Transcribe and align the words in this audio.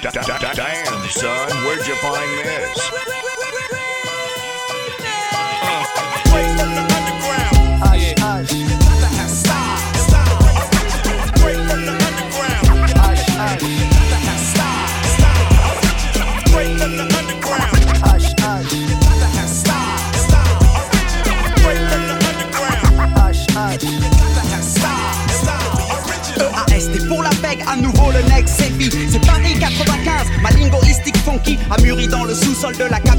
Damn, 0.00 1.08
son, 1.10 1.50
where'd 1.64 1.86
you 1.86 1.94
find 1.96 2.46
this? 2.46 3.31
Funky 31.42 31.58
a 31.70 31.80
mûri 31.82 32.08
dans 32.08 32.24
le 32.24 32.34
sous-sol 32.34 32.76
de 32.76 32.84
la 32.84 33.00
capitale. 33.00 33.11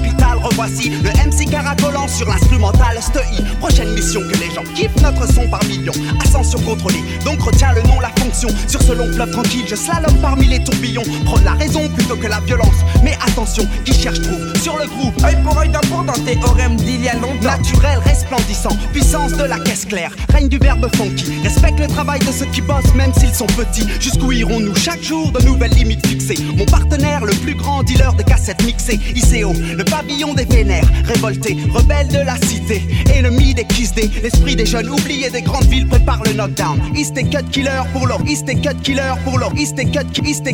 Revoici 0.44 0.90
le 0.90 1.10
MC 1.10 1.50
caracolant 1.50 2.08
sur 2.08 2.28
l'instrumental 2.28 2.98
Stei. 3.02 3.22
Prochaine 3.60 3.94
mission 3.94 4.20
que 4.22 4.38
les 4.38 4.54
gens 4.54 4.64
kiffent 4.76 5.02
notre 5.02 5.26
son 5.32 5.48
par 5.48 5.64
millions. 5.64 5.94
Ascension 6.22 6.60
contrôlée, 6.60 7.04
donc 7.24 7.42
retiens 7.42 7.72
le 7.74 7.82
nom, 7.84 8.00
la 8.02 8.10
fonction. 8.22 8.50
Sur 8.68 8.82
ce 8.82 8.92
long 8.92 9.12
fleuve 9.14 9.32
tranquille, 9.32 9.64
je 9.68 9.76
slalom 9.76 10.16
parmi 10.22 10.48
les 10.48 10.62
tourbillons. 10.64 11.04
Prône 11.24 11.46
la 11.46 11.54
raison 11.54 11.88
plutôt 11.90 12.18
que 12.18 12.28
la 12.28 12.42
violence. 12.42 12.76
Mais 13.04 13.18
attention, 13.26 13.66
qui 13.86 13.94
cherche 13.94 14.22
trouve 14.22 14.54
sur 14.62 14.78
le 14.78 14.86
groupe. 14.88 15.24
Œil 15.24 15.38
pour 15.44 15.58
œil 15.58 15.70
d'impôt 15.70 16.04
dans 16.06 16.14
théorème 16.26 16.76
d'il 16.76 17.04
y 17.04 17.10
a 17.10 17.16
longtemps. 17.16 17.44
Naturel, 17.44 18.00
resplendissant, 18.00 18.76
puissance 18.92 19.32
de 19.32 19.44
la 19.44 19.60
caisse 19.60 19.86
claire. 19.86 20.12
Règne 20.30 20.50
du 20.50 20.58
verbe 20.58 20.90
funky. 20.96 21.42
Respecte 21.44 21.80
le 21.80 21.88
travail 21.88 22.20
de 22.20 22.32
ceux 22.32 22.48
qui 22.48 22.62
bossent, 22.62 22.94
même 22.96 23.14
s'ils 23.14 23.34
sont 23.34 23.48
petits. 23.48 23.88
Jusqu'où 24.00 24.34
irons-nous 24.34 24.76
chaque 24.76 25.04
jour 25.04 25.32
de 25.32 25.42
nouvelles 25.44 25.74
limites 25.74 26.06
fixées? 26.06 26.44
Mon 26.58 26.66
partenaire, 26.66 27.24
le 27.24 27.34
plus 27.34 27.56
grand 27.56 27.84
dealer 27.84 28.14
de 28.14 28.24
cassettes 28.24 28.64
mixées. 28.66 29.00
ICO, 29.16 29.54
le 29.54 29.84
pavillon 29.86 30.33
des 30.34 30.46
vénères. 30.46 30.86
Révolté, 31.06 31.58
rebelle 31.74 32.08
de 32.08 32.20
la 32.20 32.36
cité. 32.38 32.82
Ennemi 33.14 33.54
des 33.54 33.66
kiss 33.66 33.94
l'esprit 33.96 34.56
des 34.56 34.66
jeunes 34.66 34.90
oubliés 34.90 35.30
des 35.30 35.42
grandes 35.42 35.66
villes 35.66 35.88
prépare 35.88 36.24
le 36.24 36.34
knockdown. 36.34 36.80
East 36.96 37.18
et 37.18 37.24
cut 37.24 37.44
killer 37.52 37.82
pour 37.92 38.08
l'or. 38.08 38.22
East 38.28 38.50
et 38.50 38.56
cut 38.56 38.76
killer 38.82 39.14
pour 39.24 39.38
l'or. 39.38 39.52
East 39.56 39.78
et 39.78 39.86
cut, 39.86 40.00
East 40.24 40.46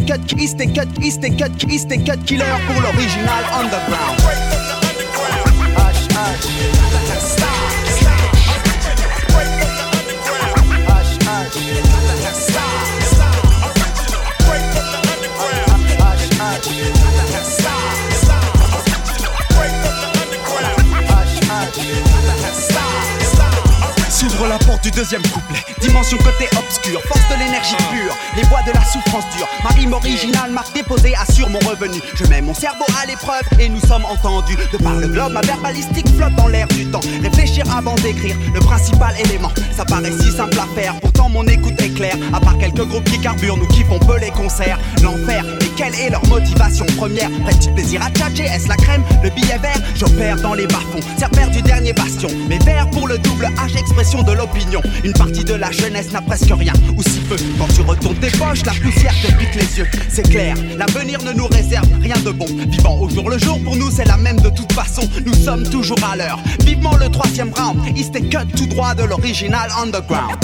cut 2.05 2.23
killer 2.25 2.45
pour 2.67 2.81
l'original 2.81 3.43
underground. 3.53 4.19
Du 24.91 24.97
deuxième 24.97 25.21
couplet. 25.23 25.68
Dimension 25.81 26.17
côté 26.17 26.49
obscur, 26.57 27.01
force 27.07 27.27
de 27.29 27.39
l'énergie 27.39 27.75
pure. 27.91 28.15
Les 28.35 28.43
voix 28.43 28.61
de 28.63 28.71
la 28.71 28.83
souffrance 28.83 29.23
dure. 29.35 29.47
Ma 29.63 29.69
rime 29.69 29.93
originale, 29.93 30.51
marque 30.51 30.73
déposée, 30.73 31.13
assure 31.15 31.49
mon 31.49 31.59
revenu. 31.59 31.99
Je 32.15 32.25
mets 32.25 32.41
mon 32.41 32.53
cerveau 32.53 32.85
à 33.01 33.05
l'épreuve 33.05 33.43
et 33.59 33.69
nous 33.69 33.79
sommes 33.79 34.05
entendus. 34.05 34.57
De 34.73 34.77
par 34.77 34.95
le 34.95 35.07
globe, 35.07 35.31
ma 35.31 35.41
verbalistique 35.41 36.07
flotte 36.15 36.35
dans 36.35 36.47
l'air 36.47 36.67
du 36.67 36.85
temps. 36.87 36.99
Réfléchir 37.23 37.63
avant 37.75 37.95
d'écrire, 37.95 38.35
le 38.53 38.59
principal 38.59 39.15
élément. 39.19 39.51
Ça 39.75 39.85
paraît 39.85 40.11
si 40.11 40.31
simple 40.31 40.59
à 40.59 40.67
faire, 40.79 40.99
pourtant 40.99 41.29
mon 41.29 41.45
écoute 41.47 41.79
est 41.81 41.93
claire. 41.93 42.17
À 42.33 42.39
part 42.41 42.57
quelques 42.57 42.85
groupes 42.85 43.09
qui 43.09 43.19
carburent, 43.19 43.57
nous 43.57 43.67
kiffons 43.67 43.99
peu 43.99 44.17
les 44.19 44.31
concerts. 44.31 44.79
L'enfer, 45.01 45.43
mais 45.45 45.67
quelle 45.77 45.95
est 45.95 46.09
leur 46.09 46.25
motivation 46.27 46.85
première? 46.97 47.29
Petit 47.47 47.69
plaisir 47.71 48.01
à 48.03 48.11
tchatcher, 48.11 48.43
est-ce 48.43 48.67
la 48.67 48.75
crème? 48.75 49.03
Le 49.23 49.29
billet 49.29 49.57
vert 49.57 49.79
J'opère 49.95 50.35
dans 50.41 50.53
les 50.53 50.67
bas-fonds, 50.67 50.99
serpère 51.17 51.49
du 51.49 51.61
dernier 51.61 51.93
bastion. 51.93 52.29
Mes 52.49 52.59
vers 52.59 52.89
pour 52.89 53.07
le 53.07 53.17
double 53.17 53.45
H, 53.57 53.77
expression 53.77 54.23
de 54.23 54.33
l'opinion. 54.33 54.81
Une 55.03 55.13
partie 55.13 55.43
de 55.43 55.53
la 55.53 55.68
jeunesse 55.71 56.11
n'a 56.11 56.21
presque 56.21 56.51
rien, 56.51 56.73
ou 56.95 57.03
si 57.03 57.19
peu. 57.21 57.35
Quand 57.57 57.67
tu 57.73 57.81
retournes 57.81 58.15
tes 58.15 58.31
poches, 58.31 58.65
la 58.65 58.73
poussière 58.73 59.13
te 59.21 59.31
pique 59.33 59.55
les 59.55 59.79
yeux. 59.79 59.87
C'est 60.09 60.29
clair, 60.29 60.55
l'avenir 60.77 61.21
ne 61.23 61.33
nous 61.33 61.47
réserve 61.47 61.87
rien 62.01 62.17
de 62.17 62.31
bon. 62.31 62.47
Vivant 62.67 62.99
au 62.99 63.09
jour 63.09 63.29
le 63.29 63.37
jour, 63.37 63.59
pour 63.63 63.75
nous 63.75 63.91
c'est 63.91 64.05
la 64.05 64.17
même 64.17 64.39
de 64.39 64.49
toute 64.49 64.71
façon. 64.73 65.01
Nous 65.25 65.33
sommes 65.33 65.69
toujours 65.69 65.99
à 66.03 66.15
l'heure. 66.15 66.39
Vivement 66.65 66.95
le 66.97 67.09
troisième 67.09 67.51
round, 67.53 67.79
East 67.97 68.13
cut 68.29 68.47
tout 68.55 68.67
droit 68.67 68.93
de 68.95 69.03
l'original 69.03 69.69
underground. 69.81 70.35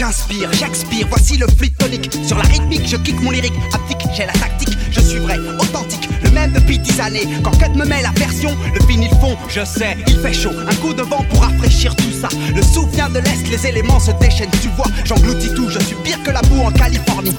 J'inspire, 0.00 0.50
j'expire, 0.54 1.06
voici 1.10 1.36
le 1.36 1.46
fluide 1.58 1.76
tonique. 1.76 2.10
Sur 2.26 2.38
la 2.38 2.44
rythmique, 2.44 2.88
je 2.88 2.96
kick 2.96 3.20
mon 3.20 3.32
lyrique, 3.32 3.52
aptique, 3.74 4.08
j'ai 4.16 4.24
la 4.24 4.32
tactique, 4.32 4.74
je 4.90 5.00
suis 5.00 5.18
vrai, 5.18 5.36
authentique, 5.58 6.08
le 6.24 6.30
même 6.30 6.52
depuis 6.52 6.78
dix 6.78 6.98
années. 7.00 7.28
Quand 7.44 7.50
Cut 7.50 7.76
me 7.76 7.84
met 7.84 8.00
la 8.00 8.10
version, 8.12 8.56
le 8.72 8.86
vinyle 8.86 9.10
fond, 9.20 9.36
je 9.48 9.62
sais, 9.62 9.98
il 10.06 10.18
fait 10.20 10.32
chaud. 10.32 10.52
Un 10.66 10.74
coup 10.76 10.94
de 10.94 11.02
vent 11.02 11.22
pour 11.28 11.42
rafraîchir 11.42 11.94
tout 11.96 12.12
ça. 12.18 12.28
Le 12.54 12.62
souvenir 12.62 13.10
de 13.10 13.18
l'Est, 13.18 13.46
les 13.50 13.66
éléments 13.66 14.00
se 14.00 14.12
déchaînent, 14.12 14.48
tu 14.62 14.68
vois, 14.74 14.86
j'engloutis 15.04 15.52
tout, 15.54 15.68
je 15.68 15.80
suis 15.80 15.96
pire 16.02 16.22
que 16.22 16.30
la 16.30 16.40
boue 16.42 16.62
en 16.62 16.72
Californie. 16.72 17.36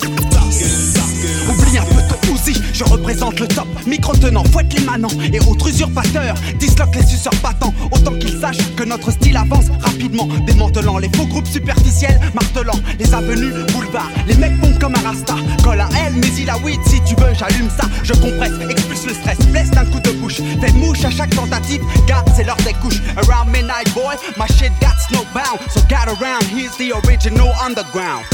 Oublie 1.50 1.78
un 1.80 1.86
peu 1.86 2.02
ton 2.10 2.36
Uzi, 2.36 2.62
je 2.74 2.84
représente 2.84 3.40
le 3.40 3.48
top. 3.48 3.68
Micro 3.88 4.16
tenant, 4.16 4.44
fouette 4.44 4.72
les 4.78 4.84
manants 4.84 5.10
et 5.34 5.40
autres 5.40 5.70
usurpateurs. 5.70 6.36
Disloque 6.60 6.96
les 6.96 7.06
suceurs 7.08 7.34
battants, 7.42 7.74
autant 7.92 8.14
qu'ils 8.20 8.40
sachent 8.40 8.76
que 8.76 8.84
notre 8.84 9.12
style 9.12 9.38
avance 9.38 9.66
rapidement. 9.80 10.28
Démantelant 10.46 10.98
les 11.00 11.10
faux 11.16 11.26
groupes 11.26 11.48
superficiels, 11.48 12.20
martelant 12.52 12.80
les 13.00 13.14
avenues, 13.14 13.54
boulevards. 13.74 14.10
Les 14.28 14.36
mecs 14.36 14.58
bons 14.60 14.78
comme 14.80 14.96
un 14.96 15.08
rasta. 15.08 15.36
Colle 15.64 15.82
un 15.82 15.90
L, 15.90 16.14
mais 16.16 16.28
il 16.40 16.50
a 16.50 16.58
weed, 16.58 16.80
si 16.86 17.02
tu 17.04 17.16
veux, 17.16 17.34
j'allume 17.38 17.70
ça. 17.70 17.86
Je 18.04 18.14
compresse, 18.14 18.54
expulse 18.70 19.06
le 19.06 19.14
stress, 19.14 19.38
blesse 19.48 19.72
d'un 19.72 19.86
coup 19.86 20.00
de 20.00 20.12
bouche. 20.12 20.42
Fais 20.60 20.72
mouche 20.74 21.04
à 21.06 21.10
chaque 21.10 21.36
tentative, 21.36 21.82
gars, 22.08 22.24
c'est 22.36 22.44
l'heure 22.44 22.58
des 22.58 22.74
couches. 22.74 23.02
Around 23.18 23.52
midnight, 23.52 23.94
boy, 23.94 24.16
my 24.38 24.48
shit 24.48 24.72
got 24.82 24.98
snowbound. 25.10 25.60
So 25.70 25.82
get 25.88 26.08
around, 26.08 26.44
here's 26.44 26.76
the 26.78 26.94
original 27.06 27.52
underground. 27.64 28.26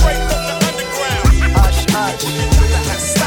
Hush, 1.55 1.85
hush. 1.91 3.26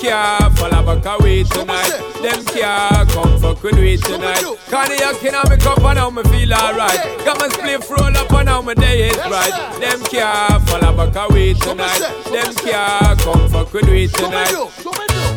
Can't 0.00 0.58
follow 0.58 0.82
back 0.82 1.20
away 1.20 1.44
tonight. 1.44 1.90
Them 2.22 2.44
can't 2.46 3.08
come 3.10 3.38
fuck 3.38 3.62
with 3.62 3.74
me 3.74 3.96
tonight. 3.96 4.42
Cognac 4.68 5.22
in 5.22 5.32
my 5.32 5.56
cup 5.56 5.78
and 5.84 5.96
now 5.96 6.10
me 6.10 6.22
feel 6.24 6.52
alright. 6.54 7.24
Got 7.24 7.38
my 7.38 7.48
split 7.48 7.88
roll 7.90 8.16
up 8.16 8.32
and 8.32 8.46
now 8.46 8.62
my 8.62 8.74
day 8.74 9.08
is 9.10 9.16
right. 9.18 9.52
Them 9.80 10.00
can't 10.04 10.68
follow 10.68 10.96
back 10.96 11.30
away 11.30 11.54
tonight. 11.54 12.00
Them 12.32 12.54
can't 12.54 13.18
come 13.20 13.48
fuck 13.50 13.72
with 13.72 13.88
me 13.88 14.08
tonight. 14.08 14.56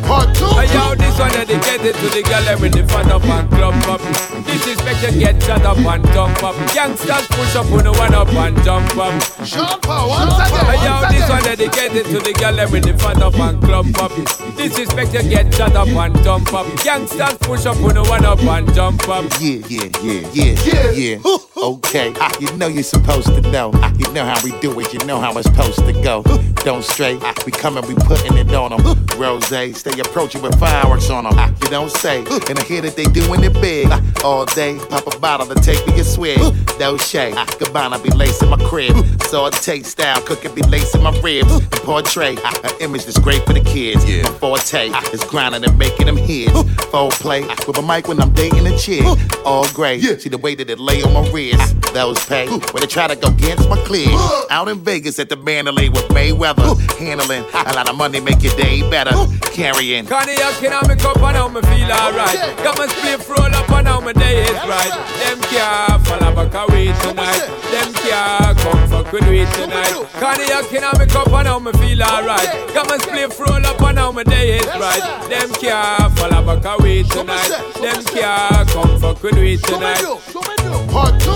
Hey 0.04 0.68
yo, 0.72 0.94
this 0.94 1.18
one 1.18 1.30
dedicated 1.32 1.94
to 1.94 2.08
the 2.08 2.58
with 2.60 2.72
the 2.72 2.84
fat 2.88 3.10
up 3.10 3.24
and 3.24 3.48
club 3.50 3.74
up. 3.88 4.00
Disrespect 4.44 5.14
you 5.14 5.20
get 5.20 5.42
shut 5.42 5.62
up 5.62 5.78
and 5.78 6.04
dump 6.12 6.42
up. 6.42 6.54
Gangsters 6.74 7.23
push 7.36 7.56
up, 7.56 7.70
on 7.72 7.84
the 7.84 7.92
one 7.92 8.14
up 8.14 8.28
and 8.28 8.56
jump 8.64 8.96
up. 8.96 9.14
Jump 9.44 9.88
up, 9.88 10.08
once 10.08 10.34
again. 10.34 10.66
Hey, 10.66 10.84
yo, 10.84 10.94
this 11.10 11.28
one 11.28 11.42
dedicated 11.42 12.06
to 12.06 12.18
the 12.20 12.32
girl 12.38 12.70
with 12.70 12.84
the 12.84 12.96
fat 12.98 13.22
up 13.22 13.34
and 13.34 13.62
clump 13.62 13.98
up. 13.98 14.12
Disrespect 14.56 15.14
you 15.14 15.22
get 15.28 15.52
shut 15.54 15.74
up 15.74 15.88
and 15.88 16.14
jump 16.22 16.52
up. 16.52 16.66
Gangsters 16.82 17.38
push 17.38 17.66
up, 17.66 17.76
on 17.78 17.94
the 17.94 18.02
one 18.04 18.24
up 18.24 18.42
and 18.42 18.72
jump 18.74 19.08
up. 19.08 19.24
Yeah, 19.40 19.60
yeah, 19.68 19.88
yeah, 20.02 20.28
yeah, 20.32 20.54
yeah. 20.64 20.90
yeah. 20.90 21.36
okay, 21.56 22.14
you 22.40 22.50
know 22.56 22.68
you're 22.68 22.82
supposed 22.82 23.28
to 23.28 23.40
know. 23.50 23.72
You 23.98 24.12
know 24.12 24.24
how 24.24 24.42
we 24.44 24.52
do 24.60 24.78
it, 24.80 24.92
you 24.92 25.00
know 25.06 25.20
how 25.20 25.36
it's 25.38 25.48
supposed 25.48 25.78
to 25.78 25.92
go. 26.02 26.22
Don't 26.64 26.82
stray, 26.82 27.16
we 27.44 27.52
coming, 27.52 27.86
we 27.86 27.94
putting 27.94 28.36
it 28.36 28.52
on 28.54 28.70
them. 28.70 29.06
Rose, 29.18 29.46
stay 29.46 30.00
approaching 30.00 30.42
with 30.42 30.58
fireworks 30.58 31.10
on 31.10 31.24
them. 31.24 31.56
You 31.62 31.68
don't 31.68 31.90
say, 31.90 32.18
and 32.20 32.58
I 32.58 32.64
hear 32.64 32.80
that 32.80 32.96
they 32.96 33.04
doing 33.04 33.44
it 33.44 33.52
big. 33.60 33.88
All 34.24 34.44
day, 34.46 34.78
pop 34.88 35.06
a 35.06 35.18
bottle 35.18 35.46
to 35.46 35.54
take 35.60 35.86
me 35.86 36.00
a 36.00 36.04
swig. 36.04 36.38
No 36.80 36.96
shade, 36.96 37.23
Gabbana 37.32 38.02
be 38.02 38.10
lacing 38.10 38.50
my 38.50 38.56
crib. 38.56 38.94
Saute 39.22 39.82
style, 39.82 40.20
cooking 40.22 40.54
be 40.54 40.62
lacing 40.62 41.02
my 41.02 41.10
ribs. 41.20 41.52
And 41.52 41.82
portray 41.82 42.36
an 42.36 42.70
image 42.80 43.04
that's 43.04 43.18
great 43.18 43.44
for 43.46 43.52
the 43.52 43.60
kids. 43.60 44.04
My 44.04 44.30
forte 44.38 44.90
is 45.12 45.24
grinding 45.24 45.64
and 45.64 45.78
making 45.78 46.06
them 46.06 46.16
hits. 46.16 46.52
Full 46.90 47.10
play 47.10 47.42
with 47.66 47.78
a 47.78 47.82
mic 47.82 48.08
when 48.08 48.20
I'm 48.20 48.32
dating 48.32 48.66
a 48.66 48.76
chick. 48.76 49.04
All 49.44 49.66
great, 49.68 50.00
see 50.20 50.28
the 50.28 50.38
way 50.38 50.54
that 50.54 50.68
it 50.70 50.78
lay 50.78 51.02
on 51.02 51.12
my 51.12 51.28
wrist. 51.30 51.80
Those 51.92 52.18
pay 52.26 52.48
when 52.48 52.80
they 52.80 52.86
try 52.86 53.06
to 53.06 53.16
go 53.16 53.28
against 53.28 53.68
my 53.68 53.76
clear. 53.84 54.08
Out 54.50 54.68
in 54.68 54.80
Vegas 54.80 55.18
at 55.18 55.28
the 55.28 55.36
Mandalay 55.36 55.88
with 55.88 56.08
Mayweather. 56.08 56.78
Handling 56.98 57.44
a 57.54 57.72
lot 57.74 57.88
of 57.88 57.96
money, 57.96 58.20
make 58.20 58.42
your 58.42 58.54
day 58.56 58.88
better. 58.90 59.12
Carrying. 59.52 60.06
Cognac 60.06 60.62
in 60.62 60.72
on 60.72 60.88
me 60.88 60.96
cup 60.96 61.16
and 61.16 61.34
now 61.34 61.48
me 61.48 61.60
feel 61.62 61.90
alright. 61.92 62.56
Got 62.64 62.78
my 62.78 62.86
split 62.86 63.28
roll 63.28 63.54
up 63.54 63.70
and 63.70 63.84
now 63.84 64.00
my 64.00 64.12
day 64.12 64.42
is 64.42 64.50
right. 64.66 64.92
Them 65.22 65.40
can't 65.50 66.06
follow 66.06 66.34
back 66.34 66.68
away 66.68 66.92
tonight. 67.14 67.46
Them 67.70 67.92
can't 67.94 68.58
come 68.58 68.88
fuck 68.88 69.12
with 69.12 69.28
me 69.28 69.44
tonight. 69.54 69.94
Cognac 70.18 70.72
in 70.72 70.98
me 70.98 71.06
cup 71.06 71.28
and 71.28 71.44
now 71.44 71.58
me 71.58 71.72
feel 71.72 72.02
alright. 72.02 72.74
Got 72.74 72.88
my 72.88 72.98
split 72.98 73.38
roll 73.38 73.66
up 73.66 73.80
and 73.80 73.96
now 73.96 74.10
my 74.12 74.24
day 74.24 74.56
is 74.58 74.66
right. 74.66 75.28
Them 75.28 75.50
can't 75.54 76.18
follow 76.18 76.42
back 76.44 76.78
away 76.78 77.02
tonight. 77.04 77.48
Them 77.80 78.04
can't 78.04 78.68
come 78.68 78.98
fuck 78.98 79.22
with 79.22 79.34
me 79.34 79.56
tonight. 79.56 80.02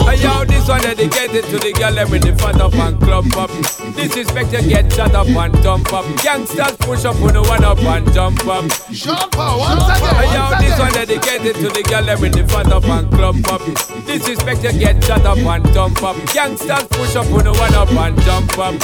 Hey, 0.08 0.22
yo, 0.22 0.44
this 0.44 0.68
one 0.68 0.80
dedicated 0.80 1.44
to 1.44 1.58
the 1.58 1.72
girl 1.72 1.94
with 2.10 2.22
the 2.22 2.34
fat 2.38 2.60
up 2.60 2.74
and 2.74 3.00
clump 3.00 3.36
up. 3.36 3.50
Disrespect 3.94 4.52
you 4.52 4.68
get 4.68 4.92
shut 4.92 5.14
up 5.14 5.26
and 5.26 5.62
jump 5.62 5.92
up. 5.92 6.04
Gangsters 6.22 6.76
push 6.78 7.04
up 7.04 7.20
on 7.20 7.34
the 7.34 7.42
one 7.42 7.64
up 7.64 7.78
and 7.78 8.12
jump 8.12 8.46
up. 8.46 8.64
Jump 8.90 9.36
up, 9.38 9.58
once 9.58 9.82
again. 9.84 10.14
Hey, 10.14 10.34
yo, 10.34 10.58
this 10.60 10.78
one 10.78 10.92
dedicated 10.92 11.56
to 11.56 11.68
the 11.68 11.82
girl 11.82 12.20
with 12.20 12.32
the 12.34 12.46
fat 12.46 12.72
up 12.72 12.84
and 12.84 13.10
clump 13.10 13.48
up. 13.52 13.60
Disrespect 14.06 14.62
you 14.64 14.72
get 14.78 15.02
shut 15.04 15.26
up 15.26 15.38
and 15.38 15.67
jump 15.72 16.02
up. 16.02 16.16
Gangsters 16.32 16.86
push 16.88 17.16
up 17.16 17.26
on 17.32 17.44
the 17.44 17.52
one 17.52 17.74
up 17.74 17.90
and 17.90 18.20
jump 18.22 18.58
up. 18.58 18.74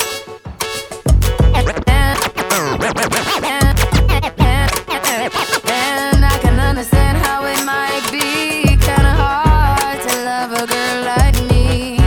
And 5.66 6.24
I 6.24 6.38
can 6.40 6.60
understand 6.60 7.18
how 7.18 7.44
it 7.44 7.64
might 7.64 8.06
be 8.10 8.76
kinda 8.76 9.12
hard 9.12 10.00
to 10.02 10.24
love 10.24 10.52
a 10.52 10.66
girl 10.66 11.04
like 11.04 11.36
me. 11.50 11.98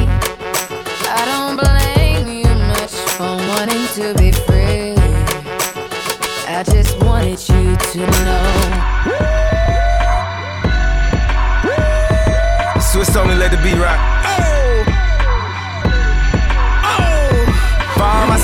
I 1.09 1.25
don't 1.31 1.55
blame 1.57 2.27
you 2.41 2.53
much 2.67 2.93
for 3.15 3.35
wanting 3.49 3.87
to 3.97 4.13
be 4.17 4.31
free. 4.31 4.95
I 6.47 6.63
just 6.63 6.97
wanted 7.03 7.39
you 7.49 7.75
to 7.75 7.99
know. 8.25 8.47
Swiss 12.79 13.15
only 13.15 13.35
let 13.35 13.51
the 13.51 13.57
beat 13.57 13.77
rock. 13.77 14.16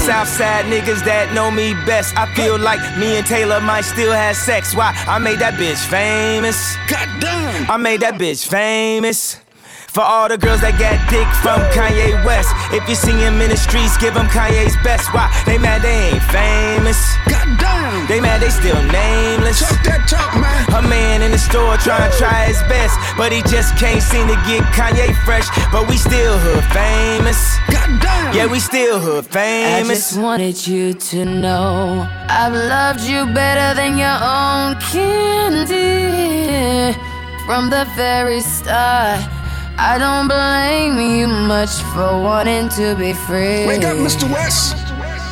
Southside 0.04 0.66
niggas 0.66 1.00
that 1.06 1.32
know 1.34 1.50
me 1.50 1.72
best, 1.88 2.12
I 2.18 2.28
feel 2.36 2.60
like 2.60 2.82
me 3.00 3.16
and 3.16 3.26
Taylor 3.26 3.62
might 3.62 3.88
still 3.88 4.12
have 4.12 4.36
sex. 4.36 4.76
Why? 4.76 4.92
I 5.08 5.18
made 5.18 5.40
that 5.40 5.54
bitch 5.54 5.80
famous. 5.88 6.76
Goddamn. 6.92 7.72
I 7.72 7.78
made 7.78 8.02
that 8.02 8.16
bitch 8.16 8.46
famous. 8.46 9.40
For 9.88 10.02
all 10.02 10.28
the 10.28 10.38
girls 10.38 10.60
that 10.60 10.76
got 10.76 11.00
dick 11.08 11.30
from 11.40 11.64
Kanye 11.72 12.20
West. 12.26 12.52
If 12.76 12.84
you 12.90 12.96
see 12.96 13.16
him 13.16 13.40
in 13.40 13.50
the 13.50 13.56
streets, 13.56 13.96
give 13.96 14.12
him 14.14 14.28
Kanye's 14.28 14.76
best. 14.84 15.14
Why? 15.14 15.32
They 15.46 15.58
mad 15.58 15.84
they 15.84 16.12
ain't 16.12 16.24
famous. 16.36 17.00
Goddamn. 17.84 18.08
They 18.08 18.20
mad 18.22 18.42
they 18.42 18.50
still 18.50 18.82
nameless. 18.92 19.60
Talk 19.60 19.84
that 19.84 20.08
talk, 20.08 20.36
man. 20.40 20.66
A 20.74 20.82
man 20.88 21.22
in 21.22 21.32
the 21.32 21.38
store 21.38 21.78
trying 21.78 22.10
to 22.12 22.18
try 22.18 22.46
his 22.46 22.62
best. 22.72 22.98
But 23.18 23.32
he 23.32 23.42
just 23.44 23.76
can't 23.78 24.02
seem 24.02 24.28
to 24.28 24.36
get 24.48 24.64
Kanye 24.74 25.14
fresh. 25.26 25.48
But 25.72 25.88
we 25.90 25.98
still 25.98 26.38
hood 26.40 26.64
famous. 26.72 27.40
Goddamn. 27.70 28.36
Yeah, 28.36 28.48
we 28.48 28.60
still 28.60 29.00
hood 29.00 29.26
famous. 29.26 29.90
I 29.90 29.94
just 29.94 30.18
wanted 30.20 30.68
you 30.68 30.94
to 30.94 31.26
know 31.26 32.08
I've 32.30 32.54
loved 32.54 33.02
you 33.02 33.26
better 33.34 33.76
than 33.76 33.98
your 33.98 34.20
own 34.22 34.76
candy. 34.80 35.84
From 37.46 37.70
the 37.70 37.86
very 37.96 38.40
start. 38.40 39.20
I 39.76 39.98
don't 39.98 40.28
blame 40.30 41.00
you 41.20 41.28
much 41.28 41.82
for 41.94 42.22
wanting 42.22 42.70
to 42.78 42.96
be 42.96 43.14
free. 43.14 43.66
Wake 43.66 43.84
up, 43.84 43.98
Mr. 43.98 44.32
West. 44.32 44.78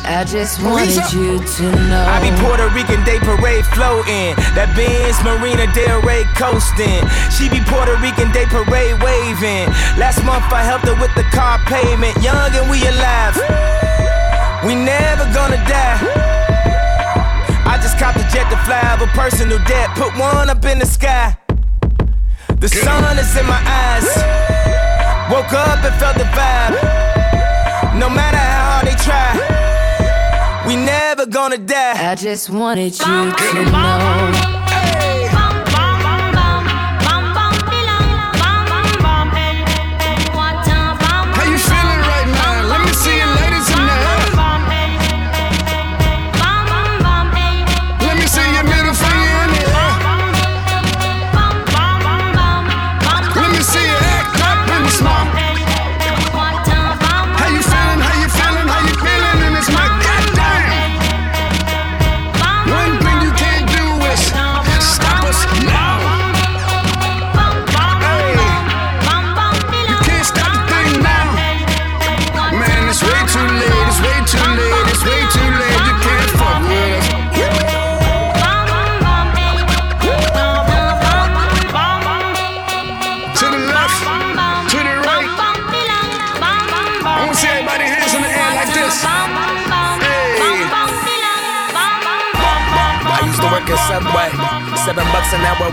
I 0.04 0.24
just 0.24 0.62
wanted 0.62 0.98
you 1.14 1.38
to 1.38 1.64
know. 1.86 2.04
I 2.10 2.18
be 2.18 2.34
Puerto 2.42 2.66
Rican 2.74 3.04
Day 3.06 3.22
Parade 3.22 3.62
floating. 3.70 4.34
That 4.58 4.74
Benz 4.74 5.14
Marina 5.22 5.70
Del 5.70 6.02
Rey 6.02 6.26
coasting. 6.34 7.06
She 7.30 7.46
be 7.46 7.62
Puerto 7.70 7.94
Rican 8.02 8.34
Day 8.34 8.46
Parade 8.50 8.98
waving. 8.98 9.70
Last 9.94 10.26
month 10.26 10.50
I 10.50 10.66
helped 10.66 10.90
her 10.90 10.98
with 10.98 11.14
the 11.14 11.22
car 11.30 11.62
payment. 11.70 12.18
Young 12.18 12.50
and 12.50 12.66
we 12.66 12.82
alive. 12.82 13.38
We 14.66 14.74
never 14.74 15.26
gonna 15.30 15.62
die. 15.70 16.02
I 17.62 17.78
just 17.78 17.98
copped 17.98 18.18
a 18.18 18.26
jet 18.34 18.50
to 18.50 18.58
fly 18.66 18.82
over 18.94 19.06
personal 19.14 19.58
debt. 19.70 19.94
Put 19.94 20.18
one 20.18 20.50
up 20.50 20.64
in 20.66 20.78
the 20.78 20.86
sky. 20.86 21.38
The 22.58 22.68
sun 22.68 23.18
is 23.18 23.30
in 23.38 23.46
my 23.46 23.62
eyes. 23.62 24.06
Woke 25.30 25.54
up 25.54 25.78
and 25.82 25.94
felt 26.02 26.18
the 26.18 26.26
vibe. 26.34 26.74
No 27.98 28.10
matter 28.10 28.38
how 28.38 28.82
hard 28.82 28.86
they 28.86 28.96
try, 29.02 29.51
we 30.66 30.76
never 30.76 31.26
gonna 31.26 31.58
die. 31.58 32.10
I 32.12 32.14
just 32.14 32.50
wanted 32.50 32.98
you 32.98 33.32
to 33.32 33.64
know. 33.70 34.61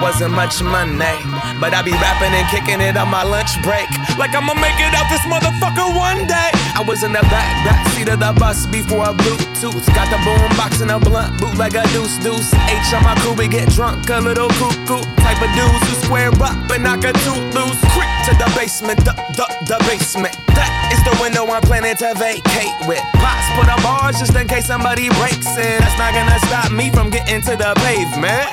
Wasn't 0.09 0.33
much 0.33 0.57
money. 0.63 1.21
But 1.61 1.77
I 1.77 1.85
be 1.85 1.93
rapping 1.93 2.33
and 2.33 2.47
kicking 2.49 2.81
it 2.81 2.97
on 2.97 3.13
my 3.13 3.21
lunch 3.21 3.53
break. 3.61 3.85
Like 4.17 4.33
I'ma 4.33 4.57
make 4.57 4.79
it 4.81 4.93
out 4.97 5.05
this 5.05 5.21
motherfucker 5.29 5.93
one 5.93 6.25
day. 6.25 6.49
I 6.73 6.81
was 6.81 7.05
in 7.05 7.13
the 7.13 7.21
back, 7.29 7.49
back 7.61 7.85
seat 7.93 8.09
of 8.09 8.17
the 8.17 8.33
bus 8.33 8.65
before 8.65 9.05
a 9.05 9.13
Bluetooth. 9.13 9.85
Got 9.93 10.09
the 10.09 10.17
boom 10.25 10.49
box 10.57 10.81
and 10.81 10.89
a 10.89 10.97
blunt, 10.97 11.37
boot 11.37 11.53
like 11.61 11.77
a 11.77 11.85
deuce 11.93 12.17
deuce. 12.25 12.49
H 12.73 12.89
on 12.97 13.05
my 13.05 13.13
crew, 13.21 13.37
we 13.37 13.47
get 13.47 13.69
drunk, 13.69 14.09
a 14.09 14.17
little 14.17 14.49
cuckoo. 14.57 15.05
Type 15.21 15.41
of 15.45 15.51
dudes 15.53 15.83
who 15.85 15.93
square 16.01 16.33
up 16.41 16.57
and 16.73 16.81
knock 16.81 17.05
a 17.05 17.13
tooth 17.21 17.45
loose. 17.53 17.77
Quick 17.93 18.09
to 18.25 18.33
the 18.41 18.49
basement, 18.57 18.97
the, 19.05 19.13
the, 19.37 19.45
the 19.69 19.77
basement. 19.85 20.33
That 20.57 20.73
is 20.89 21.01
the 21.05 21.13
window 21.21 21.45
I'm 21.53 21.61
planning 21.61 21.93
to 22.01 22.09
vacate 22.17 22.73
with. 22.89 23.05
Pots 23.21 23.45
put 23.53 23.69
on 23.69 23.77
bars 23.85 24.17
just 24.17 24.33
in 24.33 24.49
case 24.49 24.65
somebody 24.65 25.13
breaks 25.21 25.53
in. 25.53 25.77
That's 25.77 25.97
not 26.01 26.17
gonna 26.17 26.39
stop 26.49 26.73
me 26.73 26.89
from 26.89 27.13
getting 27.13 27.45
to 27.45 27.53
the 27.53 27.77
pavement. 27.85 28.49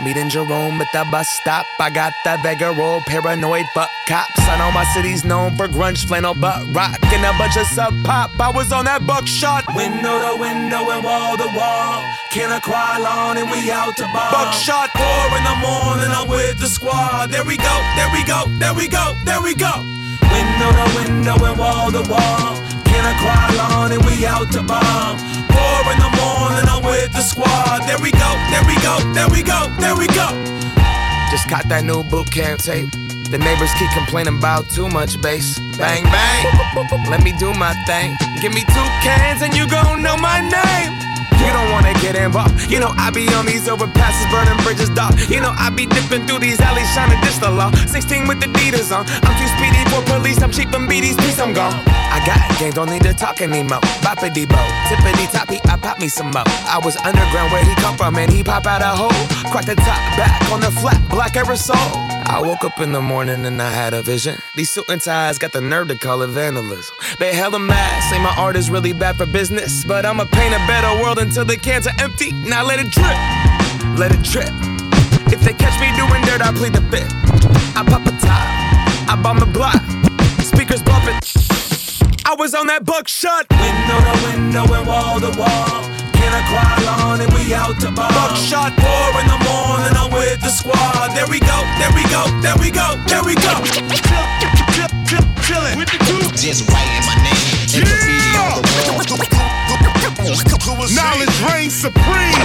Meeting 0.00 0.30
Jerome 0.30 0.80
at 0.80 0.88
the 0.92 1.06
bus 1.10 1.28
stop. 1.28 1.66
I 1.78 1.90
got 1.90 2.14
the 2.24 2.38
Vega 2.42 2.72
roll, 2.72 3.02
paranoid 3.02 3.66
fuck 3.74 3.90
cops. 4.08 4.40
I 4.48 4.56
know 4.56 4.72
my 4.72 4.84
city's 4.94 5.22
known 5.24 5.54
for 5.56 5.68
grunge, 5.68 6.06
flannel, 6.08 6.34
butt 6.34 6.64
rock, 6.74 6.98
and 7.12 7.24
a 7.24 7.36
bunch 7.36 7.56
of 7.56 7.66
sub 7.66 7.92
pop. 8.02 8.30
I 8.40 8.50
was 8.50 8.72
on 8.72 8.86
that 8.86 9.06
buckshot. 9.06 9.64
Window 9.76 10.16
to 10.18 10.40
window 10.40 10.90
and 10.90 11.04
wall 11.04 11.36
to 11.36 11.44
wall. 11.54 12.02
Can 12.32 12.50
I 12.50 12.58
cry 12.60 12.96
alone 12.96 13.36
and 13.36 13.50
we 13.50 13.70
out 13.70 13.94
to 13.98 14.08
bar? 14.16 14.32
Buckshot. 14.32 14.90
Four 14.96 15.28
in 15.36 15.44
the 15.44 15.56
morning, 15.60 16.10
I'm 16.10 16.26
with 16.26 16.58
the 16.58 16.68
squad. 16.68 17.30
There 17.30 17.44
we 17.44 17.58
go, 17.58 17.74
there 17.94 18.08
we 18.16 18.24
go, 18.24 18.48
there 18.58 18.74
we 18.74 18.88
go, 18.88 19.12
there 19.24 19.42
we 19.42 19.54
go. 19.54 19.76
Window 20.32 20.72
to 20.72 20.86
window 20.96 21.36
and 21.44 21.58
wall 21.60 21.92
to 21.92 22.02
wall. 22.08 22.56
Can 22.88 23.04
I 23.04 23.12
cry 23.20 23.44
alone 23.52 23.92
and 23.92 24.02
we 24.08 24.24
out 24.24 24.50
to 24.56 24.62
bomb? 24.64 25.20
Four 25.52 25.80
in 25.92 25.98
the 26.00 26.12
morning, 26.16 26.66
with 27.12 27.22
the 27.22 27.28
squad. 27.28 27.86
There 27.86 27.98
we 28.00 28.10
go, 28.12 28.30
there 28.50 28.64
we 28.66 28.76
go, 28.82 28.98
there 29.12 29.28
we 29.28 29.42
go, 29.42 29.68
there 29.78 29.96
we 29.96 30.06
go. 30.08 30.28
Just 31.30 31.48
caught 31.48 31.68
that 31.68 31.84
new 31.84 32.02
boot 32.04 32.30
camp 32.30 32.60
tape. 32.60 32.90
The 33.30 33.38
neighbors 33.38 33.72
keep 33.78 33.90
complaining 33.92 34.36
about 34.36 34.68
too 34.68 34.88
much 34.88 35.20
bass. 35.20 35.58
Bang, 35.78 36.04
bang. 36.04 37.08
Let 37.08 37.22
me 37.22 37.32
do 37.38 37.52
my 37.54 37.72
thing. 37.86 38.14
Give 38.40 38.52
me 38.52 38.60
two 38.60 38.88
cans 39.00 39.40
and 39.40 39.56
you 39.56 39.66
gon' 39.68 40.02
know 40.02 40.16
my 40.16 40.40
name. 40.40 41.11
You 41.44 41.52
don't 41.52 41.70
wanna 41.72 41.94
get 42.00 42.14
involved. 42.16 42.70
You 42.70 42.80
know 42.80 42.92
I 42.96 43.10
be 43.10 43.28
on 43.34 43.46
these 43.46 43.68
overpasses, 43.68 44.26
burning 44.30 44.58
bridges, 44.64 44.90
dog. 44.90 45.18
You 45.28 45.40
know 45.40 45.52
I 45.56 45.70
be 45.70 45.86
dipping 45.86 46.26
through 46.26 46.40
these 46.40 46.60
alleys, 46.60 46.88
trying 46.94 47.10
to 47.10 47.22
the 47.42 47.50
law. 47.50 47.70
16 47.86 48.28
with 48.28 48.40
the 48.40 48.46
Adidas 48.46 48.94
on. 48.94 49.04
I'm 49.26 49.34
too 49.34 49.50
speedy 49.58 49.82
for 49.90 50.02
police. 50.06 50.40
I'm 50.42 50.52
cheap 50.52 50.72
and 50.72 50.88
these 50.88 51.16
peace. 51.16 51.38
I'm 51.38 51.52
gone. 51.52 51.74
I 51.86 52.22
got 52.24 52.38
game, 52.58 52.72
don't 52.72 52.90
need 52.90 53.02
to 53.02 53.14
talk 53.14 53.40
anymore. 53.40 53.80
Boppity 54.04 54.48
bo, 54.48 54.60
tippity 54.88 55.26
toppy, 55.32 55.58
I 55.64 55.76
pop 55.76 55.98
me 55.98 56.08
some 56.08 56.30
more. 56.30 56.44
I 56.46 56.78
was 56.84 56.96
underground 56.98 57.52
where 57.52 57.64
he 57.64 57.74
come 57.76 57.96
from, 57.96 58.16
and 58.16 58.30
he 58.30 58.44
pop 58.44 58.66
out 58.66 58.82
a 58.82 58.92
hole. 59.00 59.10
Crack 59.50 59.66
the 59.66 59.74
top 59.74 60.00
back 60.16 60.50
on 60.52 60.60
the 60.60 60.70
flat, 60.70 61.00
black 61.08 61.32
aerosol. 61.32 62.12
I 62.32 62.40
woke 62.40 62.64
up 62.64 62.80
in 62.80 62.92
the 62.92 63.00
morning 63.02 63.44
and 63.44 63.60
I 63.60 63.70
had 63.70 63.92
a 63.92 64.02
vision. 64.02 64.38
These 64.56 64.70
suit 64.70 64.88
and 64.88 65.02
ties 65.02 65.36
got 65.36 65.52
the 65.52 65.60
nerve 65.60 65.88
to 65.88 65.98
call 65.98 66.22
it 66.22 66.28
vandalism. 66.28 66.96
They 67.18 67.34
hella 67.34 67.58
mad, 67.58 68.00
say 68.08 68.18
my 68.22 68.34
art 68.38 68.56
is 68.56 68.70
really 68.70 68.94
bad 68.94 69.16
for 69.18 69.26
business. 69.26 69.84
But 69.84 70.06
I'ma 70.06 70.24
paint 70.24 70.54
a 70.54 70.58
better 70.66 71.02
world 71.02 71.18
until 71.32 71.46
the 71.46 71.56
cans 71.56 71.86
are 71.86 71.96
empty. 71.98 72.30
Now 72.44 72.60
let 72.60 72.76
it 72.78 72.92
drip, 72.92 73.16
let 73.96 74.12
it 74.12 74.20
drip. 74.20 74.52
If 75.32 75.40
they 75.40 75.56
catch 75.56 75.80
me 75.80 75.88
doing 75.96 76.20
dirt, 76.28 76.44
I 76.44 76.52
plead 76.52 76.76
the 76.76 76.84
fifth. 76.92 77.08
I 77.72 77.80
pop 77.88 78.04
a 78.04 78.12
top, 78.20 78.44
I 79.08 79.16
bomb 79.16 79.40
the 79.40 79.48
block. 79.48 79.80
Speakers 80.44 80.84
bumping. 80.84 81.16
I 82.28 82.36
was 82.36 82.52
on 82.52 82.68
that 82.68 82.84
buckshot. 82.84 83.48
Window 83.48 83.98
to 84.04 84.14
window 84.28 84.64
and 84.76 84.84
wall 84.84 85.24
to 85.24 85.32
wall. 85.40 85.80
Can 86.12 86.28
I 86.36 86.44
cry 86.52 86.68
alone 86.84 87.24
and 87.24 87.32
we 87.32 87.48
out 87.56 87.80
to 87.80 87.88
bomb? 87.88 88.12
Buckshot. 88.12 88.76
Four 88.76 89.08
in 89.16 89.26
the 89.32 89.40
morning, 89.48 89.96
I'm 89.96 90.12
with 90.12 90.36
the 90.44 90.52
squad. 90.52 91.16
There 91.16 91.24
we 91.32 91.40
go, 91.40 91.56
there 91.80 91.96
we 91.96 92.04
go, 92.12 92.28
there 92.44 92.60
we 92.60 92.68
go, 92.68 92.92
there 93.08 93.24
we 93.24 93.40
go. 93.40 93.56
Chillin' 95.48 95.80
with 95.80 95.88
the 95.88 96.00
group. 96.04 96.28
Just 96.36 96.68
writing 96.68 97.00
my 97.08 97.16
name 97.24 97.40
and 97.72 97.88
graffiti 97.88 98.36
on 98.36 98.60
the 98.60 99.16
wall. 99.32 99.51
Knowledge 100.18 101.36
reigns 101.48 101.74
supreme. 101.74 102.36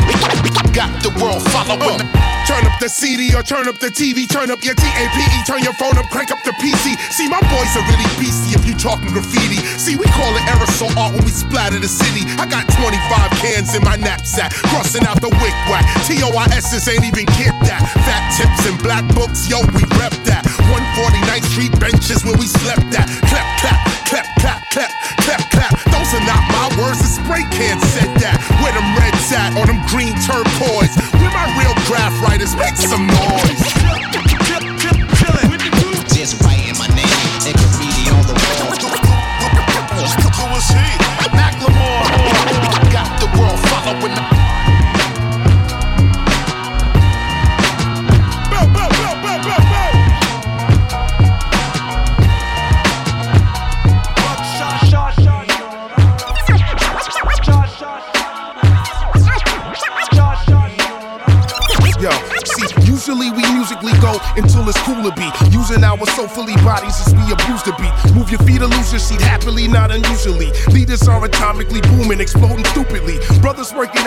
Got 0.72 1.04
the 1.04 1.12
world 1.20 1.44
following. 1.52 2.00
Turn 2.48 2.64
up 2.64 2.80
the 2.80 2.88
CD 2.88 3.36
or 3.36 3.44
turn 3.44 3.68
up 3.68 3.78
the 3.80 3.92
TV. 3.92 4.24
Turn 4.24 4.52
up 4.52 4.64
your 4.64 4.76
TAPE. 4.76 5.44
Turn 5.44 5.60
your 5.60 5.74
phone 5.76 5.98
up, 5.98 6.08
crank 6.08 6.32
up 6.32 6.40
the 6.48 6.56
PC. 6.64 6.96
See, 7.12 7.28
my 7.28 7.42
boys 7.52 7.72
are 7.76 7.84
really 7.92 8.08
beastie 8.16 8.56
if 8.56 8.64
you 8.64 8.72
talking 8.72 9.12
graffiti. 9.12 9.60
See, 9.76 10.00
we 10.00 10.06
call 10.16 10.32
it 10.38 10.46
aerosol 10.48 10.96
art 10.96 11.12
when 11.12 11.26
we 11.26 11.34
splatter 11.34 11.80
the 11.80 11.92
city. 11.92 12.24
I 12.40 12.48
got 12.48 12.70
25 12.72 12.96
cans 13.44 13.76
in 13.76 13.84
my 13.84 13.98
knapsack, 13.98 14.54
crossing 14.72 15.04
out 15.04 15.20
the 15.20 15.34
wick 15.44 15.58
whack. 15.68 15.84
TOIS's 16.08 16.88
ain't 16.88 17.04
even 17.04 17.26
get 17.36 17.52
that. 17.68 17.84
Fat 18.08 18.24
tips 18.40 18.64
and 18.70 18.80
black 18.80 19.04
books, 19.12 19.50
yo, 19.50 19.60
we 19.76 19.84
rep 20.00 20.16
that. 20.24 20.48
149th 20.72 21.48
Street 21.52 21.74
benches 21.82 22.24
where 22.24 22.38
we 22.40 22.48
slept 22.48 22.88
at. 22.96 23.12
Clap, 23.28 23.48
clap, 23.60 23.80
clap, 24.08 24.28
clap, 24.40 24.62
clap, 24.72 24.92
clap, 25.20 25.42
clap. 25.52 25.74
Those 25.92 26.16
are 26.16 26.24
not 26.24 26.44
my 26.54 26.68
words, 26.80 27.04
It's 27.04 27.20
spray 27.20 27.44
can 27.58 27.80
said 27.82 28.14
that. 28.22 28.38
Where 28.62 28.74
them 28.74 28.86
reds 28.94 29.34
at, 29.34 29.58
or 29.58 29.66
them 29.66 29.82
green 29.90 30.14
turquoise. 30.22 30.94
Where 31.18 31.34
my 31.34 31.50
real 31.58 31.74
graph 31.90 32.14
writers 32.22 32.56
make 32.56 32.78
some 32.78 33.08
noise. 33.10 34.47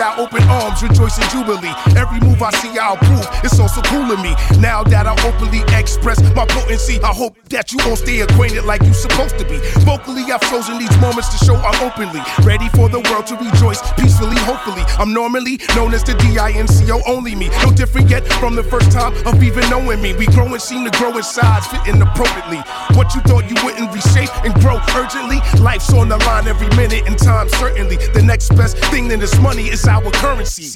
Work 0.01 0.17
open 0.17 0.41
arms, 0.49 0.81
rejoicing 0.81 1.27
jubilee. 1.29 1.73
Every 1.95 2.19
move 2.21 2.41
I 2.41 2.49
see, 2.57 2.73
I'll 2.79 2.97
prove. 2.97 3.21
It's 3.43 3.59
also 3.59 3.81
cool 3.83 4.07
to 4.09 4.17
me. 4.17 4.33
Now 4.57 4.81
that 4.83 5.05
I 5.05 5.13
openly 5.29 5.61
express 5.91 6.21
my 6.35 6.45
potency, 6.45 6.99
I 7.01 7.13
hope 7.13 7.35
that 7.49 7.71
you 7.71 7.79
all 7.85 7.95
stay 7.95 8.21
acquainted 8.21 8.63
like 8.63 8.81
you 8.83 8.93
supposed 8.93 9.37
to 9.39 9.45
be. 9.45 9.59
Vocally, 9.83 10.23
I've 10.31 10.41
chosen 10.49 10.79
these 10.79 10.95
moments 11.01 11.27
to 11.35 11.45
show 11.45 11.55
I'm 11.55 11.75
openly 11.83 12.21
ready 12.43 12.69
for 12.69 12.87
the 12.87 13.01
world 13.11 13.27
to 13.27 13.35
rejoice 13.35 13.81
peacefully. 13.99 14.39
Hopefully, 14.47 14.83
I'm 14.97 15.13
normally 15.13 15.59
known 15.75 15.93
as 15.93 16.03
the 16.03 16.13
D-I-N-C-O 16.15 17.01
only 17.07 17.35
me. 17.35 17.49
No 17.63 17.71
different 17.71 18.09
yet 18.09 18.25
from 18.39 18.55
the 18.55 18.63
first 18.63 18.91
time 18.91 19.13
of 19.27 19.43
even 19.43 19.69
knowing 19.69 20.01
me. 20.01 20.13
We 20.13 20.27
grow 20.27 20.47
and 20.47 20.61
seem 20.61 20.89
to 20.89 20.97
grow 20.97 21.15
in 21.17 21.23
size, 21.23 21.67
fitting 21.67 22.01
appropriately. 22.01 22.63
What 22.95 23.13
you 23.13 23.21
thought 23.27 23.49
you 23.51 23.57
wouldn't 23.63 23.91
reshape 23.91 24.31
and 24.45 24.53
grow 24.63 24.79
urgently. 24.95 25.39
Life's 25.59 25.91
on 25.93 26.07
the 26.07 26.17
line 26.23 26.47
every 26.47 26.69
minute 26.77 27.03
and 27.05 27.17
time, 27.19 27.49
certainly. 27.49 27.97
The 28.15 28.21
next 28.21 28.55
best 28.55 28.77
thing 28.91 29.09
than 29.09 29.19
this 29.19 29.37
money 29.39 29.67
is 29.67 29.85
our 29.87 30.09
currency. 30.11 30.63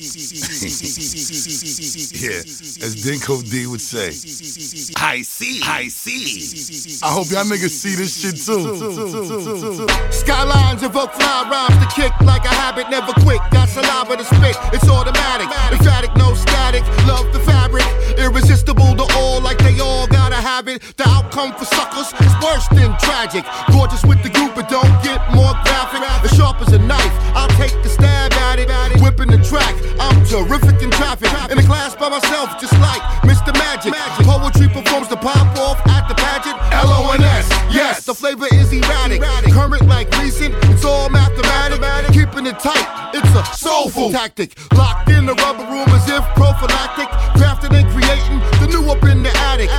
Yeah, 2.16 2.40
as 2.40 2.96
Dinco 3.06 3.44
D 3.50 3.68
would 3.68 3.82
say. 3.82 4.10
I 5.06 5.22
see, 5.22 5.62
I 5.64 5.88
see. 5.88 6.98
I 7.06 7.14
hope 7.14 7.30
y'all 7.30 7.46
niggas 7.46 7.70
see 7.70 7.94
this 7.94 8.18
shit 8.18 8.42
too. 8.42 9.86
Skylines 10.10 10.82
evoke 10.82 11.14
fly 11.14 11.46
rhymes 11.46 11.78
to 11.78 11.88
kick 11.94 12.12
like 12.22 12.44
a 12.44 12.50
habit, 12.50 12.90
never 12.90 13.14
quick. 13.22 13.40
Got 13.52 13.70
saliva 13.70 14.18
to 14.18 14.26
spit, 14.26 14.58
it's 14.74 14.90
automatic. 14.90 15.46
Emphatic, 15.72 16.10
no 16.18 16.34
static. 16.34 16.82
Love 17.06 17.32
the 17.34 17.40
fabric, 17.42 17.86
irresistible 18.18 18.96
to 18.96 19.06
all, 19.14 19.42
like 19.42 19.60
they 19.60 19.80
all 19.80 20.08
gotta 20.08 20.42
have 20.42 20.68
it. 20.68 20.82
The 20.98 21.08
outcome 21.08 21.54
for 21.54 21.66
suckers 21.66 22.10
is 22.26 22.34
worse 22.42 22.68
than 22.70 22.98
tragic. 22.98 23.46
Gorgeous 23.70 24.04
with 24.06 24.24
the 24.24 24.32
group, 24.32 24.56
but 24.56 24.70
don't 24.70 24.90
get 25.04 25.22
more 25.36 25.54
graphic. 25.70 26.02
As 26.26 26.34
sharp 26.34 26.60
as 26.66 26.74
a 26.74 26.80
knife, 26.80 27.14
I'll 27.38 27.54
take 27.62 27.78
the 27.84 27.90
stab 27.90 28.34
at 28.34 28.58
it. 28.58 28.66
Whipping 29.00 29.30
the 29.30 29.38
track, 29.38 29.76
I'm 30.00 30.26
terrific 30.26 30.82
in 30.82 30.90
traffic. 30.90 31.30
In 31.52 31.60
a 31.60 31.64
class 31.64 31.94
by 31.96 32.10
myself, 32.10 32.60
just 32.60 32.74
like 32.82 33.02
Mr. 33.22 33.54
Magic. 33.54 33.94
Poetry 34.26 34.68
performs 34.96 35.10
the 35.10 35.18
pop 35.18 35.58
off 35.58 35.88
at 35.88 36.08
the 36.08 36.16
pageant. 36.16 36.58
L 36.72 36.88
O 36.88 37.12
N 37.12 37.22
S, 37.22 37.50
yes, 37.74 38.06
the 38.06 38.14
flavor 38.14 38.48
is 38.54 38.72
erratic. 38.72 39.22
Current 39.52 39.88
like 39.88 40.10
recent, 40.20 40.54
it's 40.72 40.86
all 40.86 41.10
mathematic. 41.10 41.82
Keeping 42.14 42.46
it 42.46 42.60
tight, 42.60 43.12
it's 43.14 43.36
a 43.36 43.44
soulful 43.56 44.12
tactic. 44.12 44.56
Locked 44.74 45.10
in 45.10 45.26
the 45.26 45.34
rubber 45.34 45.64
room 45.64 45.90
as 45.90 46.08
if 46.08 46.24
prophylactic. 46.36 47.08
Crafted 47.36 47.74
and 47.76 47.88
creating 47.92 48.40
the 48.62 48.68
new 48.68 48.90
up 48.90 49.04
in 49.04 49.24
the 49.24 49.32
attic. 49.52 49.70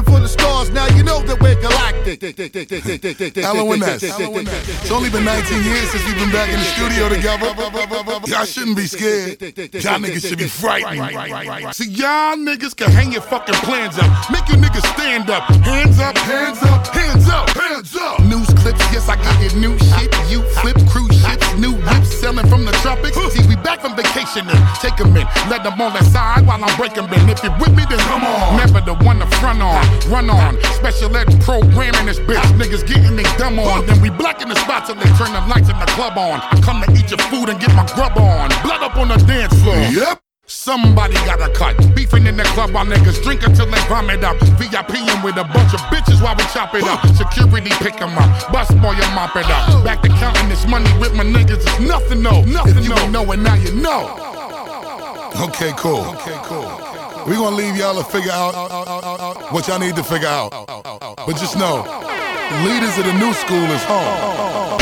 For 0.00 0.18
the 0.18 0.28
stars, 0.28 0.70
now 0.70 0.86
you 0.96 1.04
know 1.04 1.20
that 1.22 1.38
we're 1.40 1.60
galactic. 1.60 2.22
LONS. 3.36 4.02
It's 4.02 4.90
only 4.90 5.10
been 5.10 5.24
19 5.24 5.62
years 5.62 5.90
since 5.90 6.04
we've 6.06 6.16
been 6.16 6.32
back 6.32 6.48
in 6.48 6.58
the 6.58 6.64
studio 6.64 7.08
together. 7.08 7.52
Y'all 8.26 8.44
shouldn't 8.44 8.76
be 8.76 8.86
scared. 8.86 9.40
Y'all 9.84 10.00
niggas 10.00 10.26
should 10.26 10.38
be 10.38 10.48
frightened. 10.48 11.74
See, 11.74 11.90
y'all 11.90 12.36
niggas 12.36 12.74
can 12.74 12.90
hang 12.90 13.12
your 13.12 13.22
fucking 13.22 13.54
plans 13.66 13.98
up. 13.98 14.08
Make 14.30 14.48
your 14.48 14.58
niggas 14.58 14.86
stand 14.94 15.28
up. 15.30 15.44
Hands 15.64 15.98
up, 16.00 16.16
hands 16.18 16.62
up, 16.62 16.86
hands 16.88 17.28
up, 17.28 17.50
hands 17.50 17.94
up. 17.96 18.20
News 18.20 18.48
clips, 18.56 18.80
yes, 18.92 19.08
I 19.08 19.16
get 19.16 19.52
it. 19.52 19.56
New 19.56 19.78
shit, 19.78 20.10
you 20.30 20.42
flip 20.60 20.76
cruise 20.88 21.14
ships, 21.22 21.46
new 21.58 21.72
whips 21.72 22.10
selling 22.18 22.46
from 22.48 22.64
the 22.64 22.72
tropics. 22.80 23.16
See, 23.34 23.46
we 23.46 23.56
back 23.56 23.80
from 23.80 23.94
vacation 23.94 24.48
and 24.48 24.58
take 24.80 24.98
'em 25.00 25.16
in. 25.16 25.26
Let 25.48 25.62
them 25.62 25.80
on 25.80 25.92
the 25.92 26.02
side 26.10 26.46
while 26.46 26.62
I'm 26.62 26.74
breaking 26.76 27.06
bin. 27.06 27.28
If 27.28 27.42
you're 27.44 27.56
with 27.60 27.74
me, 27.76 27.84
then 27.88 27.98
come 28.10 28.24
on. 28.24 28.56
Never 28.56 28.80
the 28.80 28.94
one 29.04 29.20
to 29.20 29.26
front 29.38 29.60
on, 29.62 29.84
run 30.08 30.30
on. 30.30 30.60
Special 30.74 31.14
ed 31.16 31.28
programming 31.42 32.06
this 32.06 32.18
bitch. 32.20 32.42
Niggas 32.58 32.86
getting 32.86 33.16
they 33.16 33.24
dumb 33.38 33.58
on. 33.58 33.86
Then 33.86 34.00
we 34.00 34.10
black 34.10 34.42
in 34.42 34.48
the 34.48 34.56
spot 34.56 34.86
till 34.86 34.96
they 34.96 35.10
turn 35.16 35.32
the 35.32 35.40
lights 35.48 35.68
in 35.68 35.78
the 35.78 35.90
club 35.96 36.18
on. 36.18 36.40
I 36.40 36.60
come 36.62 36.82
to 36.82 36.90
eat 36.92 37.10
your 37.10 37.18
food 37.30 37.48
and 37.48 37.60
get 37.60 37.74
my 37.74 37.86
grub 37.94 38.16
on. 38.18 38.50
Blood 38.62 38.82
up 38.82 38.96
on 38.96 39.08
the 39.08 39.16
dance 39.16 39.54
floor. 39.62 39.76
Yep. 39.76 40.20
Somebody 40.46 41.14
got 41.26 41.40
a 41.40 41.48
cut. 41.54 41.76
Beefing 41.94 42.26
in 42.26 42.36
the 42.36 42.42
club 42.42 42.72
while 42.72 42.84
niggas 42.84 43.22
drink 43.22 43.46
until 43.46 43.66
they 43.66 43.78
vomit 43.86 44.24
up. 44.24 44.36
VIPing 44.58 45.22
with 45.22 45.36
a 45.36 45.44
bunch 45.44 45.72
of 45.74 45.80
bitches 45.92 46.20
while 46.20 46.34
we 46.34 46.42
chop 46.52 46.74
it 46.74 46.82
up. 46.84 47.06
Security 47.14 47.70
pick 47.78 48.00
'em 48.02 48.18
up. 48.18 48.52
Bus 48.52 48.68
boy, 48.82 48.90
you 48.92 49.06
mop 49.14 49.36
it 49.36 49.46
up. 49.46 49.68
Oh. 49.68 49.82
Back 49.84 50.02
to 50.02 50.08
counting 50.08 50.48
this 50.48 50.66
money 50.66 50.90
with 50.98 51.14
my 51.14 51.22
niggas. 51.22 51.62
It's 51.62 51.78
nothing, 51.78 52.20
no. 52.22 52.42
Nothing, 52.42 52.78
if 52.78 52.88
you 52.88 52.94
don't 52.94 53.12
know 53.12 53.30
it, 53.30 53.38
now 53.38 53.54
you 53.54 53.72
know. 53.76 54.10
Okay, 55.40 55.72
cool. 55.76 56.04
Okay, 56.16 56.36
cool. 56.42 56.89
We 57.26 57.36
gonna 57.36 57.56
leave 57.56 57.76
y'all 57.76 57.94
to 57.94 58.04
figure 58.04 58.32
out 58.32 58.54
what 59.52 59.68
y'all 59.68 59.78
need 59.78 59.96
to 59.96 60.02
figure 60.02 60.28
out. 60.28 60.50
But 61.26 61.36
just 61.36 61.56
know, 61.56 61.82
leaders 62.64 62.96
of 62.98 63.04
the 63.04 63.12
new 63.12 63.32
school 63.34 63.70
is 63.70 63.82
home. 63.84 64.80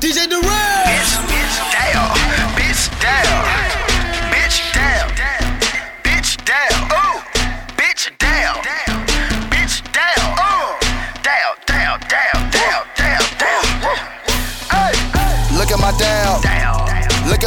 DJ 0.00 0.28
Durant. 0.28 0.44
Bitch, 0.86 1.14
bitch, 1.30 1.58
down. 1.72 2.16
Bitch, 2.56 2.88
down. 3.02 3.44
Bitch, 4.32 4.58
down. 4.72 5.08
Bitch, 6.02 6.36
down. 6.44 6.76
Ooh. 6.92 7.18
Bitch, 7.76 8.04
down. 8.18 8.54
Bitch, 9.50 9.82
down. 9.92 10.26
Ooh. 10.38 10.78
Down, 11.22 11.54
down, 11.66 12.00
down, 12.08 12.50
down, 12.50 12.82
down, 12.96 13.24
down. 13.38 13.64
Hey. 14.70 14.94
Look 15.58 15.70
at 15.72 15.78
my 15.80 15.92
down. 15.98 16.25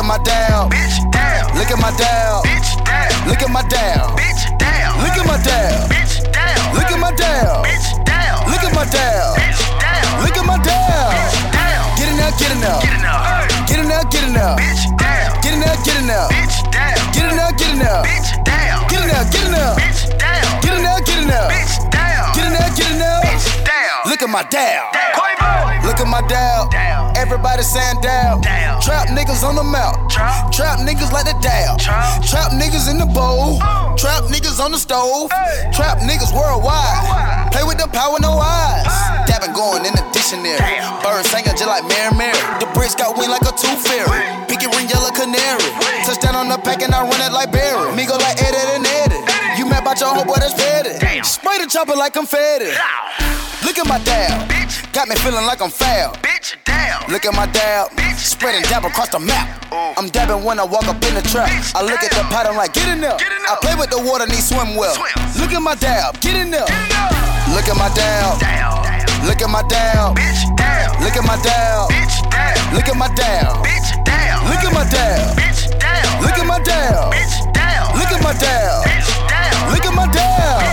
My 0.10 0.18
down. 0.24 0.72
Bitch, 0.72 0.98
down. 1.12 1.54
Look 1.54 1.70
at 1.70 1.78
my 1.78 1.94
down. 1.94 2.42
Bitch, 2.42 2.84
down. 2.84 3.30
Look 3.30 3.44
at 3.46 3.52
my 3.54 3.62
down. 3.62 4.18
Bitch, 4.18 4.42
down. 4.58 4.98
Look 5.06 5.14
at 5.14 5.28
my 5.28 5.38
down. 5.38 5.86
Bitch, 5.86 6.34
down. 6.34 6.74
Look 6.74 6.90
at 6.90 6.98
my 6.98 7.14
down. 7.14 7.62
Bitch, 7.62 7.94
down. 8.10 8.50
Look 8.50 8.66
at 8.66 8.74
my 8.74 8.86
down. 8.90 9.38
Bitch, 9.38 9.62
down. 9.78 10.26
Look 10.26 10.34
at 10.36 10.46
my 10.50 10.58
down. 10.66 11.14
Bitch, 11.14 11.38
down. 11.54 11.94
Get 11.94 12.10
in 12.10 12.18
there, 12.18 12.34
get 12.42 12.50
in 12.50 12.58
there. 12.58 12.82
Get 12.82 12.90
in 12.90 13.06
there. 13.06 13.22
Get 13.70 13.78
in 13.78 13.86
there, 13.86 14.02
get 14.10 14.26
in 14.26 14.34
there. 14.34 14.58
Bitch, 14.58 14.82
down. 14.98 15.30
Get 15.46 15.54
in 15.54 15.60
there, 15.62 15.78
get 15.78 16.02
in 16.02 16.08
there. 16.10 16.26
Bitch, 16.26 16.58
down. 16.74 16.98
Get 17.14 17.30
in 17.30 17.38
there, 17.38 17.54
get 17.54 17.70
in 17.70 17.78
there. 17.78 18.02
Bitch, 18.02 18.30
down. 18.50 18.90
Get 18.90 19.02
in 19.06 19.14
there, 19.14 19.30
get 19.30 19.46
in 19.46 19.54
there. 19.54 19.78
Bitch, 19.78 20.02
down. 20.18 20.58
Get 20.66 20.74
in 20.74 20.82
there, 20.90 21.02
get 21.06 21.22
in 21.22 21.28
there. 21.30 21.50
Bitch, 21.54 21.76
down. 21.94 22.34
Get 22.34 22.46
in 22.50 22.54
there, 22.58 22.72
get 22.74 22.90
in 22.90 22.98
there. 22.98 23.22
Bitch. 23.30 23.59
Look 24.10 24.26
at 24.26 24.30
my 24.34 24.42
down. 24.50 24.90
Look 25.86 26.02
at 26.02 26.10
my. 26.10 26.26
Down. 26.26 26.70
Everybody 27.16 27.62
saying 27.62 28.02
down. 28.02 28.42
Down. 28.42 28.82
Trap 28.82 29.08
niggas 29.14 29.46
on 29.46 29.54
the 29.54 29.64
mouth. 29.64 29.96
Trap. 30.10 30.52
Trap 30.52 30.80
niggas 30.82 31.14
like 31.14 31.30
the 31.30 31.38
down. 31.46 31.78
Trap. 31.78 32.26
Trap 32.26 32.52
niggas 32.58 32.90
in 32.90 32.98
the 32.98 33.06
bowl. 33.06 33.62
Trap 34.02 34.26
niggas 34.34 34.60
on 34.60 34.74
the 34.74 34.82
stove. 34.82 35.30
Hey. 35.32 35.70
Trap 35.72 36.02
niggas 36.02 36.34
worldwide. 36.34 36.74
Worldwide. 37.06 37.54
Play 37.54 37.64
with 37.70 37.78
the 37.78 37.88
power, 37.94 38.18
no 38.20 38.42
eyes. 38.42 38.90
Dabbing 39.30 39.54
going 39.54 39.86
in 39.86 39.94
the 39.94 40.02
dictionary. 40.10 40.58
Damn. 40.58 41.06
Birds 41.06 41.30
singing 41.30 41.54
just 41.54 41.70
like 41.70 41.86
Mary 41.86 42.14
Mary. 42.18 42.42
The 42.58 42.66
bricks 42.74 42.98
got 42.98 43.14
wing 43.14 43.30
like 43.30 43.46
a 43.46 43.54
tooth 43.54 43.78
fairy. 43.86 44.26
Pinky 44.50 44.68
ring 44.74 44.90
yellow 44.90 45.14
canary. 45.14 45.70
Touchdown 46.10 46.34
on 46.34 46.50
the 46.50 46.58
pack 46.58 46.82
and 46.82 46.94
I 46.98 47.06
run 47.06 47.22
it 47.22 47.30
like 47.30 47.54
Barry. 47.54 47.94
Me 47.94 48.10
go 48.10 48.18
like 48.18 48.42
Eddie 48.42 48.58
and 48.74 48.86
Eddie. 48.86 48.99
Mad 50.00 50.16
about 50.16 50.26
your 50.26 50.36
homeboy 50.36 50.40
that's 50.40 50.54
petty. 50.54 51.00
Damn. 51.00 51.24
Spray 51.24 51.58
the 51.58 51.68
chopper 51.68 51.96
like 51.96 52.16
I'm 52.16 52.24
confetti. 52.24 52.72
Look 53.66 53.78
at 53.78 53.88
my 53.88 54.00
dab. 54.04 54.48
Bitch. 54.50 54.92
Got 54.94 55.10
me 55.10 55.16
feeling 55.16 55.46
like 55.46 55.62
I'm 55.62 55.70
foul. 55.70 56.14
Bitch, 56.24 56.56
down. 56.64 57.04
Look 57.10 57.26
at 57.26 57.34
my 57.34 57.48
dab. 57.48 57.92
Bitch. 57.92 58.18
Spreading 58.18 58.64
dab 58.64 58.86
across 58.86 59.10
the 59.10 59.20
map. 59.20 59.48
Ooh. 59.74 59.94
I'm 59.98 60.08
dabbing 60.10 60.44
when 60.44 60.60
I 60.60 60.64
walk 60.64 60.88
up 60.88 61.04
in 61.04 61.16
the 61.16 61.22
trap. 61.22 61.50
Bitch, 61.50 61.76
I 61.76 61.84
look 61.84 62.02
at 62.04 62.12
the 62.12 62.24
damn. 62.24 62.32
pot, 62.32 62.46
I'm 62.48 62.56
like, 62.56 62.74
get 62.74 62.88
in 62.88 63.02
there. 63.02 63.18
Get 63.18 63.32
in 63.32 63.44
I 63.48 63.58
play 63.62 63.76
with 63.76 63.90
the 63.90 64.00
water, 64.00 64.26
need 64.26 64.44
swim 64.44 64.76
well. 64.76 64.96
Swim. 64.96 65.42
Look 65.42 65.52
at 65.52 65.62
my 65.62 65.76
dab. 65.76 66.20
Get 66.22 66.36
in 66.36 66.52
there. 66.52 66.66
Get 66.66 66.80
in 66.80 66.90
there. 66.90 67.56
Look 67.56 67.68
at 67.68 67.76
my 67.76 67.90
dab. 67.92 68.40
Down. 68.40 69.28
Look 69.28 69.42
at 69.42 69.50
my 69.50 69.64
dab. 69.68 70.16
Bitch, 70.16 70.42
down. 70.56 71.04
Look 71.04 71.16
at 71.20 71.26
my 71.28 71.36
dab. 71.44 71.92
Bitch, 71.92 72.16
down. 72.32 72.74
Look 72.74 72.88
at 72.88 72.96
my 72.96 73.12
dab. 73.16 73.66
Bitch, 73.68 73.90
down. 74.06 74.48
Look 74.48 74.64
at 74.64 74.72
my 74.72 74.86
dab. 74.88 75.36
Bitch, 75.36 75.62
down. 75.80 76.22
Look 76.24 76.38
at 76.40 76.48
my 76.48 76.60
dab. 76.64 77.12
Bitch, 77.12 77.36
down. 77.54 78.00
Look 78.00 78.12
at 78.12 78.24
my 78.24 78.34
dab. 78.40 78.86
Bitch. 78.88 79.09
Look 79.70 79.86
at 79.86 79.94
my 79.94 80.08
dab. 80.12 80.66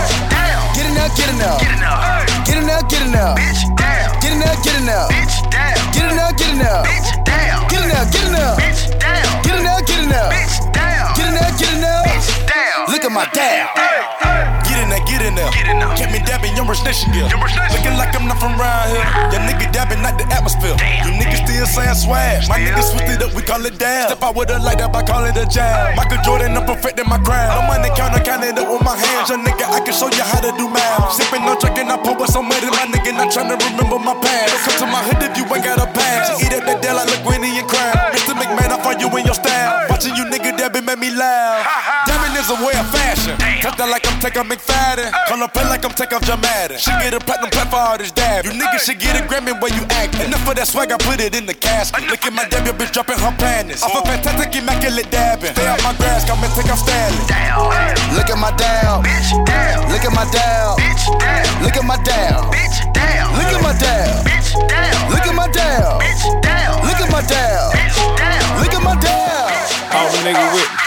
Get 0.75 0.85
in 0.85 0.93
there, 0.93 1.09
get 1.13 1.29
there. 1.37 1.57
Get 1.61 1.77
there. 1.79 2.37
Get 2.45 2.57
in 2.57 2.65
there, 2.65 2.81
get 2.89 3.01
in. 3.01 3.13
Bitch, 3.13 3.61
down. 3.77 4.19
Get 4.21 4.31
in 4.33 4.39
there, 4.39 4.57
get 4.65 4.81
there. 4.85 5.07
Bitch, 5.07 5.37
down. 5.51 5.77
Get 5.93 6.05
in 6.09 6.15
there, 6.17 6.33
get 6.33 6.55
there. 6.57 6.83
Bitch, 6.83 7.09
down. 7.25 7.67
Get 7.69 7.81
in 7.83 7.89
there, 7.89 8.05
get 8.09 8.23
in 8.23 8.33
there. 8.33 8.57
Bitch, 8.57 8.89
down. 8.99 9.43
Get 9.45 9.57
there, 9.63 9.81
get 9.85 9.99
in 10.01 10.09
there. 10.09 10.29
Bitch, 10.33 10.57
down. 10.73 11.15
Get 11.15 11.29
there, 11.37 11.51
get 11.57 11.75
there. 11.81 12.03
Bitch, 12.09 12.29
down. 12.49 12.91
Look 12.91 13.03
at 13.05 13.11
my 13.11 13.25
dab. 13.33 14.66
Get 14.77 14.85
in 14.85 14.93
there, 14.93 15.05
get 15.09 15.21
in 15.25 15.33
there. 15.33 15.49
Get 15.57 15.65
in 15.73 15.77
there. 15.81 15.89
Get 15.97 16.09
me 16.13 16.21
dabbing, 16.21 16.53
young 16.53 16.69
rich 16.69 16.85
nation 16.85 17.09
gear. 17.09 17.25
Looking 17.25 17.97
like 17.97 18.13
I'm 18.13 18.29
not 18.29 18.37
from 18.37 18.53
around 18.61 18.93
here. 18.93 19.01
Your 19.33 19.41
nigga 19.41 19.73
dabbing 19.73 20.05
like 20.05 20.21
the 20.21 20.29
atmosphere. 20.29 20.77
Damn. 20.77 21.01
You 21.01 21.11
niggas 21.17 21.41
still 21.49 21.65
saying 21.65 21.97
swag. 21.97 22.45
My 22.45 22.61
niggas 22.61 22.93
switched 22.93 23.09
it 23.09 23.25
up, 23.25 23.33
we 23.33 23.41
call 23.41 23.65
it 23.65 23.73
dab. 23.81 24.13
Step 24.13 24.21
out 24.21 24.37
with 24.37 24.53
a 24.53 24.61
light 24.61 24.77
up, 24.77 24.93
I 24.93 25.01
call 25.01 25.25
it 25.25 25.33
a 25.33 25.49
jab. 25.49 25.97
Michael 25.97 26.21
Jordan, 26.21 26.53
I'm 26.53 26.69
perfecting 26.69 27.09
my 27.09 27.17
craft. 27.17 27.57
No 27.57 27.65
money 27.65 27.89
counter, 27.97 28.21
count 28.21 28.45
it 28.45 28.53
up 28.53 28.69
with 28.69 28.85
my 28.85 28.93
hands. 28.93 29.33
Young 29.33 29.41
nigga, 29.41 29.65
I 29.65 29.81
can 29.81 29.97
show 29.97 30.13
you 30.13 30.21
how 30.21 30.45
to 30.45 30.53
do 30.61 30.69
math. 30.69 31.09
Sipping 31.17 31.41
no 31.41 31.57
drinking, 31.57 31.89
I 31.89 31.97
pour 31.97 32.13
with 32.13 32.29
some 32.29 32.45
money. 32.45 32.69
My 32.69 32.85
nigga, 32.85 33.17
not 33.17 33.33
trying 33.33 33.49
to 33.49 33.57
remember 33.57 33.97
my 33.97 34.13
past. 34.21 34.53
Don't 34.53 34.61
come 34.61 34.77
to 34.77 34.85
my 34.93 35.01
hood 35.01 35.25
if 35.25 35.33
you 35.33 35.49
ain't 35.49 35.65
got 35.65 35.81
a 35.81 35.89
pass. 35.89 36.37
You 36.37 36.45
eat 36.45 36.53
up 36.53 36.69
that 36.69 36.85
deal 36.85 36.93
like 36.93 37.09
LeGuini 37.17 37.49
and 37.57 37.65
crab. 37.65 38.13
Mr. 38.13 38.37
McMahon, 38.37 38.69
I 38.69 38.77
find 38.85 39.01
you 39.01 39.09
in 39.17 39.25
your 39.25 39.33
style. 39.33 39.89
Watching 39.89 40.13
you 40.13 40.29
nigga 40.29 40.53
dabbing 40.53 40.85
made 40.85 41.01
me 41.01 41.09
laugh. 41.09 41.65
Dabbing 42.05 42.37
is 42.37 42.45
a 42.53 42.57
way 42.61 42.77
of 42.77 42.85
fashion. 42.93 43.33
Touch 43.65 43.73
that 43.81 43.89
like 43.89 44.05
I'm 44.05 44.21
taking 44.21 44.45
McFadden. 44.67 45.11
Call 45.27 45.43
up 45.43 45.53
play 45.53 45.63
like 45.65 45.83
I'm 45.85 45.91
taking 45.91 46.19
Jamadin. 46.19 46.77
She 46.77 46.91
get 46.99 47.13
a 47.13 47.19
platinum 47.19 47.49
plaque 47.49 47.69
for 47.69 47.77
all 47.77 47.97
this 47.97 48.11
dab. 48.11 48.45
You 48.45 48.51
niggas 48.51 48.85
should 48.85 48.99
get 48.99 49.19
a 49.19 49.23
Grammy 49.25 49.59
where 49.61 49.73
you 49.73 49.83
act. 49.89 50.15
Enough 50.19 50.47
of 50.47 50.55
that 50.55 50.67
swag, 50.67 50.91
I 50.91 50.97
put 50.97 51.19
it 51.19 51.35
in 51.35 51.45
the 51.45 51.53
casket. 51.53 52.07
Look 52.07 52.25
at 52.25 52.33
my 52.33 52.47
dab, 52.47 52.65
your 52.65 52.73
bitch 52.73 52.91
dropping 52.91 53.19
her 53.19 53.33
panties. 53.37 53.83
Off 53.83 53.95
a 53.95 54.01
fantastic, 54.05 54.55
immaculate 54.55 55.09
dabbing. 55.11 55.53
Stay 55.53 55.67
out 55.67 55.81
my 55.83 55.93
grass, 55.95 56.25
come 56.27 56.43
and 56.43 56.53
take 56.53 56.69
off 56.71 56.79
Stanley. 56.79 57.23
Down. 57.27 57.69
Look 58.15 58.29
at 58.29 58.37
my 58.37 58.51
dab. 58.55 59.03
Bitch, 59.03 59.31
down. 59.45 59.89
Look 59.91 60.03
at 60.03 60.13
my 60.13 60.25
dab. 60.31 60.77
Bitch, 60.77 61.05
down. 61.19 61.63
Look 61.63 61.77
at 61.77 61.85
my 61.85 61.97
dab. 62.03 62.51
Bitch, 62.51 62.77
down. 62.93 63.27
Look 63.37 63.51
at 63.53 63.61
my 63.61 63.73
dab. 63.77 64.25
Bitch, 64.25 64.51
down. 64.67 65.11
Look 65.11 65.27
at 65.27 65.35
my 65.35 65.47
dab. 65.47 66.01
Bitch, 66.01 66.23
down. 66.43 66.73
Look 66.83 66.99
at 66.99 67.11
my 67.11 67.21
dab. 67.21 67.71
Bitch, 67.73 67.97
down. 68.17 68.59
Look 68.59 68.73
at 68.73 68.83
my 68.83 68.95
dab. 68.99 69.47
All 69.93 70.09
my 70.11 70.19
nigga 70.23 70.53
with 70.53 70.69
me. 70.71 70.86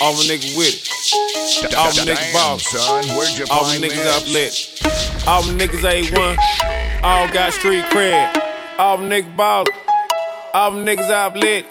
All 0.00 0.12
my 0.14 0.22
nigga 0.22 0.56
with 0.56 0.74
it. 0.74 1.74
All 1.74 1.84
my 1.84 1.90
niggas 1.90 2.06
Damn, 2.06 2.32
ball. 2.32 2.58
son, 2.58 3.04
where'd 3.16 3.38
you 3.38 3.44
All 3.50 3.64
my 3.64 3.76
niggas 3.76 4.22
this? 4.24 4.82
outlet. 4.82 5.26
All 5.28 5.42
my 5.42 5.52
niggas 5.52 5.82
A1. 5.82 7.02
All 7.02 7.28
got 7.28 7.52
street 7.52 7.84
cred. 7.86 8.42
All 8.78 8.96
my 8.98 9.04
niggas 9.08 9.36
ball. 9.36 9.64
All 10.54 10.70
my 10.70 10.78
niggas. 10.84 11.06
Pulled 11.06 11.10
up 11.10 11.34
lit. 11.36 11.66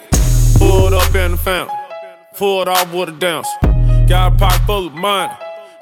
Pull 0.58 0.94
up 0.94 1.14
in 1.14 1.30
the 1.32 1.36
fountain. 1.36 1.76
Pulled 2.36 2.68
off 2.68 2.92
with 2.92 3.08
a 3.08 3.12
dance. 3.12 3.48
Got 4.08 4.34
a 4.34 4.36
pocket 4.36 4.66
full 4.66 4.86
of 4.86 4.94
money. 4.94 5.32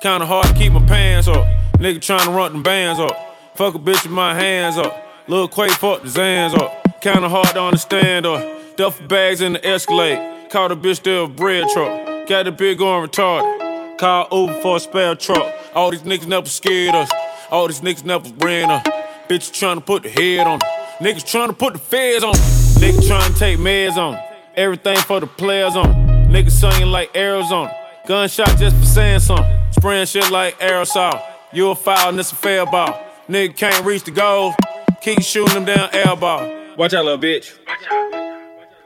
Kinda 0.00 0.26
hard 0.26 0.46
to 0.46 0.54
keep 0.54 0.72
my 0.72 0.84
pants 0.86 1.28
up. 1.28 1.46
Nigga 1.78 1.98
tryna 1.98 2.34
run 2.34 2.52
them 2.52 2.62
bands 2.62 2.98
up. 3.00 3.16
Fuck 3.56 3.74
a 3.74 3.78
bitch 3.78 4.02
with 4.04 4.12
my 4.12 4.34
hands 4.34 4.78
up. 4.78 5.06
Lil 5.28 5.48
Quay 5.48 5.68
fuck 5.68 6.02
the 6.02 6.08
Zans 6.08 6.54
up. 6.58 7.00
Kinda 7.02 7.28
hard 7.28 7.48
to 7.48 7.60
understand 7.62 8.24
up. 8.24 8.76
Duffel 8.76 9.06
bags 9.06 9.40
in 9.42 9.52
the 9.54 9.66
Escalade. 9.66 10.33
Caught 10.54 10.70
a 10.70 10.76
bitch 10.76 11.02
there 11.02 11.22
a 11.22 11.26
bread 11.26 11.66
truck. 11.72 12.28
Got 12.28 12.44
the 12.44 12.52
big 12.52 12.80
on 12.80 13.08
retarded. 13.08 13.98
Call 13.98 14.28
Uber 14.30 14.60
for 14.60 14.76
a 14.76 14.78
spare 14.78 15.16
truck. 15.16 15.52
All 15.74 15.90
these 15.90 16.02
niggas 16.02 16.28
never 16.28 16.46
scared 16.46 16.94
us. 16.94 17.10
All 17.50 17.66
these 17.66 17.80
niggas 17.80 18.04
never 18.04 18.28
ran 18.38 18.70
us. 18.70 18.86
Bitch 19.28 19.52
to 19.58 19.80
put 19.80 20.04
the 20.04 20.10
head 20.10 20.46
on 20.46 20.52
'em. 20.52 20.68
Niggas 21.00 21.28
trying 21.28 21.48
to 21.48 21.54
put 21.54 21.72
the 21.72 21.80
feds 21.80 22.22
on 22.22 22.36
'em. 22.36 22.42
Niggas 22.80 23.08
trying 23.08 23.32
to 23.32 23.36
take 23.36 23.58
meds 23.58 23.96
on 23.96 24.14
'em. 24.14 24.20
Everything 24.54 24.96
for 24.98 25.18
the 25.18 25.26
players 25.26 25.74
on. 25.74 25.92
Niggas 26.30 26.52
singing 26.52 26.92
like 26.92 27.10
Arizona. 27.16 27.74
Gunshot 28.06 28.56
just 28.56 28.76
for 28.76 28.86
saying 28.86 29.18
something. 29.18 29.58
Spraying 29.72 30.06
shit 30.06 30.30
like 30.30 30.56
aerosol. 30.60 31.20
You 31.52 31.70
a 31.70 31.74
foul 31.74 32.10
and 32.10 32.20
it's 32.20 32.30
a 32.30 32.36
fair 32.36 32.64
ball. 32.64 32.96
Nigga 33.28 33.56
can't 33.56 33.84
reach 33.84 34.04
the 34.04 34.12
goal. 34.12 34.54
Keep 35.02 35.20
shooting 35.20 35.52
them 35.52 35.64
down 35.64 35.88
air 35.92 36.14
ball. 36.14 36.48
Watch 36.76 36.94
out, 36.94 37.06
little 37.06 37.18
bitch. 37.18 37.50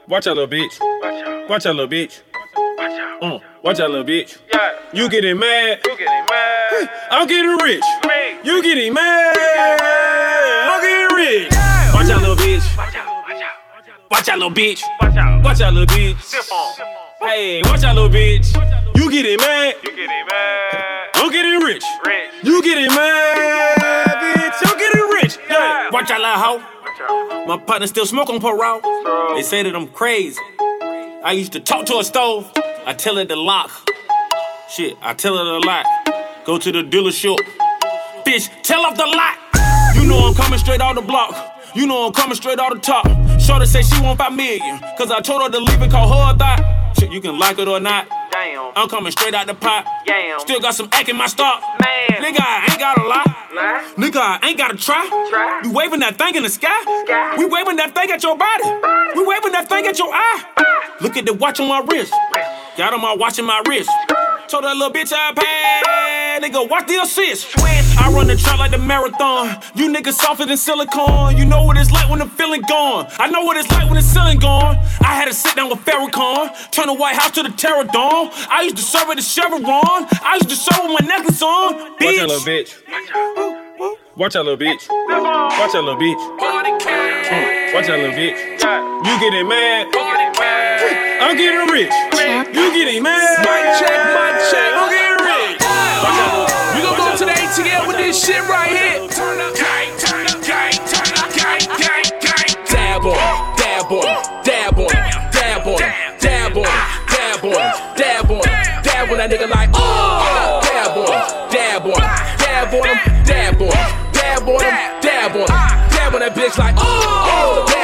Watch 0.07 0.25
out, 0.25 0.35
little 0.35 0.47
bitch. 0.47 0.98
Watch 1.49 1.65
out, 1.65 1.77
little 1.77 1.89
bitch. 1.89 2.21
Mm, 3.23 3.41
watch 3.63 3.79
out, 3.79 3.89
little 3.89 4.05
bitch. 4.05 4.37
You 4.93 5.09
getting 5.09 5.39
mad? 5.39 5.79
You 5.83 5.97
getting 5.97 6.25
mad? 6.29 6.89
I'm 7.09 7.27
getting 7.27 7.57
rich. 7.57 7.83
You 8.43 8.61
getting 8.61 8.93
mad? 8.93 9.35
I'm 10.69 10.79
getting 10.79 11.17
rich. 11.17 11.49
Watch 11.91 12.11
out, 12.11 12.21
little 12.21 12.35
bitch. 12.35 12.77
Watch 14.11 14.29
out, 14.29 14.37
little 14.37 14.51
bitch. 14.51 14.83
Watch 15.01 15.17
out, 15.17 15.43
Watch 15.43 15.61
out, 15.61 15.73
little 15.73 15.87
bitch. 15.87 16.35
Hey, 17.19 17.63
watch 17.63 17.83
out, 17.83 17.95
little 17.95 18.11
bitch. 18.11 18.53
You 18.95 19.09
getting 19.09 19.37
mad? 19.37 19.73
You 19.83 19.89
getting 19.95 20.25
mad? 20.29 21.09
I'm 21.15 21.31
getting 21.31 21.61
rich. 21.65 21.83
You 22.43 22.61
getting 22.61 22.93
mad, 22.93 24.05
bitch? 24.21 24.71
I'm 24.71 24.77
getting 24.77 25.01
rich. 25.23 25.39
Yeah. 25.49 25.89
Watch 25.89 26.11
out, 26.11 26.19
little 26.19 26.61
hoe. 26.61 27.45
My 27.47 27.57
partner 27.57 27.87
still 27.87 28.05
smoke 28.05 28.29
on 28.29 28.39
parole. 28.39 28.81
They 29.33 29.41
say 29.41 29.63
that 29.63 29.75
I'm 29.75 29.87
crazy. 29.87 30.37
I 31.21 31.33
used 31.33 31.51
to 31.51 31.59
talk 31.59 31.85
to 31.87 31.97
a 31.97 32.03
stove. 32.03 32.49
I 32.85 32.93
tell 32.93 33.17
it 33.17 33.27
to 33.27 33.35
lock. 33.35 33.69
Shit, 34.69 34.97
I 35.01 35.13
tell 35.13 35.37
it 35.37 35.45
a 35.45 35.67
lot. 35.67 35.85
Go 36.45 36.57
to 36.57 36.71
the 36.71 36.81
dealership. 36.81 37.35
Bitch, 38.25 38.49
tell 38.63 38.85
off 38.85 38.95
the 38.95 39.05
lot. 39.05 39.37
You 39.95 40.07
know 40.07 40.29
I'm 40.29 40.33
coming 40.33 40.57
straight 40.59 40.79
out 40.79 40.95
the 40.95 41.01
block. 41.01 41.35
You 41.75 41.87
know 41.87 42.07
I'm 42.07 42.13
coming 42.13 42.35
straight 42.35 42.57
out 42.57 42.73
the 42.73 42.79
top. 42.79 43.05
Shorty 43.37 43.65
say 43.65 43.81
she 43.81 44.01
want 44.01 44.17
five 44.17 44.33
million. 44.33 44.79
Cause 44.97 45.11
I 45.11 45.19
told 45.19 45.41
her 45.41 45.49
to 45.49 45.59
leave 45.59 45.81
it 45.81 45.91
called 45.91 46.09
her 46.09 46.37
thought. 46.37 46.93
Shit, 46.97 47.11
you 47.11 47.19
can 47.19 47.37
like 47.37 47.59
it 47.59 47.67
or 47.67 47.81
not. 47.81 48.07
Damn. 48.31 48.71
I'm 48.75 48.87
coming 48.87 49.11
straight 49.11 49.33
out 49.33 49.47
the 49.47 49.53
pot. 49.53 49.85
Damn. 50.05 50.39
Still 50.39 50.59
got 50.59 50.75
some 50.75 50.89
act 50.91 51.09
in 51.09 51.15
my 51.17 51.27
stock. 51.27 51.61
Man. 51.79 52.21
Nigga, 52.21 52.39
I 52.39 52.67
ain't 52.69 52.79
gotta 52.79 53.03
lie. 53.07 53.35
Lie. 53.55 53.93
Nigga, 53.97 54.19
I 54.19 54.47
ain't 54.47 54.57
gotta 54.57 54.77
try. 54.77 55.07
Try. 55.29 55.61
You 55.63 55.71
waving 55.71 55.99
that 56.01 56.17
thing 56.17 56.35
in 56.35 56.43
the 56.43 56.49
sky. 56.49 56.69
Sky. 57.05 57.35
We 57.37 57.45
waving 57.45 57.77
that 57.77 57.95
thing 57.95 58.11
at 58.11 58.21
your 58.23 58.37
body. 58.37 58.63
We 59.15 59.25
waving 59.25 59.51
that 59.53 59.67
thing 59.67 59.87
at 59.87 59.97
your 59.97 60.09
eye. 60.13 60.43
Look 61.01 61.17
at 61.17 61.25
the 61.25 61.33
watch 61.33 61.59
on 61.59 61.67
my 61.67 61.81
wrist. 61.89 62.13
Got 62.77 62.93
on 62.93 63.01
my 63.01 63.15
watch 63.15 63.39
in 63.39 63.45
my 63.45 63.61
wrist. 63.67 63.89
Told 64.47 64.63
that 64.63 64.75
little 64.75 64.93
bitch 64.93 65.13
I 65.13 65.33
paid. 65.33 66.18
Nigga, 66.39 66.69
watch 66.69 66.87
the 66.87 66.95
assist. 67.01 67.59
I 67.59 68.09
run 68.13 68.27
the 68.27 68.35
trap 68.37 68.59
like 68.59 68.71
the 68.71 68.77
marathon. 68.77 69.61
You 69.75 69.91
niggas 69.91 70.13
softer 70.13 70.45
than 70.45 70.55
silicone. 70.55 71.35
You 71.35 71.43
know 71.43 71.63
what 71.63 71.77
it's 71.77 71.91
like 71.91 72.09
when 72.09 72.19
the 72.19 72.25
feeling 72.25 72.61
gone. 72.61 73.07
I 73.19 73.29
know 73.29 73.43
what 73.43 73.57
it's 73.57 73.69
like 73.71 73.85
when 73.85 73.95
the 73.95 74.01
ceiling 74.01 74.39
gone. 74.39 74.77
I 75.01 75.15
had 75.19 75.25
to 75.25 75.33
sit 75.33 75.57
down 75.57 75.69
with 75.69 75.79
Farrakhan. 75.79 76.71
Turn 76.71 76.87
the 76.87 76.93
White 76.93 77.15
House 77.17 77.31
to 77.31 77.43
the 77.43 77.49
Terror 77.49 77.83
Dome. 77.83 78.29
I 78.49 78.61
used 78.63 78.77
to 78.77 78.81
serve 78.83 79.09
at 79.09 79.17
the 79.17 79.21
Chevron. 79.21 79.61
I 79.63 80.39
used 80.41 80.49
to 80.49 80.55
serve 80.55 80.79
with 80.87 81.01
my 81.01 81.05
necklace 81.05 81.41
on. 81.41 81.73
Watch 81.75 81.99
Bitch. 81.99 82.17
that 82.17 82.27
little 82.27 82.47
bitch. 82.47 83.99
Watch 84.15 84.33
that 84.33 84.43
little 84.43 84.57
bitch. 84.57 84.87
Watch 84.89 85.71
that 85.73 85.83
little 85.83 85.99
bitch. 85.99 86.21
Hmm. 86.39 87.75
Watch 87.75 87.87
that 87.87 87.99
little 87.99 88.15
bitch. 88.15 88.39
You 89.05 89.19
getting 89.19 89.47
mad? 89.47 89.87
I'm 91.21 91.35
getting 91.35 91.67
rich. 91.67 91.91
You 92.55 92.71
getting 92.71 93.03
mad? 93.03 93.39
Mic 93.39 93.79
check, 93.79 93.99
mic 94.15 94.51
check. 94.51 94.68
The 97.55 97.63
ATL 97.63 97.87
with 97.87 97.97
this 97.97 98.25
shit 98.25 98.41
right 98.47 98.69
here. 98.69 99.07
Dab 102.69 103.05
on, 103.05 103.15
dab 103.57 103.91
on, 103.91 104.43
dab 104.43 104.77
on, 104.77 104.87
dab 105.31 105.67
on, 105.67 105.79
dab 106.19 106.57
on, 106.57 106.63
dab 107.07 107.45
on, 107.45 107.95
dab 107.95 108.31
on, 108.31 108.41
dab 108.83 109.11
on 109.11 109.17
that 109.17 109.29
nigga 109.31 109.49
like 109.49 109.69
oh, 109.73 110.59
dab 110.63 110.97
on, 110.97 111.51
dab 111.51 111.85
on, 111.85 111.93
dab 112.37 112.73
on 112.73 112.87
him, 112.87 112.97
dab 113.25 113.61
on, 113.61 113.69
dab 114.13 114.47
on 114.47 114.61
him, 114.61 115.01
dab 115.01 115.35
on, 115.35 115.47
dab 115.89 116.13
on 116.13 116.19
that 116.19 116.33
bitch 116.35 116.57
like 116.57 116.75
oh, 116.77 117.78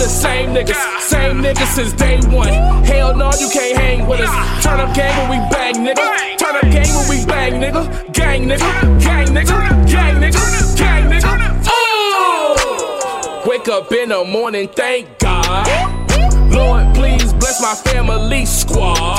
the 0.00 0.08
same 0.08 0.54
niggas, 0.54 1.00
same 1.00 1.42
niggas 1.42 1.74
since 1.74 1.92
day 1.92 2.18
one. 2.34 2.48
Hell 2.84 3.14
no, 3.14 3.30
you 3.38 3.50
can't 3.50 3.76
hang 3.76 4.06
with 4.06 4.20
us. 4.20 4.64
Turn 4.64 4.80
up 4.80 4.94
gang 4.94 5.12
when 5.20 5.28
we 5.30 5.48
bang, 5.50 5.74
nigga. 5.74 6.38
Turn 6.38 6.56
up 6.56 6.62
gang 6.62 6.88
when 6.96 7.08
we 7.08 7.26
bang, 7.26 7.60
nigga. 7.60 8.12
Gang, 8.14 8.48
nigga. 8.48 9.00
Gang, 9.02 9.26
nigga. 9.28 9.56
Gang, 9.86 10.16
nigga. 10.16 10.76
Gang, 10.78 11.10
nigga. 11.10 11.62
Oh! 11.66 13.44
Wake 13.46 13.68
up 13.68 13.92
in 13.92 14.08
the 14.08 14.24
morning, 14.24 14.68
thank 14.68 15.18
God. 15.18 15.68
Lord, 16.50 16.94
please 16.94 17.34
bless 17.34 17.60
my 17.60 17.74
family 17.74 18.46
squad. 18.46 19.18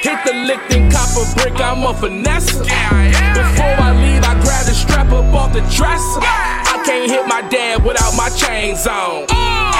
Hit 0.00 0.24
the 0.24 0.32
lick, 0.32 0.60
then 0.70 0.90
cop 0.90 1.10
a 1.10 1.34
brick, 1.34 1.60
I'm 1.60 1.84
a 1.84 1.92
finesse. 1.92 2.56
Before 2.56 3.76
I 3.84 3.92
leave, 4.00 4.24
I 4.24 4.32
grab 4.40 4.64
the 4.64 4.72
strap 4.72 5.12
up 5.12 5.34
off 5.34 5.52
the 5.52 5.60
dresser. 5.76 6.20
I 6.22 6.82
can't 6.86 7.10
hit 7.10 7.26
my 7.26 7.42
dad 7.50 7.84
without 7.84 8.16
my 8.16 8.30
chains 8.30 8.86
on. 8.86 9.26
Oh! 9.28 9.79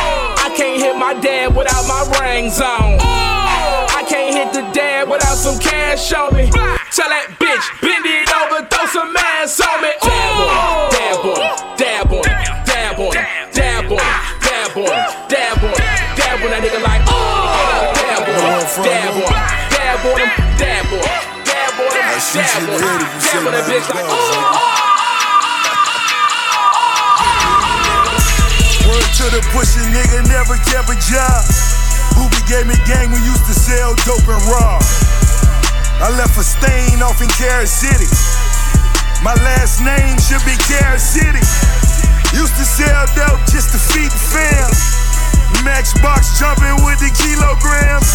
I 0.51 0.57
can't 0.57 0.83
hit 0.83 0.97
my 0.99 1.15
dad 1.15 1.55
without 1.55 1.87
my 1.87 2.03
rings 2.19 2.61
on. 2.61 2.99
I 2.99 4.03
can't 4.03 4.35
hit 4.35 4.51
the 4.51 4.67
dad 4.75 5.09
without 5.09 5.39
some 5.39 5.57
cash 5.63 6.11
on 6.11 6.35
me. 6.35 6.51
Tell 6.51 7.07
that 7.07 7.39
bitch, 7.39 7.63
bend 7.79 8.03
it 8.03 8.27
over, 8.35 8.67
throw 8.67 8.83
some 8.91 9.15
ass 9.15 9.63
on 9.63 9.79
me. 9.79 9.95
Dab 10.03 11.23
on, 11.23 11.55
dab 11.79 12.11
on, 12.11 12.27
dab 12.67 12.99
on, 12.99 13.15
dab 13.55 13.95
on, 13.95 14.03
dab 14.43 14.75
on, 14.75 14.91
dab 15.31 15.63
on, 15.63 15.71
dab 16.19 16.43
on. 16.43 16.51
That 16.51 16.67
nigga 16.67 16.83
like 16.83 17.07
oh, 17.07 17.95
dab 17.95 18.27
on, 18.27 18.67
dab 18.83 19.23
on, 19.23 19.31
dab 19.71 20.03
on 20.03 20.19
him, 20.19 20.35
oh! 20.35 20.59
dab 20.59 20.91
on, 20.91 21.07
dab 21.47 21.79
on 21.79 21.87
him, 21.87 21.95
dab 21.95 22.67
on, 22.67 22.91
dab 22.91 23.47
on 23.47 23.53
that 23.55 23.71
bitch 23.71 23.87
like 23.95 24.03
oh. 24.03 24.60
To 29.31 29.39
the 29.39 29.47
pussy 29.55 29.79
nigga, 29.95 30.27
never 30.27 30.59
kept 30.67 30.91
a 30.91 30.99
job. 31.07 31.47
Booby 32.19 32.43
gave 32.51 32.67
me 32.67 32.75
gang, 32.83 33.15
we 33.15 33.23
used 33.23 33.47
to 33.47 33.55
sell 33.55 33.95
dope 34.03 34.27
and 34.27 34.43
raw. 34.51 34.83
I 36.03 36.11
left 36.19 36.35
a 36.35 36.43
stain 36.43 36.99
off 36.99 37.23
in 37.23 37.31
Carol 37.39 37.63
City. 37.63 38.11
My 39.23 39.39
last 39.47 39.87
name 39.87 40.19
should 40.19 40.43
be 40.43 40.59
Carol 40.67 40.99
City. 40.99 41.39
Used 42.35 42.59
to 42.59 42.67
sell 42.67 43.07
dope 43.15 43.39
just 43.47 43.71
to 43.71 43.79
feed 43.79 44.11
the 44.11 44.23
fam. 44.35 44.67
Matchbox 45.63 46.35
jumping 46.43 46.83
with 46.83 46.99
the 46.99 47.15
kilograms. 47.15 48.11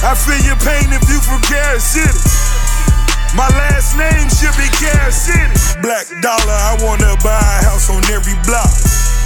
I 0.00 0.16
feel 0.16 0.40
your 0.40 0.56
pain 0.64 0.88
if 0.88 1.04
you 1.04 1.20
from 1.20 1.44
Carol 1.44 1.76
City. 1.84 2.16
My 3.36 3.52
last 3.60 3.92
name 4.00 4.32
should 4.32 4.56
be 4.56 4.72
Carol 4.80 5.12
City. 5.12 5.52
Black 5.84 6.08
dollar, 6.24 6.56
I 6.64 6.80
wanna 6.80 7.12
buy 7.20 7.44
a 7.60 7.68
house 7.68 7.92
on 7.92 8.00
every 8.08 8.40
block. 8.48 8.72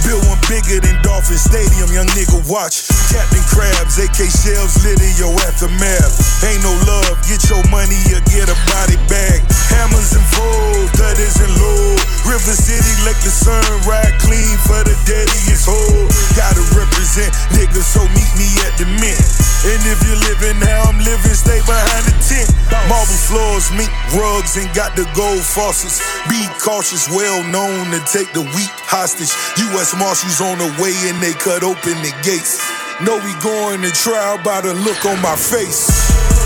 Build 0.09 0.25
one 0.25 0.41
bigger 0.49 0.81
than 0.81 0.97
Dolphin 1.03 1.37
Stadium, 1.37 1.85
young 1.93 2.09
nigga 2.17 2.41
watch. 2.49 2.89
Captain 3.13 3.45
Krabs, 3.45 4.01
AK 4.01 4.17
shells 4.25 4.81
lit 4.83 4.97
in 5.05 5.13
your 5.21 5.29
aftermath. 5.45 6.17
Ain't 6.41 6.63
no 6.65 6.73
love, 6.89 7.13
get 7.29 7.45
your 7.45 7.61
money 7.69 7.93
or 8.09 8.21
get 8.25 8.49
a 8.49 8.57
body 8.73 8.97
bag. 9.05 9.45
Hammers 9.75 10.13
and 10.17 10.25
foes, 10.33 10.89
thudders 10.97 11.37
and 11.41 11.53
low. 11.57 11.95
River 12.25 12.53
City, 12.53 12.93
Lake 13.05 13.19
Lucerne, 13.25 13.61
ride 13.89 14.13
clean 14.21 14.57
for 14.65 14.81
the 14.85 14.93
deadiest 15.05 15.65
hole. 15.65 16.05
Gotta 16.37 16.61
represent 16.77 17.33
niggas, 17.53 17.85
so 17.85 18.05
meet 18.13 18.31
me 18.37 18.47
at 18.65 18.77
the 18.77 18.85
mint. 19.01 19.21
And 19.65 19.81
if 19.89 19.99
you're 20.07 20.21
living 20.29 20.55
how 20.63 20.87
I'm 20.87 20.99
living, 21.03 21.35
stay 21.35 21.59
behind 21.65 22.05
the 22.05 22.15
tent. 22.23 22.47
Marble 22.87 23.19
floors, 23.27 23.67
mink 23.75 23.91
rugs, 24.15 24.55
and 24.55 24.69
got 24.73 24.95
the 24.95 25.03
gold 25.17 25.43
faucets. 25.43 25.99
Be 26.29 26.39
cautious, 26.61 27.09
well 27.09 27.43
known 27.51 27.91
to 27.91 27.99
take 28.07 28.31
the 28.31 28.45
weak 28.55 28.73
hostage. 28.87 29.33
U.S. 29.73 29.91
Marshals 29.97 30.39
on 30.39 30.57
the 30.63 30.69
way 30.79 30.95
and 31.11 31.17
they 31.19 31.33
cut 31.33 31.63
open 31.63 31.97
the 32.05 32.13
gates. 32.23 32.61
Know 33.01 33.19
we 33.19 33.33
going 33.43 33.81
to 33.81 33.91
trial 33.91 34.39
by 34.43 34.61
the 34.61 34.73
look 34.73 35.03
on 35.05 35.19
my 35.21 35.35
face. 35.35 35.87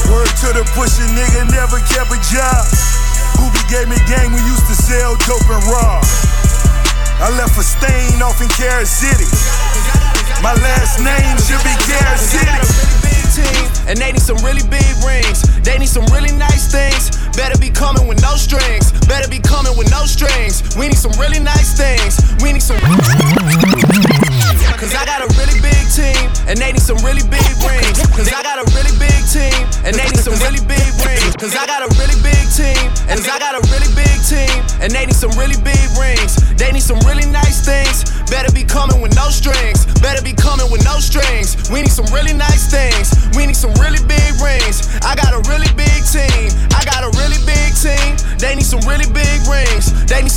Word 0.09 0.29
to 0.41 0.49
the 0.57 0.65
pusher, 0.73 1.07
nigga, 1.13 1.49
never 1.51 1.77
kept 1.86 2.09
a 2.09 2.19
job. 2.33 3.02
Gave 3.73 3.89
me 3.89 3.97
gang, 4.05 4.29
we 4.29 4.38
used 4.45 4.69
to 4.69 4.75
sell 4.77 5.17
dope 5.25 5.49
and 5.49 5.65
raw. 5.65 5.97
I 7.17 7.33
left 7.41 7.57
a 7.57 7.65
stain 7.65 8.21
off 8.21 8.38
in 8.38 8.47
Carol 8.53 8.86
City. 8.86 9.25
My 10.45 10.53
last 10.62 11.01
name 11.01 11.33
should 11.41 11.57
be 11.65 11.73
Carol 11.81 12.21
City. 12.21 12.53
and 13.89 13.97
they 13.97 14.12
need 14.12 14.21
some 14.21 14.38
really 14.45 14.62
big 14.69 14.86
rings. 15.01 15.41
They 15.65 15.79
need 15.79 15.89
some 15.89 16.05
really 16.13 16.29
nice 16.38 16.69
things. 16.69 17.17
Better 17.34 17.58
be 17.58 17.69
coming 17.69 18.08
with 18.08 18.22
no 18.22 18.36
strings. 18.38 18.93
Better 19.10 19.28
be 19.28 19.39
coming 19.39 19.76
with 19.78 19.89
no 19.89 20.06
strings. 20.06 20.62
We 20.78 20.88
need 20.88 20.98
some 20.98 21.13
really 21.17 21.39
nice 21.39 21.74
things. 21.74 22.22
We 22.41 22.54
need 22.54 22.62
some. 22.62 22.78
Cause 24.78 24.93
I 24.93 25.06
got 25.06 25.24
a 25.24 25.30
really 25.39 25.58
big 25.63 25.82
team, 25.89 26.30
and 26.46 26.60
they 26.60 26.72
need 26.76 26.84
some 26.84 27.00
really 27.02 27.24
big 27.26 27.48
rings. 27.63 27.98
Cause 28.13 28.30
I 28.30 28.43
got 28.43 28.60
a 28.62 28.65
really 28.78 28.93
big 29.00 29.17
team, 29.32 29.56
and 29.82 29.96
they 29.98 30.06
need 30.12 30.22
some 30.22 30.38
really 30.46 30.62
big 30.67 30.86
rings. 31.02 31.34
Cause 31.39 31.56
I 31.58 31.65
got 31.65 31.82
a 31.82 31.89
really 31.98 32.19
big 32.22 32.43
team, 32.54 32.78
and 33.10 33.17
I 33.17 33.39
got 33.39 33.58
a 33.58 33.63
really 33.74 33.89
big 33.98 34.13
team, 34.28 34.54
and 34.84 34.93
they 34.93 35.08
need 35.08 35.17
some 35.17 35.34
really 35.34 35.58
big 35.65 35.82
rings. 35.98 36.38
They 36.60 36.69
need 36.72 36.86
some 36.86 37.00
really 37.02 37.26
nice 37.26 37.65
things. 37.65 38.06
Better 38.30 38.54
be 38.54 38.63
coming 38.63 39.02
with 39.02 39.15
no 39.15 39.34
strings. 39.34 39.89
Better 40.06 40.22
be 40.22 40.34
coming 40.38 40.69
with 40.69 40.86
no 40.86 41.02
strings. 41.02 41.58
We 41.74 41.82
need 41.82 41.96
some 41.96 42.06
really 42.13 42.34
nice 42.34 42.69
things. 42.69 43.10
We 43.34 43.48
need 43.50 43.58
some 43.58 43.74
really 43.82 44.04
big 44.06 44.38
rings. 44.38 44.86
I 45.02 45.17
got 45.17 45.34
a 45.34 45.41
really 45.50 45.72
big 45.74 46.06
team. 46.06 46.52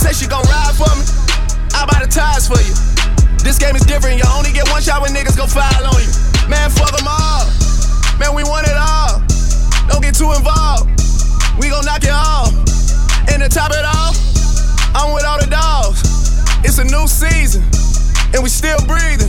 Say 0.00 0.16
she 0.16 0.26
gon' 0.26 0.40
ride 0.48 0.72
for 0.72 0.88
me. 0.96 1.04
I 1.76 1.84
buy 1.84 2.00
the 2.00 2.08
tires 2.08 2.48
for 2.48 2.56
you. 2.64 2.72
This 3.44 3.60
game 3.60 3.76
is 3.76 3.84
different, 3.84 4.16
you 4.16 4.24
only 4.32 4.50
get 4.50 4.64
one 4.72 4.80
shot 4.80 5.02
when 5.02 5.12
niggas 5.12 5.36
go 5.36 5.44
foul 5.44 5.84
on 5.84 6.00
you. 6.00 6.08
Man, 6.48 6.72
fuck 6.72 6.96
them 6.96 7.04
all. 7.04 7.44
Man, 8.16 8.32
we 8.32 8.40
want 8.48 8.64
it 8.64 8.80
all. 8.80 9.20
Don't 9.92 10.00
get 10.00 10.16
too 10.16 10.32
involved. 10.32 10.88
We 11.60 11.68
gon' 11.68 11.84
knock 11.84 12.00
it 12.00 12.16
off. 12.16 12.48
And 13.28 13.44
to 13.44 13.48
top 13.52 13.76
it 13.76 13.84
off, 13.84 14.16
I'm 14.96 15.12
with 15.12 15.28
all 15.28 15.36
the 15.36 15.52
dogs. 15.52 16.00
It's 16.64 16.78
a 16.80 16.84
new 16.84 17.04
season, 17.04 17.60
and 18.32 18.42
we 18.42 18.48
still 18.48 18.80
breathing. 18.88 19.28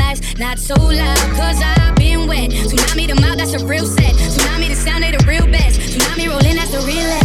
not 0.37 0.59
so 0.59 0.75
loud. 0.75 1.17
Cause 1.35 1.61
I've 1.63 1.95
been 1.95 2.27
wet. 2.27 2.51
Tsunami 2.51 3.07
the 3.07 3.19
mouth, 3.21 3.37
that's 3.37 3.53
a 3.53 3.65
real 3.65 3.85
set. 3.85 4.13
Tsunami 4.15 4.69
the 4.69 4.75
sound, 4.75 5.03
they 5.03 5.11
the 5.11 5.23
real 5.25 5.45
best. 5.47 5.79
Tsunami 5.79 6.29
rolling, 6.29 6.55
that's 6.55 6.71
the 6.71 6.79
real 6.79 6.91
realest. 6.95 7.20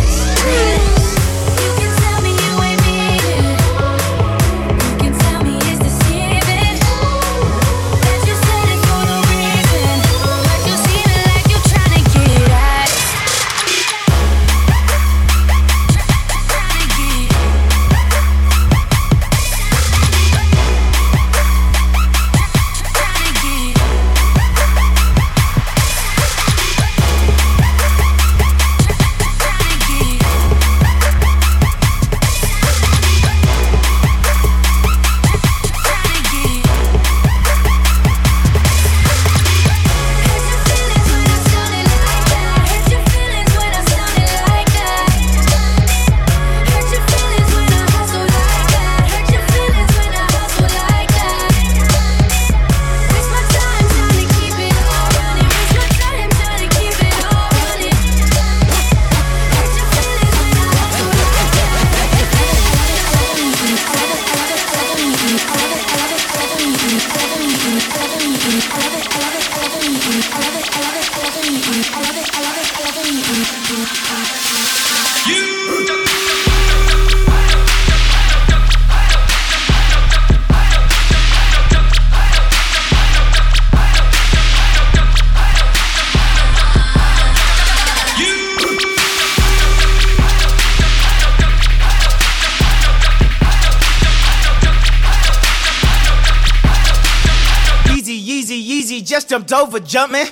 Jumped 99.37 99.53
over 99.53 99.81
jumping. 99.81 100.25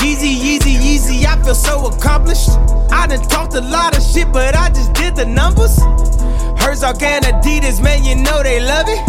Yeezy, 0.00 0.36
Yeezy, 0.36 0.74
Yeezy, 0.80 1.26
I 1.26 1.42
feel 1.44 1.54
so 1.54 1.86
accomplished. 1.88 2.48
I 2.90 3.06
done 3.06 3.20
talked 3.28 3.54
a 3.54 3.60
lot 3.60 3.94
of 3.94 4.02
shit, 4.02 4.32
but 4.32 4.56
I 4.56 4.70
just 4.70 4.94
did 4.94 5.16
the 5.16 5.26
numbers. 5.26 5.76
Herzog 6.58 7.02
and 7.02 7.26
Adidas, 7.26 7.82
man, 7.82 8.04
you 8.04 8.14
know 8.14 8.42
they 8.42 8.60
love 8.60 8.86
it. 8.88 9.02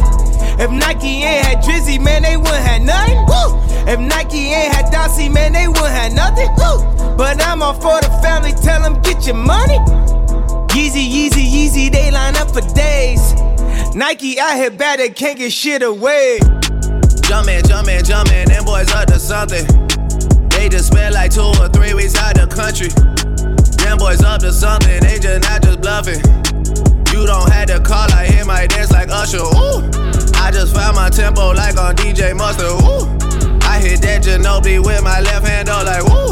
If 0.59 0.71
Nike 0.71 1.23
ain't 1.23 1.45
had 1.45 1.63
Drizzy, 1.63 2.03
man, 2.03 2.23
they 2.23 2.35
wouldn't 2.35 2.55
have 2.55 2.81
nothing. 2.81 3.15
Woo! 3.27 3.87
If 3.87 3.99
Nike 4.01 4.51
ain't 4.51 4.73
had 4.73 4.91
Dossie, 4.91 5.33
man, 5.33 5.53
they 5.53 5.69
wouldn't 5.69 5.87
have 5.87 6.11
nothing. 6.11 6.49
Woo! 6.57 7.15
But 7.15 7.41
I'm 7.41 7.61
all 7.61 7.75
for 7.75 8.01
the 8.01 8.09
family, 8.21 8.51
tell 8.61 8.81
them 8.81 9.01
get 9.03 9.25
your 9.25 9.35
money. 9.37 9.77
Yeezy, 10.75 11.07
Yeezy, 11.07 11.47
Yeezy, 11.47 11.91
they 11.93 12.11
line 12.11 12.35
up 12.35 12.51
for 12.51 12.61
days. 12.75 13.33
Nike 13.95 14.37
out 14.37 14.57
here 14.57 14.71
bad, 14.71 14.99
they 14.99 15.09
can't 15.09 15.37
get 15.37 15.53
shit 15.53 15.81
away. 15.81 16.39
Jumpin', 17.27 17.61
jumpin', 17.67 18.03
jumpin', 18.05 18.47
them 18.47 18.63
boys 18.63 18.89
up 18.93 19.05
to 19.07 19.19
something. 19.19 19.67
They 20.47 20.69
just 20.69 20.87
spent 20.87 21.13
like 21.13 21.29
two 21.29 21.41
or 21.59 21.67
three 21.67 21.93
weeks 21.93 22.15
out 22.15 22.35
the 22.35 22.47
country. 22.47 22.87
Them 23.83 23.97
boys 23.97 24.23
up 24.23 24.39
to 24.41 24.53
something, 24.53 25.01
they 25.01 25.19
just 25.19 25.43
not 25.43 25.61
just 25.61 25.81
bluffing. 25.81 26.23
You 27.11 27.27
don't 27.27 27.51
have 27.51 27.67
to 27.67 27.79
call, 27.81 28.07
I 28.15 28.27
hear 28.27 28.45
my 28.45 28.65
dance 28.67 28.91
like 28.91 29.09
Usher. 29.09 29.43
Ooh, 29.43 29.83
I 30.39 30.51
just 30.55 30.73
found 30.73 30.95
my 30.95 31.09
tempo 31.09 31.51
like 31.51 31.77
on 31.77 31.95
DJ 31.97 32.31
Mustard. 32.31 32.71
Ooh, 32.87 33.11
I 33.67 33.79
hit 33.83 34.01
that 34.07 34.23
Ginobili 34.23 34.79
with 34.79 35.03
my 35.03 35.19
left 35.19 35.45
hand, 35.45 35.67
though, 35.67 35.83
like 35.83 36.07
woo. 36.07 36.31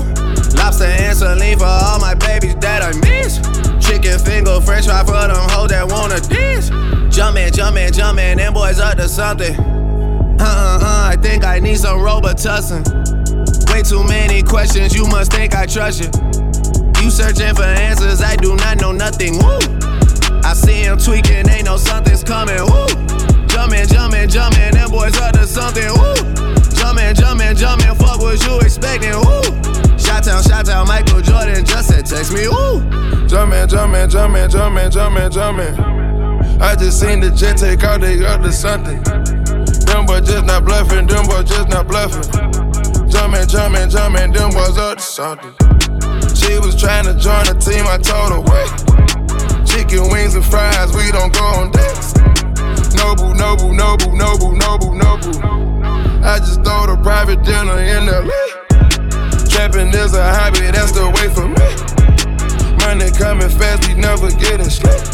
Lobster 0.55 0.85
and 0.85 1.17
saline 1.17 1.59
for 1.59 1.65
all 1.65 1.99
my 1.99 2.15
babies 2.15 2.55
that 2.63 2.81
I 2.81 2.95
miss. 3.03 3.43
Chicken 3.85 4.17
finger, 4.17 4.61
french 4.61 4.85
fry 4.85 5.03
for 5.03 5.11
them 5.11 5.35
hoes 5.51 5.69
that 5.71 5.91
wanna 5.91 6.21
dance. 6.21 6.69
Jumpin', 7.13 7.51
jumpin', 7.51 7.91
jumpin', 7.91 8.37
them 8.37 8.53
boys 8.53 8.79
up 8.79 8.95
to 8.95 9.09
something. 9.09 9.59
Uh 10.39 10.43
uh, 10.43 10.74
I 11.15 11.17
think 11.17 11.45
I 11.45 11.59
need 11.59 11.77
some 11.77 11.99
Robitussin. 11.99 12.83
Way 13.71 13.83
too 13.83 14.03
many 14.03 14.43
questions, 14.43 14.93
you 14.93 15.07
must 15.07 15.31
think 15.31 15.55
I 15.55 15.65
trust 15.65 16.03
you. 16.03 16.11
You 17.01 17.09
searching 17.09 17.55
for 17.55 17.63
answers, 17.63 18.21
I 18.21 18.35
do 18.35 18.53
not 18.57 18.81
know 18.81 18.91
nothing. 18.91 19.37
Woo! 19.39 19.57
I 20.43 20.51
see 20.53 20.83
him 20.83 20.97
tweaking, 20.97 21.47
ain't 21.47 21.63
no 21.63 21.77
something's 21.77 22.21
coming. 22.21 22.59
Woo! 22.59 22.87
Jumpin', 23.47 23.87
jumpin', 23.87 24.27
jumpin', 24.27 24.73
them 24.73 24.91
boys 24.91 25.15
up 25.15 25.31
to 25.35 25.47
something. 25.47 25.87
Woo! 25.87 26.15
Jumpin', 26.75 27.15
jumpin', 27.15 27.55
jumpin', 27.55 27.95
fuck 27.95 28.19
what 28.19 28.43
you 28.45 28.59
expecting. 28.59 29.15
Woo! 29.15 29.97
Shot 29.97 30.25
town, 30.25 30.43
shot 30.43 30.65
town, 30.65 30.85
Michael 30.85 31.21
Jordan 31.21 31.63
just 31.63 31.87
said 31.87 32.05
text 32.05 32.33
me. 32.33 32.49
Woo! 32.49 32.81
Jumpin', 33.29 33.69
jumpin', 33.69 34.09
jumpin', 34.09 34.51
jumpin', 34.51 34.91
jumpin', 34.91 35.31
jumpin'. 35.31 36.61
I 36.61 36.75
just 36.75 36.99
seen 36.99 37.21
the 37.21 37.31
jet 37.31 37.55
take 37.55 37.85
out, 37.85 38.01
they 38.01 38.21
up 38.25 38.41
to 38.41 38.51
something. 38.51 39.01
Them 39.95 40.05
boys 40.05 40.27
just 40.27 40.45
not 40.45 40.65
bluffing, 40.65 41.07
them 41.07 41.25
boys 41.25 41.47
just 41.47 41.69
not 41.69 41.87
bluffing. 41.87 42.27
Jumpin', 43.07 43.47
jumpin', 43.47 43.89
jumpin', 43.89 44.33
them 44.33 44.51
boys 44.51 44.77
up 44.77 44.97
to 44.97 45.01
something. 45.01 45.55
She 46.35 46.59
was 46.59 46.75
trying 46.75 47.05
to 47.05 47.15
join 47.15 47.47
the 47.47 47.55
team, 47.55 47.87
I 47.87 47.95
told 47.95 48.35
her 48.35 48.43
wait. 48.43 48.67
Chicken 49.63 50.11
wings 50.11 50.35
and 50.35 50.43
fries, 50.43 50.91
we 50.91 51.15
don't 51.15 51.31
go 51.31 51.45
on 51.63 51.71
dates. 51.71 52.11
Noble, 52.99 53.33
noble, 53.39 53.71
noble, 53.71 54.11
noble, 54.11 54.51
noble, 54.51 54.91
noble. 54.91 55.31
I 56.27 56.43
just 56.43 56.59
throw 56.67 56.91
the 56.91 56.99
private 57.01 57.41
dinner 57.47 57.79
in 57.79 58.11
LA. 58.11 58.35
Trapping 59.47 59.95
is 59.95 60.13
a 60.13 60.27
hobby, 60.35 60.75
that's 60.75 60.91
the 60.91 61.07
way 61.07 61.31
for 61.31 61.47
me. 61.47 61.71
Money 62.83 63.15
coming 63.15 63.47
fast, 63.47 63.87
we 63.87 63.95
never 63.95 64.27
getting 64.43 64.67
straight. 64.67 65.07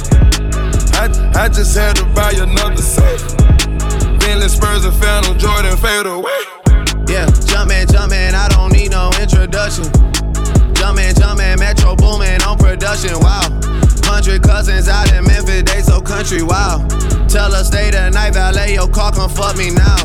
I, 0.98 1.06
I 1.38 1.50
just 1.50 1.78
had 1.78 1.98
to 1.98 2.06
buy 2.18 2.32
another 2.32 2.82
safe. 2.82 3.42
Bentley 4.32 4.48
Spurs 4.48 4.86
and 4.86 4.96
Phantom 4.96 5.38
Jordan 5.38 5.76
fade 5.76 6.06
away. 6.06 6.40
Yeah, 7.12 7.28
jumpin', 7.52 7.86
jumpin', 7.92 8.34
I 8.34 8.48
don't 8.48 8.72
need 8.72 8.92
no 8.92 9.12
introduction. 9.20 9.84
Jumpin', 10.72 11.14
jumpin', 11.20 11.60
Metro 11.60 11.98
boomin' 11.98 12.42
on 12.44 12.58
production, 12.58 13.20
wow. 13.20 13.44
Hundred 14.08 14.42
cousins 14.42 14.88
out 14.88 15.12
in 15.12 15.26
Memphis, 15.26 15.64
they 15.64 15.82
so 15.82 16.00
country, 16.00 16.44
wow. 16.44 16.80
Tell 17.28 17.52
her 17.52 17.66
stay 17.66 17.92
the 17.92 18.10
night, 18.10 18.34
valet 18.34 18.76
your 18.76 18.88
car, 18.88 19.12
come 19.12 19.30
fuck 19.30 19.58
me 19.58 19.70
now. 19.70 20.00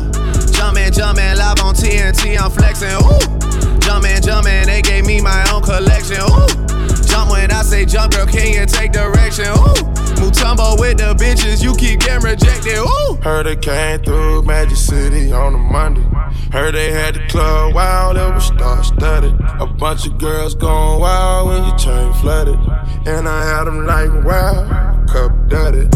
Jumpin', 0.51 0.91
jumpin', 0.91 1.37
live 1.37 1.61
on 1.63 1.73
TNT, 1.73 2.35
I'm 2.35 2.51
flexin', 2.51 2.99
ooh. 2.99 3.79
Jumpin', 3.79 4.21
jumpin', 4.21 4.67
they 4.67 4.81
gave 4.81 5.05
me 5.05 5.21
my 5.21 5.39
own 5.53 5.63
collection, 5.63 6.19
ooh. 6.19 6.67
Jump 7.07 7.31
when 7.31 7.49
I 7.49 7.56
say 7.77 7.85
jump, 7.85 8.13
girl, 8.13 8.25
can 8.25 8.53
you 8.53 8.65
take 8.65 8.91
direction, 8.91 9.45
ooh. 9.45 9.77
Mutombo 10.17 10.79
with 10.79 10.97
the 10.97 11.13
bitches, 11.13 11.63
you 11.63 11.75
keep 11.75 11.99
getting 11.99 12.23
rejected, 12.23 12.77
ooh. 12.77 13.15
Heard 13.21 13.45
they 13.45 13.55
came 13.55 14.01
through 14.01 14.43
Magic 14.43 14.77
City 14.77 15.31
on 15.31 15.53
a 15.53 15.57
Monday. 15.57 16.05
Heard 16.51 16.73
they 16.73 16.91
had 16.91 17.15
the 17.15 17.27
club 17.27 17.75
wild, 17.75 18.17
it 18.17 18.33
was 18.33 18.45
star 18.45 18.83
studded. 18.83 19.35
A 19.59 19.67
bunch 19.67 20.07
of 20.07 20.17
girls 20.17 20.55
going 20.55 20.99
wild 20.99 21.49
when 21.49 21.67
your 21.67 21.77
chain 21.77 22.13
flooded. 22.13 22.59
And 23.05 23.27
I 23.27 23.45
had 23.45 23.65
them 23.65 23.85
like 23.85 24.11
wow, 24.25 25.05
cup 25.07 25.31
dirty. 25.47 25.87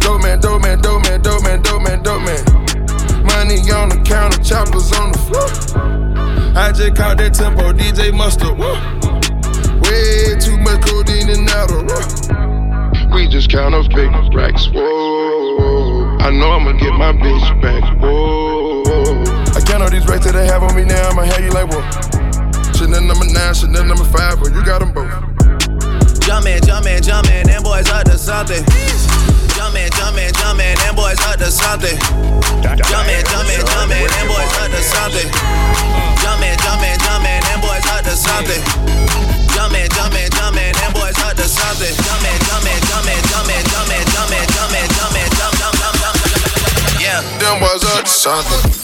Dope 0.00 0.22
man, 0.22 0.40
dope 0.40 0.62
man, 0.62 0.80
dope 0.80 1.02
man, 1.02 1.20
dope 1.22 1.42
man, 1.42 1.62
dope 1.62 1.82
man, 1.82 2.02
dope 2.02 2.22
man. 2.22 2.44
Money 3.24 3.58
on 3.72 3.88
the 3.88 4.02
counter, 4.06 4.42
choppers 4.42 4.92
on 4.92 5.12
the 5.12 5.18
floor. 5.18 5.48
I 6.56 6.72
just 6.72 6.94
caught 6.96 7.18
that 7.18 7.34
tempo, 7.34 7.72
DJ 7.72 8.14
Mustard. 8.14 8.56
Woo. 8.56 9.03
Way 9.82 10.36
too 10.38 10.56
much 10.58 10.80
codeine 10.86 11.30
and 11.30 11.48
Adderall. 11.48 13.14
We 13.14 13.28
just 13.28 13.50
count 13.50 13.74
up 13.74 13.88
big 13.90 14.10
racks. 14.34 14.66
Whoa, 14.68 16.16
I 16.20 16.30
know 16.30 16.50
I'ma 16.50 16.72
get 16.72 16.92
my 16.94 17.12
bitch 17.12 17.62
back. 17.62 17.82
Whoa, 18.00 18.82
I 19.54 19.60
count 19.64 19.82
all 19.82 19.90
these 19.90 20.06
racks 20.06 20.24
that 20.26 20.34
they 20.34 20.46
have 20.46 20.62
on 20.62 20.74
me 20.76 20.84
now. 20.84 21.08
I'ma 21.08 21.22
have 21.22 21.40
you 21.40 21.50
like 21.50 21.68
what? 21.68 21.84
Chanel 22.76 23.02
number 23.02 23.26
nine, 23.26 23.54
Chanel 23.54 23.84
number 23.84 24.04
five, 24.04 24.40
or 24.42 24.50
you 24.50 24.64
got 24.64 24.80
them 24.80 24.92
both. 24.92 25.10
Jumpin', 26.20 26.62
jumpin', 26.62 27.02
jumpin', 27.02 27.46
them 27.46 27.62
boys 27.62 27.88
up 27.90 28.04
to 28.04 28.18
something. 28.18 28.64
Jumpin', 29.64 29.90
jumpin', 29.92 30.30
jumpin', 30.34 30.76
them 30.76 30.94
boys 30.94 31.18
up 31.24 31.38
to 31.38 31.50
something. 31.50 31.96
Jumpin', 32.60 33.24
jumpin', 33.24 33.64
jumpin', 33.64 34.06
them 34.12 34.28
boys 34.28 34.52
up 34.60 34.68
to 34.68 34.82
something. 34.84 35.24
Jumpin', 36.20 36.52
jumpin', 36.60 36.98
jumpin', 37.00 37.40
them 37.48 37.60
boys 37.64 37.86
up 37.88 38.04
to 38.04 38.12
something. 38.12 38.60
Jumpin', 39.56 39.88
jumpin', 39.88 40.28
jumpin', 40.36 40.72
them 40.76 40.92
boys 40.92 41.16
up 41.24 41.32
to 41.36 41.48
something. 41.48 41.96
Jumpin', 41.96 42.38
jumpin', 42.44 42.76
jumpin', 42.92 43.24
jumpin', 43.32 43.64
jumpin', 43.72 44.04
jumpin', 44.12 44.46
jumpin', 44.52 44.88
jumpin', 44.92 45.28
jump, 45.32 45.56
jump, 45.56 45.76
jump, 45.80 45.96
jump. 45.96 47.00
Yeah. 47.00 47.24
Them 47.40 47.60
boys 47.60 47.84
up 47.84 48.04
to 48.04 48.10
something. 48.10 48.83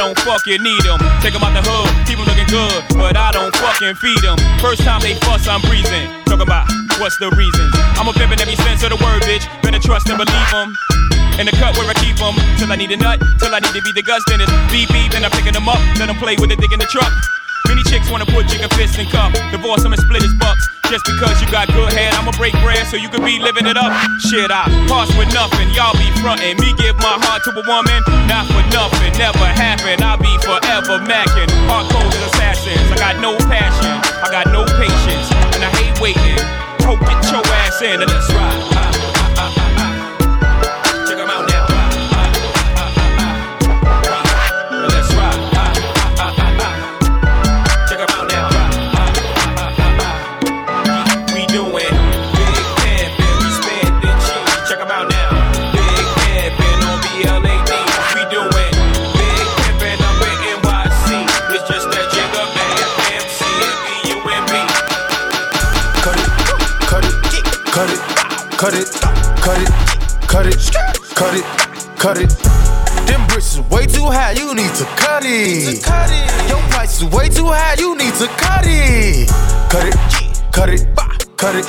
Don't 0.00 0.18
fucking 0.24 0.62
need 0.64 0.84
'em. 0.88 0.98
Take 1.20 1.34
'em 1.36 1.44
out 1.44 1.52
the 1.52 1.60
hood, 1.60 1.88
keep 2.08 2.16
'em 2.18 2.24
looking 2.24 2.48
good, 2.48 2.80
but 2.96 3.16
I 3.16 3.28
don't 3.36 3.52
fucking 3.60 3.96
feed 4.00 4.24
'em. 4.24 4.38
First 4.64 4.80
time 4.82 5.00
they 5.04 5.14
fuss, 5.26 5.46
I'm 5.46 5.60
breezing. 5.68 6.08
Talking 6.24 6.48
about 6.48 6.64
what's 7.00 7.18
the 7.20 7.28
reason. 7.36 7.66
I'm 7.98 8.08
a 8.08 8.12
pimp 8.14 8.32
in 8.32 8.40
every 8.40 8.56
sense 8.64 8.80
of 8.82 8.90
the 8.92 9.00
word, 9.04 9.20
bitch. 9.28 9.44
Better 9.60 9.78
trust 9.78 10.08
and 10.08 10.16
believe 10.16 10.52
'em. 10.54 10.68
In 11.38 11.44
the 11.44 11.52
cut 11.60 11.76
where 11.76 11.88
I 11.92 11.94
keep 12.04 12.16
'em, 12.26 12.34
till 12.56 12.72
I 12.72 12.76
need 12.76 12.92
a 12.92 12.96
nut, 12.96 13.18
till 13.40 13.54
I 13.54 13.60
need 13.60 13.74
to 13.76 13.82
be 13.82 13.92
the 13.92 14.02
guts, 14.02 14.24
then 14.28 14.40
it's 14.40 14.52
beep 14.72 14.88
beep, 14.88 15.12
then 15.12 15.22
I'm 15.22 15.32
picking 15.36 15.54
'em 15.54 15.68
up, 15.68 15.80
let 15.98 16.08
'em 16.08 16.16
play 16.16 16.36
with 16.40 16.50
it, 16.50 16.58
dick 16.62 16.72
in 16.72 16.80
the 16.80 16.90
truck. 16.94 17.12
Many 17.68 17.82
chicks 17.90 18.08
wanna 18.08 18.24
put 18.24 18.48
jigger 18.48 18.72
fists 18.76 18.96
in 18.96 19.06
cup, 19.10 19.30
divorce 19.52 19.84
'em 19.84 19.92
and 19.92 20.00
split 20.00 20.22
his 20.22 20.34
bucks. 20.34 20.64
Just 20.90 21.06
because 21.06 21.40
you 21.40 21.46
got 21.54 21.68
good 21.70 21.92
head, 21.92 22.12
I'ma 22.14 22.32
break 22.34 22.52
bread 22.66 22.84
so 22.90 22.96
you 22.96 23.08
can 23.08 23.22
be 23.22 23.38
living 23.38 23.64
it 23.64 23.76
up. 23.76 23.94
Shit, 24.26 24.50
I 24.50 24.66
pass 24.90 25.06
with 25.14 25.32
nothing, 25.32 25.70
y'all 25.70 25.94
be 25.94 26.10
frontin'. 26.18 26.58
Me 26.58 26.74
give 26.74 26.98
my 26.98 27.14
heart 27.22 27.46
to 27.46 27.54
a 27.54 27.62
woman, 27.62 28.02
not 28.26 28.50
for 28.50 28.58
nothing, 28.74 29.14
never 29.14 29.46
happen. 29.54 30.02
I'll 30.02 30.18
be 30.18 30.34
forever 30.42 30.98
macking. 31.06 31.46
Hardcore 31.70 32.10
assassins, 32.26 32.90
I 32.90 32.96
got 32.98 33.22
no 33.22 33.38
passion, 33.46 34.02
I 34.18 34.34
got 34.34 34.50
no 34.50 34.66
patience, 34.82 35.30
and 35.54 35.62
I 35.62 35.70
hate 35.78 35.94
waiting. 36.02 36.42
Hope 36.82 36.98
get 37.06 37.22
your 37.30 37.46
ass 37.62 37.80
in 37.82 38.02
and 38.02 38.10
let's 38.10 38.28
ride. 38.34 38.89
Cut 70.30 70.46
it, 70.46 70.54
cut 71.16 71.34
it, 71.34 71.44
cut 71.98 72.16
it. 72.16 72.30
Them 73.06 73.26
bricks 73.26 73.54
is 73.54 73.60
way 73.68 73.84
too 73.86 74.06
high, 74.06 74.30
you 74.32 74.54
need 74.54 74.72
to 74.76 74.84
cut 74.94 75.24
it. 75.26 75.82
Your 76.48 76.62
price 76.70 77.02
is 77.02 77.04
way 77.10 77.28
too 77.28 77.46
high, 77.46 77.74
you 77.78 77.96
need 77.96 78.14
to 78.14 78.28
cut 78.38 78.62
it. 78.64 79.28
Cut 79.68 79.86
it, 79.86 79.96
cut 80.52 80.68
it, 80.70 80.86
cut 81.36 81.56
it, 81.56 81.66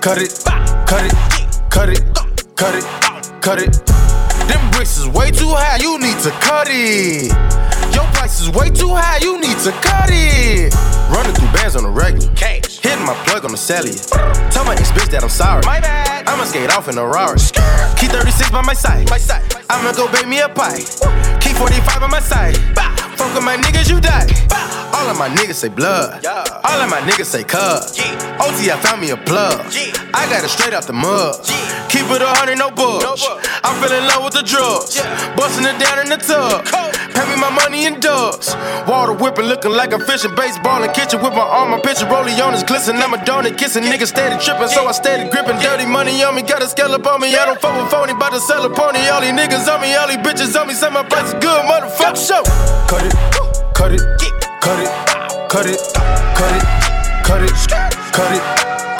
cut 0.00 0.18
it, 0.22 0.44
cut 0.86 1.02
it, 1.02 1.14
cut 1.68 1.88
it, 1.88 2.00
cut 2.54 2.74
it, 2.76 3.42
cut 3.42 3.58
it. 3.58 3.86
Them 4.46 4.70
bricks 4.70 4.98
is 4.98 5.08
way 5.08 5.32
too 5.32 5.50
high, 5.50 5.78
you 5.82 5.98
need 5.98 6.18
to 6.22 6.30
cut 6.38 6.68
it. 6.70 7.32
Your 7.92 8.06
price 8.14 8.40
is 8.40 8.50
way 8.50 8.70
too 8.70 8.94
high, 8.94 9.18
you 9.18 9.40
need 9.40 9.58
to 9.66 9.72
cut 9.82 10.10
it. 10.12 10.72
Running 11.10 11.34
through 11.34 11.52
bands 11.52 11.74
on 11.74 11.82
the 11.82 11.90
regular. 11.90 12.32
Hitting 12.86 13.04
my 13.04 13.18
plug 13.26 13.44
on 13.44 13.50
the 13.50 13.58
cellular. 13.58 13.98
Tell 14.54 14.64
my 14.64 14.78
ex 14.78 14.94
bitch 14.94 15.10
that 15.10 15.26
I'm 15.26 15.28
sorry. 15.28 15.66
My 15.66 15.80
bad. 15.82 16.22
I'ma 16.30 16.44
skate 16.44 16.70
off 16.70 16.86
in 16.86 16.94
a 16.98 17.02
Rari. 17.02 17.34
Key 17.98 18.06
36 18.06 18.54
by 18.54 18.62
my 18.62 18.78
side. 18.78 19.10
My 19.10 19.18
side. 19.18 19.42
I'ma 19.68 19.90
go 19.90 20.06
bake 20.06 20.30
me 20.30 20.38
a 20.38 20.48
pie. 20.48 20.86
Key 21.42 21.50
45 21.50 21.82
by 21.98 22.06
my 22.06 22.22
side. 22.22 22.54
Fuck 23.18 23.34
with 23.34 23.42
my 23.42 23.58
niggas, 23.58 23.90
you 23.90 23.98
die. 23.98 24.30
All 24.94 25.10
of 25.10 25.18
my 25.18 25.26
niggas 25.26 25.58
say 25.58 25.68
blood. 25.68 26.24
All 26.62 26.78
of 26.78 26.88
my 26.88 27.02
niggas 27.02 27.26
say 27.26 27.42
cuz. 27.42 27.98
OT, 28.38 28.70
I 28.70 28.78
found 28.78 29.02
me 29.02 29.10
a 29.10 29.16
plug. 29.18 29.66
I 30.14 30.22
got 30.30 30.46
it 30.46 30.48
straight 30.54 30.72
out 30.72 30.86
the 30.86 30.94
mud. 30.94 31.42
Keep 31.90 32.06
it 32.14 32.22
a 32.22 32.30
hundred, 32.38 32.58
no 32.58 32.70
bugs. 32.70 33.26
I 33.66 33.74
fell 33.82 33.90
in 33.90 34.06
love 34.06 34.22
with 34.22 34.34
the 34.38 34.46
drugs. 34.46 35.02
Busting 35.34 35.66
it 35.66 35.74
down 35.82 36.06
in 36.06 36.08
the 36.08 36.22
tub. 36.22 36.62
Pay 37.16 37.24
me 37.32 37.40
my 37.40 37.48
money 37.48 37.86
in 37.88 37.98
dubs. 37.98 38.52
Water 38.84 39.16
whipping, 39.16 39.46
looking 39.48 39.72
like 39.72 39.94
I'm 39.94 40.04
fishing. 40.04 40.34
Baseball 40.36 40.84
in 40.84 40.92
kitchen 40.92 41.22
with 41.24 41.32
my 41.32 41.40
arm, 41.40 41.70
my 41.70 41.80
picture. 41.80 42.04
Rolling 42.04 42.36
on 42.44 42.52
his 42.52 42.62
glisten. 42.62 42.96
I'm 42.96 43.14
a 43.14 43.16
donut 43.16 43.56
kissing. 43.56 43.84
Niggas 43.84 44.12
steady 44.12 44.36
tripping, 44.36 44.68
so 44.68 44.86
I 44.86 44.92
steady 44.92 45.30
gripping. 45.30 45.56
Dirty 45.64 45.86
money 45.86 46.22
on 46.22 46.34
me, 46.34 46.42
got 46.42 46.60
a 46.62 46.68
scallop 46.68 47.06
on 47.06 47.22
me. 47.22 47.34
I 47.34 47.46
don't 47.46 47.58
fuck 47.58 47.72
with 47.72 47.90
phony, 47.90 48.12
bout 48.12 48.36
to 48.36 48.40
sell 48.40 48.66
a 48.66 48.68
pony. 48.68 49.00
All 49.08 49.22
these 49.22 49.32
niggas 49.32 49.64
on 49.64 49.80
me, 49.80 49.94
all 49.96 50.08
these 50.08 50.20
bitches 50.20 50.52
on 50.60 50.68
me. 50.68 50.74
Say 50.74 50.90
my 50.90 51.04
price 51.08 51.32
is 51.32 51.40
good, 51.40 51.64
motherfucker. 51.64 52.20
Show. 52.20 52.44
Cut 52.84 53.00
it, 53.00 53.16
cut 53.72 53.96
it, 53.96 54.04
cut 54.60 54.76
it, 54.76 54.92
cut 55.48 55.64
it, 55.64 55.80
cut 56.36 56.52
it, 56.52 56.64
cut 57.24 57.40
it, 57.40 57.56
cut 58.12 58.32
it, 58.36 58.44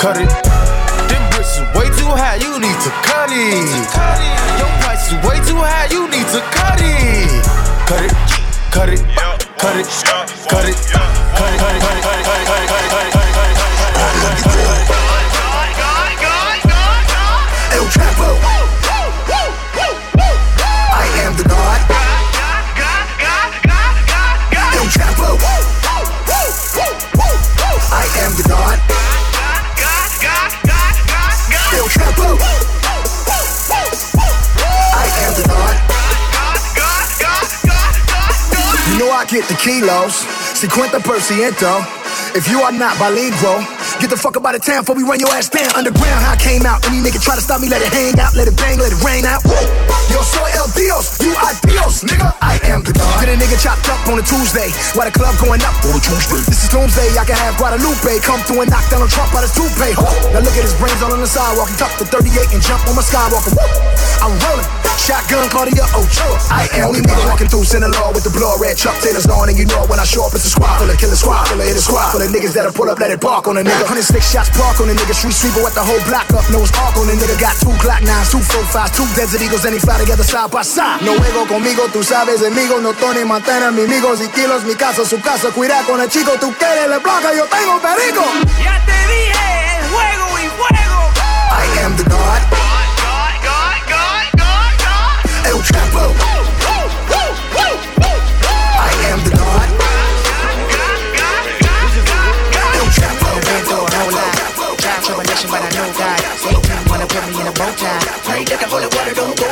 cut 0.01 0.17
it. 0.17 0.31
Them 1.13 1.23
bricks 1.37 1.61
is 1.61 1.69
way 1.77 1.93
too 1.93 2.09
high, 2.17 2.41
you 2.41 2.57
need 2.65 2.79
to 2.81 2.91
cut 3.05 3.29
it. 3.29 3.61
Your 4.57 4.73
price 4.81 5.05
is 5.13 5.21
way 5.21 5.37
too 5.45 5.61
high, 5.61 5.93
you 5.93 6.09
need 6.09 6.25
to 6.33 6.41
cut 6.57 6.81
it. 6.81 7.36
Cut 7.87 8.03
it, 8.03 8.11
cut 8.73 8.89
it, 8.89 8.99
cut 8.99 9.39
it, 9.39 9.47
cut 9.59 9.77
it, 9.77 9.87
cut 10.49 10.67
it, 10.67 10.77
cut 10.77 11.15
it, 11.47 11.61
cut 11.61 11.77
it, 11.77 11.81
cut 11.81 11.95
it, 11.95 12.03
cut 12.03 12.27
it, 12.27 12.47
cut 12.47 12.59
it, 12.59 12.67
cut 12.67 12.83
it, 12.87 13.15
cut 13.15 13.93
it. 14.55 14.67
El 14.67 14.76
I 39.17 39.25
get 39.25 39.49
the 39.49 39.55
kilos, 39.57 40.29
50%. 40.61 42.37
If 42.37 42.49
you 42.51 42.61
are 42.61 42.71
not 42.73 42.99
bilingual, 42.99 43.65
get 44.01 44.11
the 44.11 44.17
fuck 44.17 44.37
up 44.37 44.45
out 44.45 44.55
of 44.55 44.63
town 44.63 44.83
before 44.83 44.97
we 44.97 45.03
run 45.03 45.21
your 45.21 45.31
ass 45.33 45.49
down. 45.49 45.69
Underground, 45.77 46.21
how 46.23 46.35
I 46.35 46.39
came 46.39 46.65
out. 46.67 46.85
Any 46.87 47.01
nigga 47.01 47.21
try 47.23 47.35
to 47.35 47.45
stop 47.45 47.61
me, 47.61 47.69
let 47.69 47.81
it 47.81 47.93
hang 47.93 48.19
out, 48.21 48.35
let 48.35 48.49
it 48.49 48.57
bang, 48.57 48.79
let 48.79 48.93
it 48.93 49.01
rain 49.03 49.25
out. 49.25 49.43
Woo! 49.45 49.57
Yo 50.13 50.21
soy 50.23 50.49
el 50.57 50.69
Dios, 50.77 51.19
you 51.21 51.33
Dios, 51.67 52.05
nigga. 52.05 52.31
I 52.41 52.61
am 52.71 52.83
the 52.83 52.93
God. 52.93 53.21
Get 53.21 53.33
a 53.33 53.37
nigga 53.37 53.57
chopped 53.59 53.89
up 53.89 54.01
on 54.09 54.19
a 54.19 54.25
Tuesday, 54.25 54.71
Why 54.95 55.09
the 55.09 55.15
club 55.15 55.35
going 55.41 55.63
up 55.65 55.77
on 55.87 55.97
a 55.97 56.01
Tuesday. 56.01 56.41
This 56.47 56.65
is 56.65 56.71
Doomsday, 56.71 57.17
I 57.17 57.25
can 57.25 57.37
have 57.37 57.57
Guadalupe 57.57 58.21
come 58.23 58.41
through 58.45 58.67
and 58.67 58.71
knock 58.71 58.87
down 58.93 59.03
a 59.03 59.09
Trump 59.09 59.33
out 59.35 59.43
his 59.43 59.55
toupee. 59.55 59.97
Huh? 59.97 60.07
Now 60.33 60.45
look 60.45 60.57
at 60.57 60.65
his 60.65 60.77
brains 60.77 61.01
all 61.03 61.13
on 61.13 61.21
the 61.21 61.31
sidewalk. 61.31 61.71
He 61.71 61.77
tucked 61.77 61.99
the 61.99 62.07
38 62.07 62.53
and 62.53 62.63
jump 62.63 62.83
on 62.89 62.95
my 62.97 63.05
skywalker. 63.05 63.53
Woo! 63.55 63.97
I'm 64.23 64.35
rolling. 64.43 64.69
Shotgun 65.07 65.47
Claudia 65.55 65.87
Ochoa. 65.95 66.35
I 66.51 66.67
am 66.83 66.91
only 66.91 66.99
nigga 66.99 67.23
walking 67.31 67.47
through 67.47 67.63
Sinaloa 67.63 68.11
with 68.11 68.25
the 68.25 68.35
blood 68.35 68.59
red 68.59 68.75
Chuck 68.75 68.99
Taylor's 68.99 69.29
on, 69.31 69.49
and 69.49 69.55
you 69.55 69.63
know 69.67 69.87
when 69.87 70.01
I 70.01 70.05
show 70.05 70.27
up, 70.27 70.35
it's 70.35 70.43
a 70.47 70.51
squad 70.51 70.83
full 70.83 70.91
of 70.91 70.99
killer 70.99 71.15
squad 71.15 71.47
full 71.47 71.61
of 71.61 71.67
hit 71.67 71.77
a 71.77 71.85
squad 71.85 72.11
full 72.11 72.23
of 72.23 72.29
niggas 72.35 72.55
that'll 72.59 72.73
pull 72.73 72.91
up, 72.91 72.99
let 72.99 73.15
it 73.15 73.21
bark 73.21 73.47
on 73.47 73.55
a 73.59 73.63
nigga. 73.63 73.86
106 73.87 74.19
shots 74.19 74.51
park 74.51 74.81
on 74.83 74.91
a 74.91 74.95
nigga, 74.99 75.15
street 75.15 75.33
sweeper 75.33 75.63
with 75.63 75.79
the 75.79 75.85
whole 75.85 76.03
block 76.11 76.27
up, 76.35 76.43
nose 76.51 76.75
arc 76.83 76.99
on 76.99 77.07
a 77.07 77.15
nigga. 77.15 77.39
Got 77.39 77.55
two 77.63 77.71
Glock 77.79 78.03
nines, 78.03 78.35
two 78.35 78.43
four 78.43 78.67
fives, 78.75 78.91
two 78.99 79.07
Desert 79.15 79.39
Eagles, 79.39 79.65
and 79.65 79.75
they 79.75 79.79
fly 79.79 79.95
together 80.03 80.27
side 80.27 80.51
by 80.51 80.63
side. 80.67 81.07
No 81.07 81.15
juego 81.15 81.47
conmigo, 81.47 81.87
tú 81.95 82.03
sabes, 82.03 82.43
enemigo, 82.43 82.81
no 82.83 82.93
Tony 82.95 83.25
Montana, 83.25 83.71
mi 83.71 83.83
amigos 83.87 84.21
y 84.21 84.29
kilos, 84.35 84.65
mi 84.65 84.75
casa, 84.75 85.05
su 85.05 85.21
casa, 85.21 85.51
cuida 85.55 85.85
con 85.87 86.01
el 86.01 86.11
chico, 86.11 86.33
tú 86.41 86.53
quieres 86.59 86.91
le 86.91 86.99
bloca, 86.99 87.31
yo 87.33 87.47
tengo 87.47 87.79
perico. 87.79 88.25
Ya 88.59 88.83
te 88.85 88.99
dije, 89.07 89.47
juego 89.95 90.27
y 90.43 90.47
fuego. 90.59 90.99
I 91.55 91.85
am 91.85 91.97
the 91.97 92.05
God. 92.11 92.43
El 95.47 95.63
Chapo. 95.63 96.66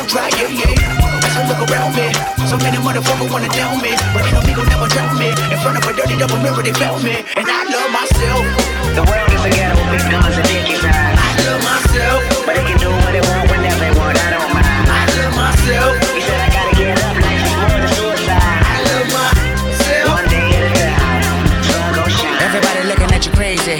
Water 0.05 0.29
don't 0.29 0.29
dry, 0.29 0.29
yeah, 0.37 0.49
yeah. 0.49 1.25
As 1.25 1.35
I 1.37 1.47
look 1.49 1.69
around 1.69 1.95
me, 1.95 2.13
so 2.47 2.57
many 2.57 2.77
motherfuckers 2.77 3.31
wanna 3.31 3.49
down 3.49 3.81
me, 3.81 3.91
but 4.13 4.25
ain't 4.25 4.33
no 4.33 4.41
amigo 4.41 4.63
never 4.65 4.87
drown 4.87 5.17
me. 5.17 5.29
In 5.51 5.57
front 5.59 5.77
of 5.77 5.83
a 5.87 5.93
dirty 5.93 6.17
double 6.17 6.37
mirror, 6.37 6.61
they 6.61 6.73
found 6.73 7.03
me, 7.03 7.23
and 7.35 7.47
I 7.47 7.63
love 7.65 7.91
myself. 7.91 8.45
The 8.93 9.03
world 9.05 9.31
is 9.33 9.43
a 9.45 9.49
ghetto 9.49 9.75
with 9.75 10.03
big 10.03 10.05
guns 10.11 10.35
and 10.37 10.47
dick 10.47 10.69
inside. 10.69 11.15
I 11.17 11.29
love 11.45 11.61
myself, 11.63 12.19
But 12.45 12.55
they 12.55 12.65
can 12.65 12.77
do 12.77 12.89
what 12.89 13.11
they 13.11 13.23
want 13.23 13.49
whenever 13.49 13.79
they 13.81 13.93
want, 13.97 14.17
I 14.17 14.29
don't 14.35 14.51
mind. 14.53 14.85
I 14.89 15.03
love 15.17 15.33
myself. 15.35 15.93
He 16.13 16.21
said 16.21 16.39
I 16.41 16.49
gotta 16.53 16.73
get 16.77 16.97
up, 17.01 17.15
life 17.25 17.41
is 17.41 17.55
more 17.55 17.79
than 17.81 17.91
suicide. 17.97 18.61
I 18.61 18.77
love 18.89 19.07
myself. 19.15 20.05
One 20.13 20.27
day 20.29 20.47
at 20.53 20.63
a 20.65 20.71
time, 20.75 21.63
sun 21.65 21.89
gon' 21.97 22.11
shine. 22.13 22.39
Everybody 22.45 22.81
looking 22.91 23.09
at 23.15 23.21
you 23.25 23.31
crazy. 23.33 23.77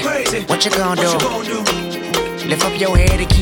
What 0.49 0.65
you 0.65 0.71
gonna 0.71 1.01
do? 1.01 1.11
Lift 2.49 2.63
up 2.63 2.80
your 2.80 2.95
head 2.97 3.09
and 3.09 3.19
keep 3.19 3.30
moving. 3.30 3.34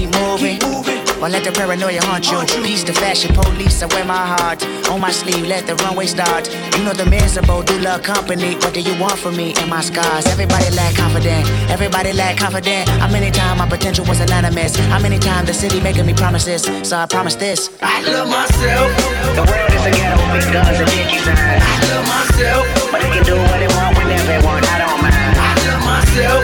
Or 1.24 1.30
let 1.30 1.46
the 1.46 1.54
paranoia 1.54 2.04
haunt 2.04 2.28
you. 2.30 2.38
Peace 2.62 2.84
the 2.84 2.92
fashion 2.92 3.34
police, 3.34 3.82
I 3.82 3.86
wear 3.96 4.04
my 4.04 4.28
heart 4.36 4.60
on 4.92 5.00
my 5.00 5.10
sleeve. 5.10 5.48
Let 5.48 5.66
the 5.66 5.76
runway 5.76 6.06
start. 6.06 6.52
You 6.76 6.84
know 6.84 6.92
the 6.92 7.06
miserable 7.06 7.64
do 7.64 7.80
love 7.80 8.04
company. 8.04 8.56
What 8.56 8.74
do 8.74 8.82
you 8.82 8.94
want 9.00 9.18
from 9.18 9.38
me 9.38 9.54
and 9.56 9.70
my 9.70 9.80
scars? 9.80 10.26
Everybody 10.28 10.70
lack 10.76 10.96
confident. 10.98 11.48
Everybody 11.72 12.12
lack 12.12 12.40
confident. 12.40 12.90
How 13.00 13.10
many 13.10 13.32
times 13.32 13.58
my 13.58 13.70
potential 13.70 14.04
was 14.04 14.20
anonymous? 14.20 14.76
How 14.92 15.00
many 15.00 15.18
times 15.18 15.48
the 15.48 15.54
city 15.54 15.80
making 15.80 16.06
me 16.06 16.14
promises? 16.14 16.64
So 16.84 16.98
I 16.98 17.06
promise 17.06 17.36
this. 17.36 17.72
I 17.82 18.04
love 18.04 18.28
myself. 18.28 18.92
The 19.40 19.48
world 19.48 19.72
is 19.72 19.86
a 19.86 19.92
ghetto 19.96 20.20
with 20.36 20.52
guns 20.52 20.76
and 20.76 20.90
dick 20.92 21.08
inside. 21.08 21.64
I 21.64 21.76
love 21.88 22.04
myself. 22.04 22.92
But 22.92 23.00
they 23.00 23.12
can 23.16 23.24
do 23.24 23.36
what 23.40 23.60
they 23.64 23.72
want 23.72 23.96
whenever 23.96 24.28
they 24.28 24.44
want, 24.44 24.68
I 24.68 24.78
don't 24.84 25.00
mind. 25.00 25.40
I 25.40 25.56
love 25.72 25.84
myself. 25.88 26.43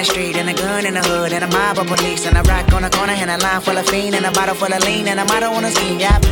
The 0.00 0.12
street, 0.12 0.36
and 0.36 0.48
a 0.48 0.54
gun 0.54 0.86
in 0.86 0.94
the 0.94 1.02
hood, 1.02 1.32
and 1.32 1.44
a 1.44 1.48
mob 1.48 1.78
of 1.78 1.86
police, 1.86 2.24
and 2.26 2.36
a 2.36 2.42
rock 2.42 2.72
on 2.72 2.82
the 2.82 2.90
corner, 2.90 3.12
and 3.12 3.30
a 3.30 3.36
line 3.44 3.60
full 3.60 3.76
of 3.76 3.86
fiend, 3.86 4.14
and 4.14 4.24
a 4.24 4.30
bottle 4.32 4.54
full 4.54 4.72
of 4.72 4.82
lean, 4.84 5.06
and 5.08 5.20
a 5.20 5.24
motto 5.24 5.48
on 5.52 5.62
the 5.62 5.70
scene, 5.70 6.00
yep. 6.00 6.22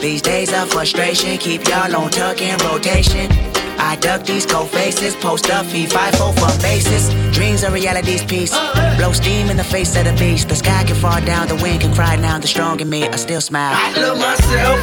These 0.00 0.22
days 0.22 0.52
of 0.52 0.70
frustration 0.70 1.38
keep 1.38 1.68
y'all 1.68 1.94
on 1.94 2.10
tuck 2.10 2.40
in 2.42 2.58
rotation. 2.66 3.30
I 3.78 3.94
duck 3.96 4.24
these 4.24 4.44
cold 4.44 4.70
faces, 4.70 5.14
post 5.14 5.50
up, 5.50 5.66
feed 5.66 5.92
five 5.92 6.14
four 6.16 6.32
for 6.32 6.50
bases. 6.60 7.04
Dreams 7.32 7.62
are 7.62 7.70
reality's 7.70 8.24
piece. 8.24 8.50
Blow 8.98 9.12
steam 9.12 9.50
in 9.50 9.56
the 9.56 9.68
face 9.74 9.94
of 9.96 10.04
the 10.04 10.14
beast. 10.14 10.48
The 10.48 10.56
sky 10.56 10.82
can 10.84 10.96
fall 10.96 11.20
down, 11.24 11.46
the 11.46 11.56
wind 11.56 11.82
can 11.82 11.94
cry 11.94 12.16
now. 12.16 12.38
The 12.38 12.48
strong 12.48 12.80
in 12.80 12.88
me, 12.88 13.06
I 13.06 13.16
still 13.16 13.40
smile. 13.40 13.74
I 13.76 13.92
love 14.00 14.18
myself. 14.18 14.78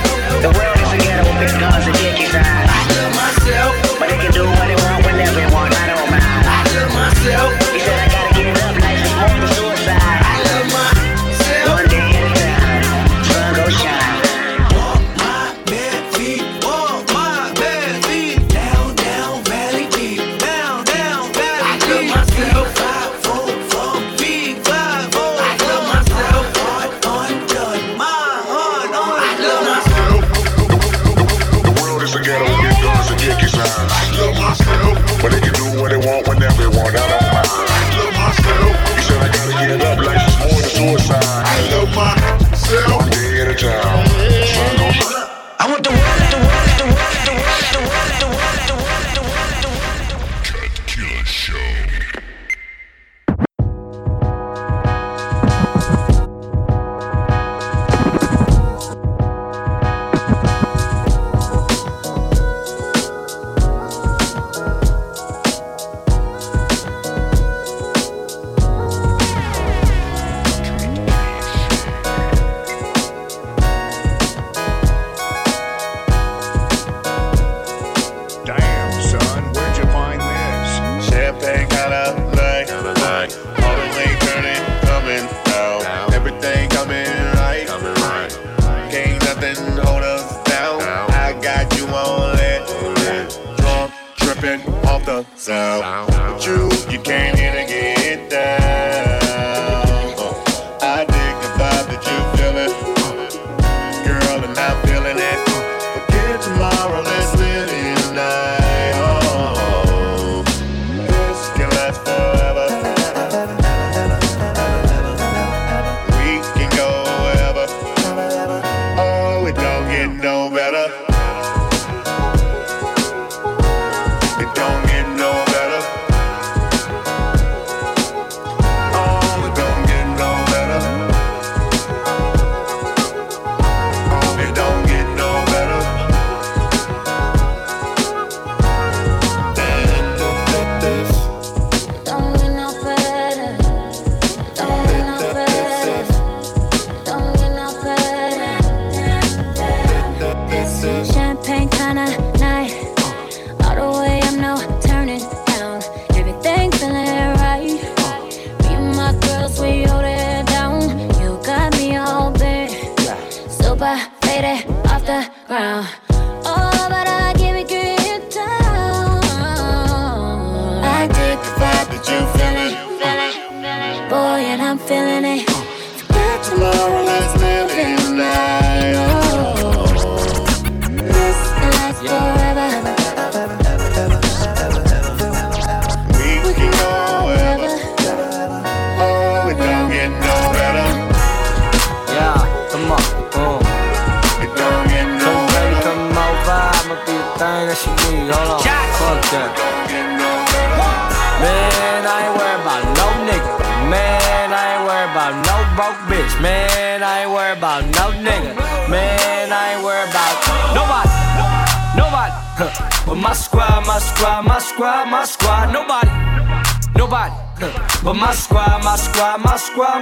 The 0.45 0.51
world 0.57 0.78
is 0.86 0.91
a 0.95 0.99
ghetto 1.03 1.24
with 1.28 1.39
big 1.43 1.59
guns 1.59 1.86
and 1.88 1.95
dick. 1.97 2.32
I 2.34 2.84
love 2.95 3.13
myself. 3.24 3.99
But 3.99 4.07
they 4.09 4.17
can 4.24 4.32
do 4.32 4.45
what 4.45 4.67
they 4.69 4.80
want 4.86 5.05
whenever 5.05 5.36
they 5.41 5.49
want, 5.53 5.74
I 5.76 5.86
don't 5.91 6.09
mind. 6.09 6.45
I 6.47 6.61
love 6.76 6.93
myself. 6.93 7.62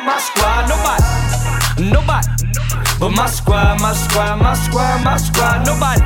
My 0.05 0.17
squad. 0.19 0.69
Nobody. 0.69 1.91
Nobody. 1.91 2.27
But 2.99 3.09
my 3.09 3.27
squad, 3.27 3.81
my 3.81 3.93
squad, 3.93 4.41
my 4.41 4.53
squad, 4.53 5.03
my 5.03 5.17
squad. 5.17 5.65
Nobody. 5.65 6.01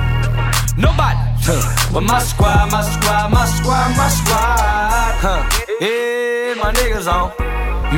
Nobody. 0.77 1.19
Huh. 1.43 1.91
But 1.93 2.01
my 2.01 2.19
squad, 2.19 2.71
my 2.71 2.81
squad, 2.81 3.31
my 3.31 3.45
squad, 3.45 3.89
my 3.97 4.07
squad. 4.09 5.13
Huh. 5.23 5.41
Yeah, 5.79 6.55
my 6.55 6.71
niggas 6.73 7.07
on. 7.07 7.31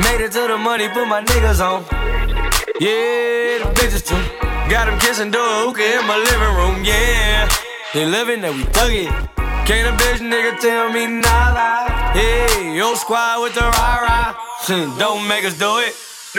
Made 0.02 0.20
it 0.20 0.32
to 0.32 0.46
the 0.46 0.58
money, 0.58 0.88
put 0.88 1.06
my 1.06 1.22
niggas 1.22 1.60
on. 1.60 1.84
Yeah, 2.80 3.62
the 3.62 3.70
bitches 3.74 4.04
too. 4.06 4.20
Got 4.70 4.86
them 4.86 4.98
kissing 5.00 5.30
door 5.30 5.64
hookah 5.64 6.00
in 6.00 6.06
my 6.06 6.18
living 6.18 6.54
room, 6.56 6.84
yeah. 6.84 7.48
They 7.94 8.04
living 8.04 8.42
that 8.42 8.52
we 8.52 8.64
thug 8.64 8.92
it. 8.92 9.10
Can't 9.66 9.88
a 9.88 10.02
bitch 10.02 10.20
nigga 10.20 10.60
tell 10.60 10.92
me 10.92 11.06
nada. 11.06 11.92
Hey, 12.12 12.76
yo 12.76 12.94
squad 12.94 13.42
with 13.42 13.54
the 13.54 13.62
rah 13.62 13.98
rah. 14.02 14.47
Don't 14.66 15.26
make 15.28 15.44
us 15.44 15.56
do 15.56 15.78
it. 15.78 15.94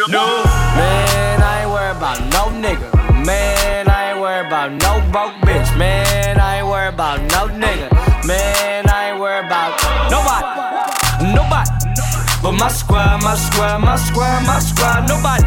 No. 0.07 0.43
Man, 0.75 1.41
I 1.41 1.61
ain't 1.61 1.71
worried 1.71 1.97
about 1.97 2.19
no 2.31 2.51
nigga. 2.61 3.25
Man, 3.25 3.89
I 3.89 4.11
ain't 4.11 4.19
worried 4.19 4.47
about 4.47 4.71
no 4.71 5.11
broke 5.11 5.33
bitch. 5.41 5.77
Man, 5.77 6.39
I 6.39 6.57
ain't 6.57 6.67
worried 6.67 6.93
about 6.93 7.21
no 7.21 7.47
nigga. 7.47 7.89
Man, 8.27 8.87
I 8.89 9.11
ain't 9.11 9.19
worried 9.19 9.45
about 9.45 9.71
nobody. 10.11 11.33
Nobody. 11.33 11.69
But 12.43 12.51
my 12.51 12.67
squad, 12.67 13.23
my 13.23 13.35
squad, 13.35 13.79
my 13.79 13.95
squad, 13.95 14.45
my 14.45 14.59
squad. 14.59 15.07
Nobody. 15.07 15.43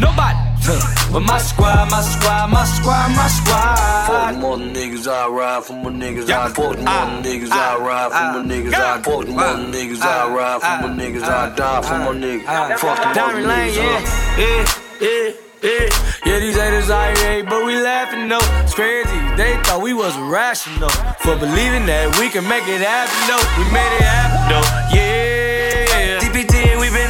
Nobody. 0.00 0.49
But 0.66 1.20
my 1.20 1.38
squad, 1.38 1.90
my 1.90 2.00
squad, 2.02 2.50
my 2.50 2.64
squad, 2.64 3.08
my 3.16 3.28
squad. 3.28 4.06
Fuck 4.06 4.36
more 4.38 4.56
niggas, 4.56 5.08
I 5.10 5.26
ride 5.28 5.64
for 5.64 5.72
more 5.72 5.90
niggas, 5.90 6.30
I 6.30 6.48
fuck 6.48 6.78
more 6.78 7.22
niggas, 7.22 7.50
I 7.50 7.76
ride 7.78 8.12
for 8.12 8.32
more 8.32 8.44
niggas, 8.44 8.74
I 8.74 9.00
fuck 9.02 9.28
more 9.28 9.56
niggas, 9.72 10.00
I 10.02 10.28
ride 10.28 10.60
for 10.60 10.88
more 10.88 10.96
niggas, 10.96 11.22
I 11.22 11.54
die 11.54 11.82
for 11.82 11.98
more 11.98 12.14
niggas. 12.14 12.78
Fuck 12.78 12.98
the 12.98 13.04
more 13.06 13.14
Diamond 13.14 13.46
Lane, 13.46 13.72
niggas, 13.72 14.06
yeah, 14.38 14.38
yeah, 14.38 14.66
yeah, 15.00 15.32
yeah. 15.62 15.88
Yeah, 16.26 16.38
these 16.38 16.56
haters 16.56 16.90
are 16.90 17.10
hate, 17.18 17.42
but 17.48 17.64
we 17.66 17.74
laughing 17.80 18.28
though. 18.28 18.38
It's 18.62 18.74
crazy, 18.74 19.10
they 19.36 19.56
thought 19.64 19.80
we 19.82 19.94
was 19.94 20.16
rational 20.18 20.90
for 21.24 21.36
believing 21.36 21.86
that 21.86 22.16
we 22.20 22.28
can 22.28 22.46
make 22.46 22.68
it 22.68 22.80
happen 22.80 23.18
though. 23.26 23.42
We 23.58 23.64
made 23.72 23.92
it 23.96 24.04
happen 24.04 24.40
though, 24.52 24.68
yeah. 24.94 26.20
DPT, 26.20 26.78
we 26.78 26.88
been 26.88 27.09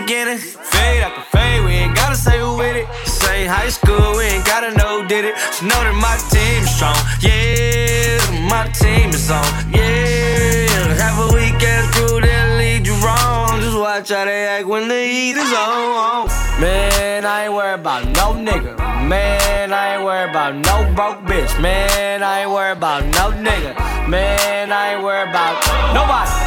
beginning. 0.00 0.38
Fade 0.38 1.02
after 1.02 1.24
fade, 1.32 1.64
we 1.64 1.72
ain't 1.72 1.94
gotta 1.96 2.16
say 2.16 2.38
who 2.38 2.56
with 2.56 2.76
it. 2.76 2.86
Same 3.06 3.48
high 3.48 3.68
school, 3.68 4.16
we 4.16 4.24
ain't 4.24 4.44
gotta 4.44 4.70
know 4.76 5.06
did 5.06 5.24
it. 5.24 5.36
So 5.52 5.64
know 5.66 5.80
that 5.86 5.96
my 5.96 6.16
team 6.32 6.62
is 6.64 6.72
strong, 6.76 7.00
yeah. 7.24 8.20
My 8.52 8.68
team 8.80 9.10
is 9.10 9.30
on, 9.30 9.46
yeah. 9.72 11.00
Have 11.00 11.18
a 11.24 11.28
weekend 11.34 11.84
crew 11.94 12.20
that 12.20 12.58
lead 12.58 12.86
you 12.86 12.96
wrong. 13.04 13.60
Just 13.60 13.78
watch 13.78 14.10
how 14.10 14.24
they 14.24 14.44
act 14.46 14.66
when 14.66 14.88
the 14.88 15.00
heat 15.00 15.36
is 15.36 15.52
on. 15.52 16.28
Man, 16.60 17.24
I 17.24 17.44
ain't 17.44 17.54
worried 17.54 17.80
about 17.80 18.04
no 18.18 18.26
nigga. 18.36 18.76
Man, 19.08 19.72
I 19.72 19.96
ain't 19.96 20.04
worried 20.04 20.30
about 20.30 20.54
no 20.54 20.76
broke 20.94 21.20
bitch. 21.28 21.52
Man, 21.60 22.22
I 22.22 22.42
ain't 22.42 22.50
worried 22.50 22.78
about 22.78 23.04
no 23.04 23.26
nigga. 23.32 23.72
Man, 24.08 24.72
I 24.72 24.94
ain't 24.94 25.02
worried 25.02 25.30
about 25.30 25.56
nobody. 25.94 26.45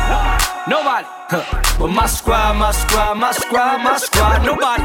Nobody. 0.70 1.07
Huh. 1.34 1.41
But 1.80 1.88
my 1.88 2.05
squad, 2.05 2.53
my 2.53 2.70
squad, 2.72 3.17
my 3.17 3.32
squad, 3.32 3.82
my 3.82 3.97
squad. 3.97 4.45
Nobody. 4.45 4.84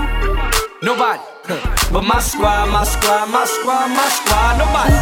Nobody. 0.80 1.20
Huh. 1.44 1.60
But 1.92 2.04
my 2.04 2.20
squad, 2.20 2.72
my 2.72 2.84
squad, 2.84 3.28
my 3.28 3.44
squad, 3.44 3.88
my 3.92 4.08
squad. 4.16 4.52
Nobody. 4.64 4.96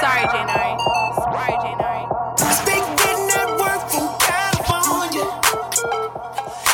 Sorry, 0.00 0.24
J 0.32 0.36
Nari. 0.48 0.72
Sorry, 1.20 1.54
J 1.60 1.66
Nari. 1.84 2.04
Stay 2.64 2.80
getting 2.96 3.28
that 3.28 3.48
work 3.60 3.82
from 3.92 4.08
California. 4.24 5.28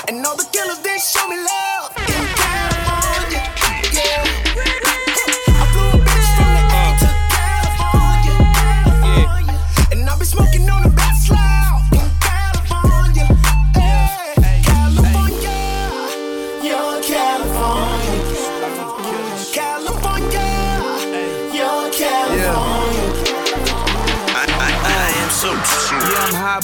And 0.07 0.25
all 0.25 0.37
the 0.37 0.47
killers, 0.55 0.79
they 0.87 0.99
show 0.99 1.27
me 1.27 1.37
love 1.37 1.66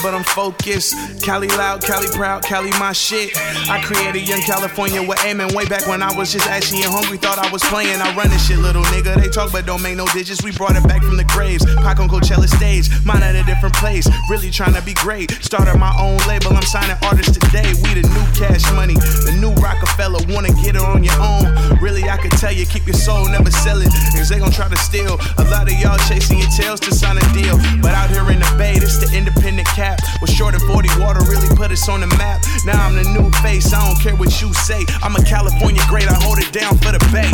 but 0.02 0.14
I'm 0.14 0.24
focused. 0.24 1.21
Cali 1.22 1.46
loud, 1.46 1.80
Cali 1.82 2.08
proud, 2.08 2.42
Cali 2.42 2.70
my 2.80 2.92
shit. 2.92 3.30
I 3.70 3.80
created 3.80 4.26
Young 4.28 4.40
California 4.42 5.00
with 5.00 5.22
aiming 5.24 5.54
way 5.54 5.64
back 5.66 5.86
when 5.86 6.02
I 6.02 6.12
was 6.16 6.32
just 6.32 6.48
ashy 6.48 6.82
and 6.82 6.90
hungry, 6.90 7.16
thought 7.16 7.38
I 7.38 7.50
was 7.52 7.62
playing. 7.70 8.02
I 8.02 8.12
run 8.16 8.28
this 8.28 8.48
shit, 8.48 8.58
little 8.58 8.82
nigga. 8.90 9.14
They 9.22 9.28
talk 9.28 9.52
but 9.52 9.64
don't 9.64 9.82
make 9.82 9.96
no 9.96 10.06
digits. 10.10 10.42
We 10.42 10.50
brought 10.50 10.74
it 10.74 10.82
back 10.82 11.00
from 11.00 11.16
the 11.16 11.24
graves. 11.24 11.64
Pac 11.76 12.00
on 12.00 12.08
Coachella 12.08 12.48
stage, 12.50 12.90
mine 13.06 13.22
at 13.22 13.36
a 13.36 13.44
different 13.44 13.74
place. 13.76 14.10
Really 14.28 14.50
trying 14.50 14.74
to 14.74 14.82
be 14.82 14.94
great. 14.94 15.30
Started 15.38 15.78
my 15.78 15.94
own 15.94 16.18
label, 16.26 16.56
I'm 16.58 16.66
signing 16.66 16.98
artists 17.02 17.38
today. 17.38 17.70
We 17.86 17.94
the 17.94 18.02
new 18.02 18.26
cash 18.34 18.66
money, 18.74 18.98
the 19.22 19.38
new 19.38 19.54
Rockefeller. 19.62 20.18
Wanna 20.26 20.50
get 20.58 20.74
it 20.74 20.82
on 20.82 21.04
your 21.04 21.18
own. 21.22 21.46
Really, 21.78 22.10
I 22.10 22.16
could 22.16 22.32
tell 22.32 22.52
you, 22.52 22.66
keep 22.66 22.86
your 22.86 22.98
soul, 22.98 23.30
never 23.30 23.50
sell 23.50 23.78
it. 23.78 23.94
Cause 24.18 24.28
they 24.28 24.40
gon' 24.40 24.50
try 24.50 24.66
to 24.68 24.76
steal. 24.78 25.22
A 25.38 25.46
lot 25.54 25.70
of 25.70 25.78
y'all 25.78 25.98
chasing 26.10 26.38
your 26.42 26.50
tails 26.50 26.80
to 26.80 26.90
sign 26.90 27.14
a 27.14 27.26
deal. 27.30 27.54
But 27.78 27.94
out 27.94 28.10
here 28.10 28.26
in 28.26 28.42
the 28.42 28.54
bay, 28.58 28.78
this 28.78 28.98
the 28.98 29.06
independent 29.16 29.68
cap. 29.68 30.00
Was 30.20 30.30
short 30.30 30.54
and 30.54 30.62
40 30.64 30.88
water 30.98 31.11
daughter 31.12 31.30
really 31.30 31.48
put 31.56 31.70
us 31.70 31.88
on 31.88 32.00
the 32.00 32.06
map. 32.18 32.42
Now 32.64 32.86
I'm 32.86 32.94
the 32.94 33.04
new 33.04 33.30
face, 33.42 33.72
I 33.72 33.86
don't 33.86 34.00
care 34.00 34.16
what 34.16 34.40
you 34.40 34.52
say. 34.54 34.84
I'm 35.02 35.16
a 35.16 35.24
California 35.24 35.82
great, 35.88 36.08
I 36.08 36.14
hold 36.14 36.38
it 36.38 36.52
down 36.52 36.78
for 36.78 36.92
the 36.92 36.98
Bay. 37.12 37.30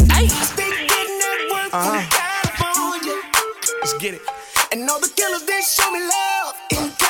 Uh-huh. 1.73 2.03
Let's 3.81 3.95
get 3.99 4.15
it. 4.15 4.23
And 4.73 4.89
all 4.89 5.01
the 5.01 5.09
killers, 5.09 5.45
they 5.45 5.61
show 5.61 5.91
me 5.91 6.01
love. 6.01 7.08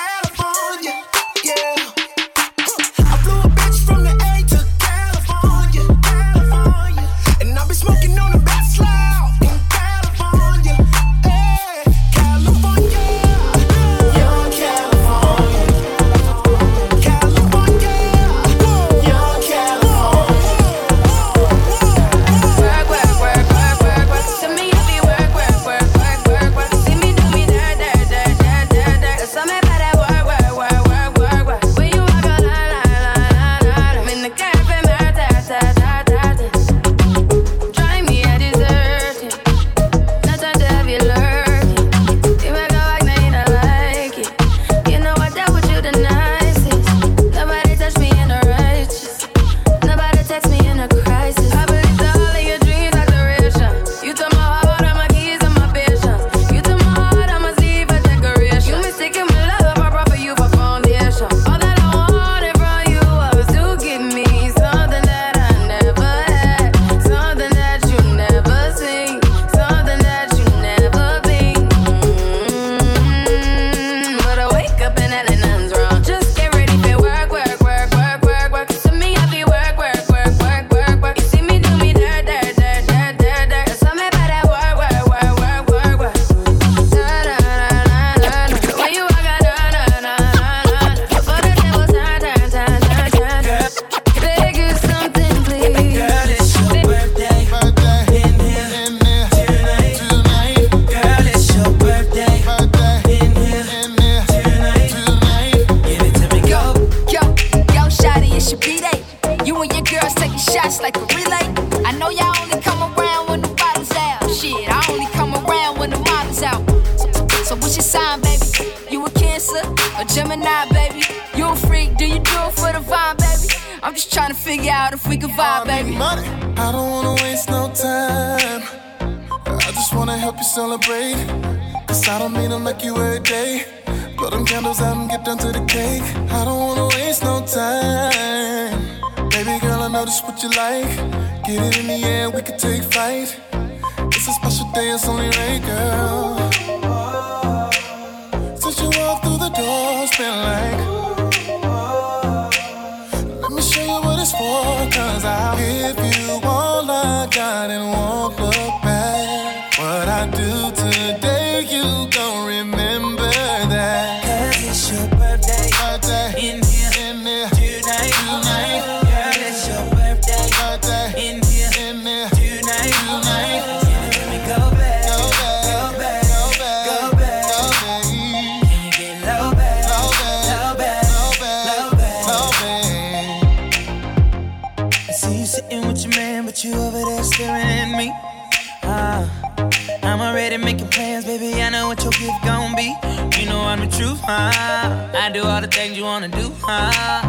huh? 194.29 195.09
I 195.15 195.31
do 195.33 195.43
all 195.43 195.61
the 195.61 195.67
things 195.67 195.97
you 195.97 196.05
wanna 196.05 196.29
do, 196.29 196.53
huh? 196.61 197.23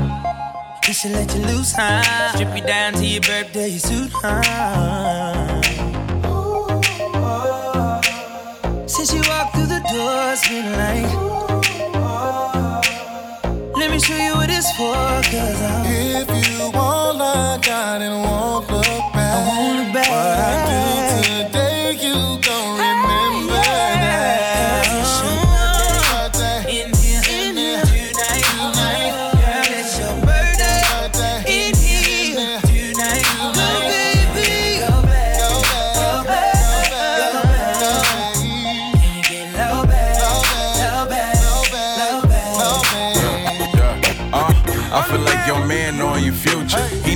He 0.86 0.94
should 0.94 1.12
let 1.12 1.34
you 1.34 1.42
loose, 1.46 1.74
huh? 1.76 2.34
Strip 2.34 2.56
you 2.56 2.64
down 2.64 2.94
to 2.94 3.06
your 3.06 3.22
birthday 3.22 3.78
suit, 3.78 4.12
huh? 4.14 5.62
Since 8.88 9.14
you 9.14 9.22
walked 9.30 9.56
through 9.56 9.72
the 9.76 9.82
doors, 9.94 10.42
been 10.50 10.68
like 10.82 11.12
Let 13.80 13.92
me 13.92 14.00
show 14.00 14.18
you 14.18 14.34
what 14.36 14.50
it's 14.50 14.72
for, 14.76 15.00
cause 15.32 15.62
I'm 15.72 15.86
If 15.86 16.28
you 16.42 16.72
want 16.72 17.18
like 17.18 17.68
I 17.70 18.00
didn't 18.00 18.22
want 18.24 19.09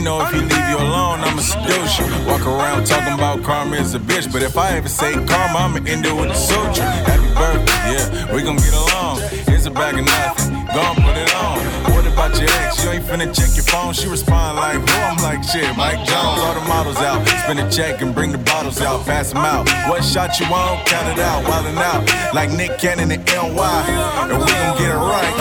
know 0.03 0.21
if 0.21 0.33
you 0.35 0.41
leave 0.41 0.69
you 0.69 0.77
alone, 0.77 1.21
I'ma 1.21 1.41
seduce 1.41 1.99
you. 1.99 2.05
Walk 2.27 2.45
around 2.45 2.85
talking 2.85 3.13
about 3.13 3.41
karma 3.43 3.77
is 3.77 3.95
a 3.95 3.99
bitch, 3.99 4.31
but 4.31 4.43
if 4.43 4.57
I 4.57 4.75
ever 4.75 4.89
say 4.89 5.13
karma, 5.13 5.59
I'ma 5.59 5.79
end 5.87 6.05
it 6.05 6.13
with 6.13 6.29
a 6.29 6.35
soldier. 6.35 6.83
Happy 6.83 7.29
birthday, 7.39 7.95
yeah, 7.95 8.35
we 8.35 8.43
gon' 8.43 8.57
get 8.57 8.73
along. 8.73 9.21
Here's 9.47 9.65
a 9.65 9.71
bag 9.71 9.97
of 9.97 10.05
nothing, 10.05 10.53
gon' 10.75 10.95
put 10.95 11.15
it 11.15 11.33
on. 11.35 11.59
What 11.95 12.05
about 12.05 12.35
your 12.35 12.49
ex? 12.49 12.83
You 12.83 12.91
ain't 12.91 13.05
finna 13.05 13.31
check 13.33 13.55
your 13.55 13.63
phone. 13.63 13.93
She 13.93 14.07
respond 14.09 14.57
like, 14.57 14.77
who? 14.77 14.99
I'm 14.99 15.17
like, 15.23 15.41
shit, 15.43 15.71
Mike 15.77 16.03
Jones. 16.03 16.39
All 16.43 16.53
the 16.53 16.65
models 16.67 16.97
out, 16.97 17.25
spin 17.43 17.59
a 17.59 17.71
check 17.71 18.01
and 18.01 18.13
bring 18.13 18.33
the 18.33 18.39
bottles 18.39 18.81
out, 18.81 19.05
pass 19.05 19.31
them 19.31 19.45
out. 19.45 19.69
What 19.87 20.03
shot 20.03 20.37
you 20.39 20.45
on? 20.47 20.83
Count 20.85 21.07
it 21.07 21.19
out, 21.23 21.45
wildin' 21.45 21.77
out. 21.79 22.03
Like 22.33 22.51
Nick 22.51 22.77
Cannon 22.77 23.09
and 23.11 23.25
NY, 23.25 23.39
and 23.39 24.31
we 24.31 24.51
gon' 24.51 24.77
get 24.77 24.91
it 24.91 24.99
right, 24.99 25.33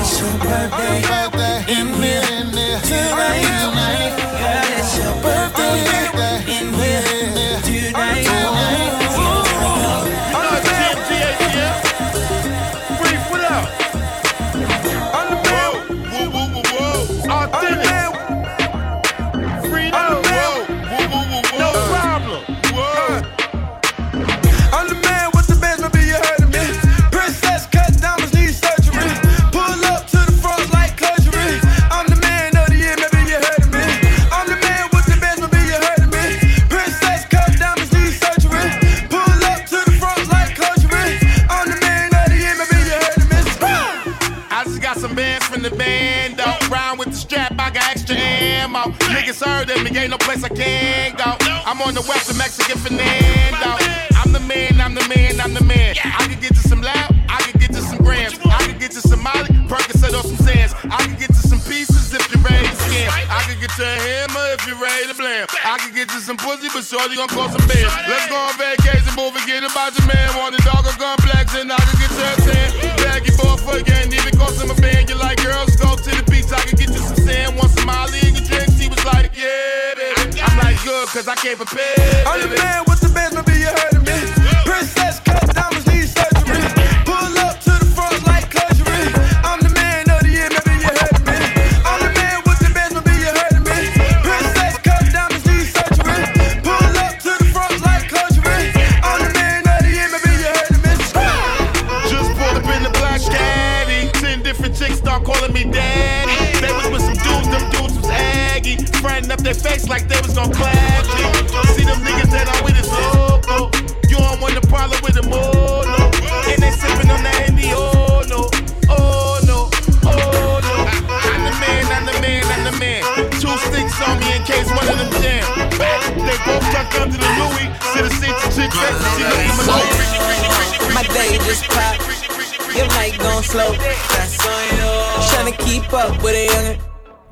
it's 0.00 0.18
your 0.18 0.32
birthday. 0.42 1.48
In 1.68 1.86
here, 2.02 2.24
in 2.40 2.50
there, 2.50 2.80
tonight. 2.80 3.44
tonight. 3.44 4.07
Birthday. 5.68 6.17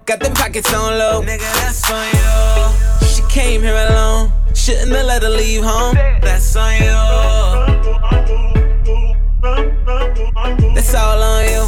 Got 0.06 0.20
them 0.20 0.34
pockets 0.34 0.72
on 0.72 0.96
low. 1.00 1.20
Nigga, 1.20 1.40
that's 1.40 1.90
on 1.90 2.06
you. 2.14 3.08
She 3.08 3.22
came 3.28 3.62
here 3.62 3.74
alone. 3.74 4.30
Shouldn't 4.54 4.92
have 4.92 5.04
let 5.04 5.24
her 5.24 5.28
leave 5.28 5.64
home. 5.64 5.96
That's 6.22 6.54
on 6.54 6.74
you. 6.74 6.94
That's 10.76 10.94
all 10.94 11.20
on 11.20 11.44
you. 11.44 11.66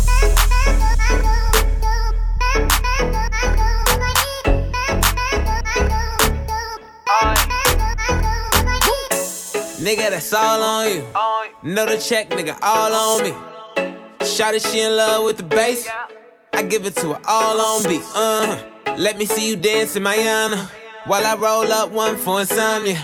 Nigga, 9.85 10.11
that's 10.11 10.33
all 10.33 10.63
on 10.63 10.87
you. 10.87 11.05
Know 11.65 11.87
the 11.87 11.99
check, 11.99 12.31
nigga, 12.31 12.57
all 12.63 12.93
on 12.93 13.25
me. 13.25 13.33
Shawty, 14.21 14.65
she 14.71 14.83
in 14.83 14.97
love 14.97 15.25
with 15.25 15.39
the 15.39 15.43
bass. 15.43 15.89
I 16.59 16.63
give 16.63 16.87
it 16.87 16.97
to 16.97 17.13
her 17.13 17.21
all 17.25 17.61
on 17.61 17.85
beat. 17.85 18.03
Uh, 18.17 18.61
let 18.99 19.17
me 19.17 19.27
see 19.27 19.49
you 19.49 19.55
dance 19.55 19.95
in 19.95 20.03
Mayana. 20.03 20.69
While 21.07 21.25
I 21.25 21.37
roll 21.37 21.71
up 21.73 21.93
one 21.93 22.17
for 22.17 22.41
insomnia. 22.41 22.99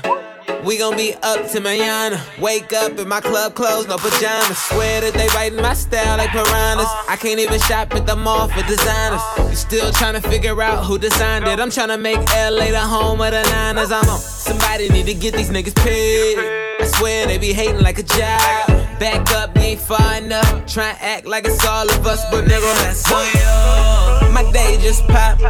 We 0.64 0.76
gon' 0.76 0.96
be 0.96 1.14
up 1.22 1.48
to 1.52 1.60
Mayana. 1.60 2.18
Wake 2.40 2.72
up 2.72 2.98
in 2.98 3.06
my 3.06 3.20
club 3.20 3.54
clothes, 3.54 3.86
no 3.86 3.96
pajamas. 3.96 4.58
Swear 4.58 5.02
that 5.02 5.14
they 5.14 5.28
writing 5.36 5.62
my 5.62 5.74
style 5.74 6.18
like 6.18 6.30
piranhas. 6.30 6.88
I 7.08 7.14
can't 7.14 7.38
even 7.38 7.60
shop 7.60 7.94
at 7.94 8.08
the 8.08 8.16
mall 8.16 8.48
for 8.48 8.66
designers. 8.66 9.22
You 9.48 9.54
still 9.54 9.92
trying 9.92 10.20
to 10.20 10.28
figure 10.28 10.60
out 10.60 10.84
who 10.84 10.98
designed 10.98 11.46
it. 11.46 11.60
I'm 11.60 11.70
trying 11.70 11.90
to 11.90 11.96
make 11.96 12.18
LA 12.34 12.72
the 12.72 12.80
home 12.80 13.20
of 13.20 13.30
the 13.30 13.44
Niners. 13.44 13.92
I'm 13.92 14.08
on. 14.08 14.18
Somebody 14.18 14.88
need 14.88 15.06
to 15.06 15.14
get 15.14 15.32
these 15.32 15.50
niggas 15.50 15.76
paid. 15.76 16.38
I 16.80 16.86
swear 16.86 17.28
they 17.28 17.38
be 17.38 17.52
hating 17.52 17.82
like 17.82 18.00
a 18.00 18.02
job. 18.02 18.83
Back 18.98 19.30
up, 19.32 19.56
you 19.56 19.62
ain't 19.62 19.80
far 19.80 20.16
enough. 20.16 20.66
Try 20.66 20.90
and 20.90 20.98
act 21.00 21.26
like 21.26 21.44
it's 21.46 21.64
all 21.66 21.88
of 21.88 22.06
us, 22.06 22.24
but 22.30 22.44
nigga, 22.44 22.72
that's 22.82 23.10
on 23.10 23.26
you. 23.26 24.32
My 24.32 24.48
day 24.52 24.78
just 24.80 25.06
popped. 25.08 25.42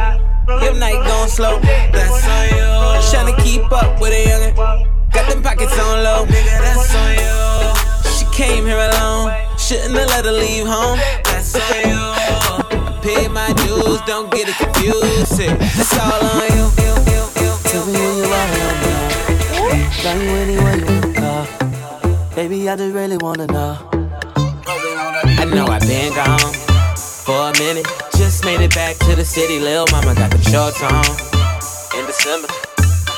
Your 0.63 0.73
night 0.73 1.01
gon' 1.07 1.29
slow. 1.29 1.59
That's 1.59 2.27
on 2.27 2.49
you. 2.49 2.65
Tryna 3.09 3.43
keep 3.43 3.71
up 3.71 4.01
with 4.01 4.13
a 4.13 4.25
youngin'. 4.25 4.55
Got 5.13 5.29
them 5.31 5.41
pockets 5.43 5.77
on 5.79 6.03
low. 6.03 6.25
Nigga, 6.25 6.59
that's 6.59 6.95
on 6.95 7.11
you. 7.21 8.11
She 8.17 8.25
came 8.35 8.65
here 8.65 8.77
alone. 8.77 9.31
Shouldn't 9.57 9.95
have 9.95 10.09
let 10.09 10.25
her 10.25 10.31
leave 10.31 10.67
home. 10.67 10.99
That's 11.23 11.55
on 11.55 11.89
you. 11.89 11.97
I 11.97 12.99
paid 13.01 13.29
my 13.31 13.53
dues, 13.53 14.01
don't 14.07 14.29
get 14.31 14.49
it 14.49 14.55
confused. 14.57 15.37
That's 15.37 15.97
all 15.97 16.23
on 16.25 16.49
you. 16.57 16.71
Tell 17.69 17.85
me 17.85 17.93
when 17.93 18.17
you 18.17 18.23
are 18.23 18.47
now. 18.55 18.71
Tell 20.01 20.17
me 20.17 20.27
anywhere 20.27 20.77
you 20.77 21.13
go. 21.13 21.74
Baby, 22.35 22.69
I 22.69 22.75
just 22.75 22.93
really 22.93 23.15
wanna 23.15 23.47
know. 23.47 23.77
I 23.95 25.45
know 25.45 25.67
I've 25.67 25.79
been 25.83 26.13
gone 26.13 26.53
for 27.23 27.49
a 27.49 27.53
minute. 27.57 27.87
Just 28.17 28.43
made 28.43 28.59
it 28.59 28.75
back 28.75 28.97
to 28.97 29.15
the 29.15 29.23
city. 29.23 29.57
Lil' 29.57 29.85
mama 29.89 30.13
got 30.13 30.31
the 30.31 30.41
shorts 30.43 30.83
on 30.83 31.05
in 31.97 32.05
December. 32.05 32.49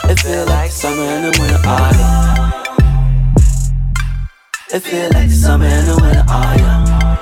It 0.04 0.20
feel 0.20 0.46
like 0.46 0.70
summer 0.70 1.02
in 1.02 1.24
the 1.24 1.32
winter 1.40 1.60
autumn. 1.66 2.54
It 4.72 4.82
feel 4.82 5.10
like 5.12 5.32
summer 5.32 5.66
in 5.66 5.86
the 5.88 5.98
winter 6.00 6.26
autumn. 6.30 7.18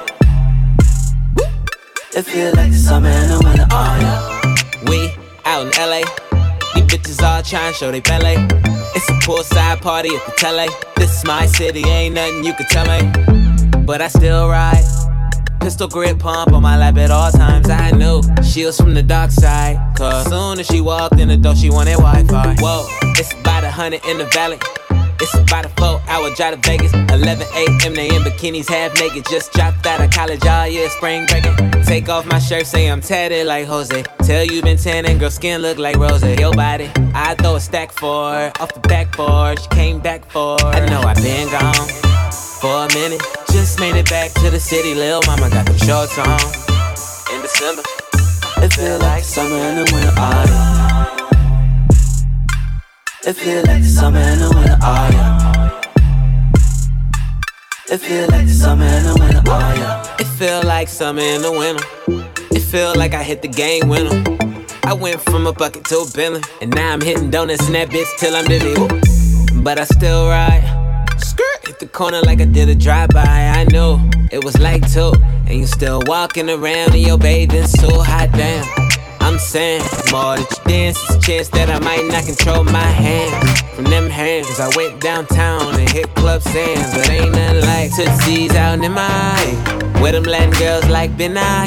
It 2.13 2.23
feel 2.23 2.53
like 2.55 2.73
summer 2.73 3.07
in 3.07 3.29
the 3.29 3.39
winter 3.41 3.67
autumn. 3.71 4.85
We 4.87 5.15
out 5.45 5.65
in 5.65 5.71
LA. 5.79 6.03
These 6.73 6.83
bitches 6.91 7.23
all 7.23 7.41
trying 7.41 7.71
to 7.71 7.77
show 7.77 7.89
they 7.89 8.01
ballet. 8.01 8.74
It's 8.95 9.09
a 9.09 9.13
poolside 9.13 9.81
party 9.81 10.15
at 10.15 10.25
the 10.25 10.31
tele. 10.37 10.67
This 10.95 11.17
is 11.17 11.25
my 11.25 11.45
city, 11.47 11.83
ain't 11.83 12.15
nothing 12.15 12.45
you 12.45 12.53
can 12.53 12.65
tell 12.67 12.85
me. 12.87 13.83
But 13.85 14.01
I 14.01 14.07
still 14.07 14.47
ride. 14.47 14.85
Pistol 15.59 15.89
grip 15.89 16.19
pump 16.19 16.53
on 16.53 16.61
my 16.61 16.77
lap 16.77 16.97
at 16.97 17.11
all 17.11 17.29
times. 17.31 17.69
I 17.69 17.91
knew 17.91 18.21
she 18.41 18.65
was 18.65 18.77
from 18.77 18.93
the 18.93 19.03
dark 19.03 19.31
side. 19.31 19.77
Cause 19.97 20.29
soon 20.29 20.59
as 20.59 20.67
she 20.67 20.79
walked 20.79 21.19
in 21.19 21.27
the 21.27 21.35
door, 21.35 21.55
she 21.55 21.69
wanted 21.69 21.97
Wi 21.97 22.23
Fi. 22.23 22.55
Whoa, 22.59 22.87
it's 23.19 23.33
about 23.33 23.65
a 23.65 23.71
hundred 23.71 24.05
in 24.05 24.17
the 24.17 24.25
valley. 24.25 24.59
It's 25.19 25.33
about 25.33 25.65
a 25.65 25.69
four 25.69 26.01
hour 26.07 26.29
drive 26.35 26.61
to 26.61 26.69
Vegas. 26.69 26.93
11 26.93 27.47
a.m. 27.53 27.93
they 27.93 28.07
in 28.07 28.21
bikinis, 28.23 28.67
half 28.67 28.93
naked. 28.99 29.25
Just 29.29 29.53
dropped 29.53 29.85
out 29.85 30.01
of 30.01 30.11
college 30.11 30.41
oh 30.43 30.49
all 30.49 30.67
year, 30.67 30.89
spring 30.89 31.25
breaking. 31.27 31.55
Take 31.83 32.09
off 32.09 32.25
my 32.25 32.39
shirt, 32.39 32.65
say 32.67 32.89
I'm 32.89 33.01
tatted 33.01 33.47
like 33.47 33.65
Jose. 33.65 34.03
Tell 34.23 34.43
you 34.43 34.61
been 34.61 34.77
tanning, 34.77 35.17
girl, 35.17 35.29
skin 35.29 35.61
look 35.61 35.77
like 35.77 35.95
Rose. 35.95 36.23
Your 36.23 36.53
body, 36.53 36.91
I 37.13 37.35
throw 37.35 37.55
a 37.55 37.59
stack 37.59 37.91
for 37.91 38.31
her. 38.31 38.51
Off 38.59 38.73
the 38.73 38.81
backboard, 38.81 39.59
she 39.59 39.67
came 39.69 39.99
back 39.99 40.29
for 40.31 40.57
her. 40.59 40.67
I 40.67 40.85
know 40.87 41.01
I've 41.01 41.21
been 41.23 41.49
gone 41.49 41.87
for 42.59 42.85
a 42.85 42.93
minute. 42.93 43.21
Just 43.51 43.79
made 43.79 43.95
it 43.95 44.09
back 44.09 44.31
to 44.33 44.49
the 44.49 44.59
city. 44.59 44.95
Lil' 44.95 45.21
mama 45.27 45.49
got 45.49 45.65
the 45.65 45.77
shorts 45.77 46.17
on. 46.17 47.35
In 47.35 47.41
December. 47.41 47.83
It 48.57 48.73
feel 48.73 48.99
like 48.99 49.23
summer 49.23 49.57
in 49.57 49.75
the 49.75 49.91
winter, 49.93 50.13
oh 50.17 50.45
yeah. 50.47 50.94
It 53.27 53.33
feel 53.33 53.63
like 53.65 53.81
the 53.81 53.87
summer 53.87 54.19
in 54.19 54.37
the 54.37 54.51
winter, 54.53 54.77
oh 54.83 55.09
yeah. 55.11 55.81
It 57.89 57.97
feel 57.97 58.27
like 58.27 58.45
the 58.45 58.53
summer 58.53 58.85
in 58.85 59.03
the 59.03 59.17
winter, 59.19 59.41
oh 59.47 59.73
yeah. 59.75 60.15
It 60.19 60.25
feel 60.25 60.61
like 60.63 60.87
summer 60.87 61.21
in 61.21 61.41
the 61.41 61.51
winter. 61.51 61.83
It 62.55 62.59
feel 62.59 62.93
like 62.95 63.15
I 63.15 63.23
hit 63.23 63.41
the 63.41 63.47
game 63.47 63.89
winner. 63.89 64.23
I 64.83 64.93
went 64.93 65.21
from 65.21 65.47
a 65.47 65.53
bucket 65.53 65.85
to 65.85 66.01
a 66.01 66.11
Bentley, 66.11 66.43
and 66.61 66.69
now 66.75 66.93
I'm 66.93 67.01
hitting 67.01 67.31
donuts 67.31 67.65
in 67.65 67.73
that 67.73 67.89
bitch 67.89 68.05
till 68.19 68.35
I'm 68.35 68.45
dizzy. 68.45 68.75
But 69.59 69.79
I 69.79 69.85
still 69.85 70.27
ride. 70.27 70.61
Skirt 71.17 71.65
hit 71.65 71.79
the 71.79 71.87
corner 71.87 72.21
like 72.21 72.41
I 72.41 72.45
did 72.45 72.69
a 72.69 72.75
drive-by. 72.75 73.23
I 73.23 73.63
knew 73.63 73.97
it 74.31 74.43
was 74.43 74.59
like 74.59 74.87
two, 74.93 75.13
and 75.47 75.57
you 75.57 75.65
still 75.65 76.03
walking 76.05 76.47
around 76.47 76.93
in 76.93 77.01
your 77.01 77.17
bathing 77.17 77.65
suit. 77.65 77.89
Hot 77.91 78.31
damn. 78.33 78.94
I'm 79.25 79.39
saying 79.39 79.81
more 80.11 80.37
that 80.37 80.47
you 80.51 80.69
dance, 80.69 81.03
it's 81.03 81.15
a 81.15 81.19
chance 81.19 81.49
that 81.49 81.67
I 81.71 81.79
might 81.79 82.05
not 82.05 82.25
control 82.25 82.63
my 82.63 82.77
hands. 82.77 83.61
From 83.73 83.85
them 83.85 84.07
hands, 84.07 84.59
I 84.59 84.69
went 84.77 85.01
downtown 85.01 85.73
and 85.79 85.89
hit 85.89 86.13
club 86.13 86.43
sands, 86.43 86.93
but 86.93 87.09
ain't 87.09 87.33
nothing 87.33 87.65
like 87.65 87.89
tootsies 87.95 88.55
out 88.55 88.83
in 88.83 88.91
my 88.91 89.01
eye. 89.01 89.99
Where 89.99 90.11
them 90.11 90.25
Latin 90.25 90.51
girls 90.51 90.87
like 90.89 91.17
Ben 91.17 91.37
I 91.37 91.65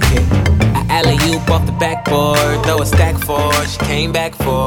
alley 0.88 1.18
you 1.26 1.38
off 1.52 1.66
the 1.66 1.72
backboard, 1.72 2.64
throw 2.64 2.80
a 2.80 2.86
stack 2.86 3.16
for 3.18 3.52
she 3.66 3.78
came 3.78 4.12
back 4.12 4.34
for. 4.36 4.66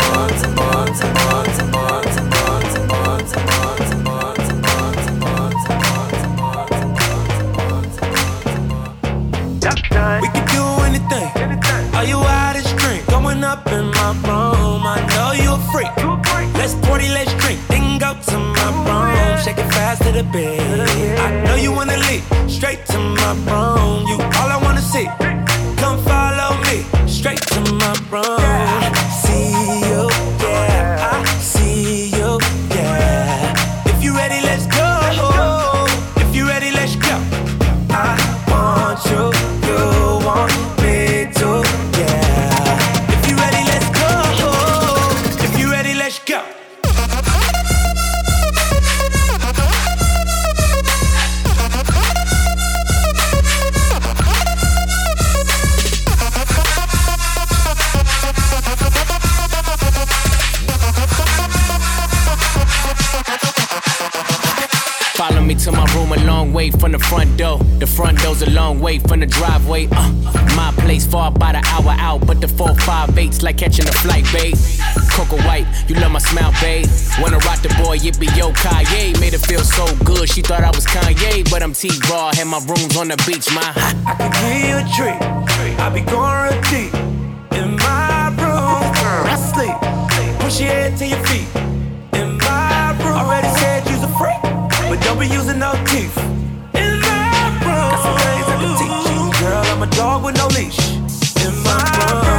We 10.21 10.27
can 10.27 10.45
do 10.47 10.63
anything. 10.83 11.95
Are 11.95 12.05
you 12.05 12.17
out? 12.17 12.50
Of 13.43 13.59
up 13.59 13.67
in 13.71 13.85
my 13.91 14.11
room. 14.27 14.81
I 14.85 14.97
know 15.13 15.31
you 15.31 15.53
a 15.53 15.59
freak. 15.71 15.91
Let's 16.55 16.73
party, 16.85 17.09
let's 17.09 17.33
drink. 17.41 17.59
Then 17.67 17.97
go 17.97 18.13
to 18.13 18.37
my 18.37 18.69
room. 18.85 19.43
Shake 19.43 19.57
it 19.57 19.69
fast 19.73 20.03
to 20.03 20.11
the 20.11 20.23
bed. 20.23 20.79
I 21.19 21.43
know 21.45 21.55
you 21.55 21.71
wanna 21.71 21.97
leave. 21.97 22.23
Straight 22.49 22.85
to 22.87 22.97
my 22.99 23.33
room. 23.49 24.07
You 24.07 24.15
all 24.15 24.49
I 24.55 24.59
wanna 24.61 24.81
see. 24.81 25.05
Come 25.81 25.97
follow 26.03 26.51
me. 26.67 26.85
Straight 27.07 27.41
to 27.53 27.59
my 27.73 27.93
room. 28.11 29.20
Far 71.11 71.31
by 71.31 71.51
the 71.51 71.61
hour 71.67 71.93
out, 71.99 72.25
but 72.25 72.39
the 72.39 72.47
458's 72.47 73.43
like 73.43 73.57
catching 73.57 73.87
a 73.87 73.91
flight, 73.91 74.25
babe. 74.31 74.55
Coco 75.11 75.37
White, 75.43 75.67
you 75.87 75.95
love 75.95 76.11
my 76.11 76.19
smile, 76.19 76.53
babe. 76.61 76.87
Wanna 77.19 77.37
rock 77.39 77.61
the 77.61 77.69
boy, 77.83 77.97
it 78.01 78.17
be 78.19 78.27
yo 78.27 78.51
Kanye. 78.53 79.19
Made 79.19 79.33
her 79.33 79.39
feel 79.39 79.63
so 79.63 79.85
good, 80.05 80.29
she 80.29 80.41
thought 80.41 80.63
I 80.63 80.71
was 80.71 80.85
Kanye, 80.85 81.49
but 81.51 81.61
I'm 81.61 81.73
T-Raw, 81.73 82.31
had 82.33 82.47
my 82.47 82.59
rooms 82.59 82.95
on 82.95 83.09
the 83.09 83.17
beach, 83.27 83.53
my. 83.53 83.73
I 84.07 84.15
can 84.15 84.31
give 84.31 84.97
you 84.97 85.05
a. 85.05 85.41
I 85.81 85.89
be 85.89 86.01
going 86.01 86.37
real 86.43 86.61
deep 86.69 86.93
in 87.59 87.75
my 87.75 88.29
room. 88.39 88.81
I 89.27 89.35
sleep. 89.51 89.75
Push 90.39 90.59
your 90.61 90.69
head 90.69 90.97
to 90.97 91.05
your 91.07 91.21
feet. 91.25 91.47
In 92.13 92.37
my 92.37 92.95
room. 93.03 93.17
Already 93.17 93.49
said 93.59 93.87
you's 93.89 94.03
a 94.03 94.11
freak, 94.17 94.41
but 94.89 94.99
don't 95.01 95.19
be 95.19 95.27
using 95.27 95.59
no 95.59 95.73
teeth. 95.85 96.17
In 96.73 96.99
my 97.01 97.49
room. 97.65 97.89
Got 97.91 98.03
some 98.05 98.17
things 98.25 98.47
I 98.47 98.57
can 98.61 98.73
teach 98.79 99.05
you, 99.11 99.21
girl. 99.41 99.63
I'm 99.65 99.83
a 99.83 99.87
dog 99.95 100.23
with 100.23 100.37
no 100.37 100.47
leash 100.47 101.00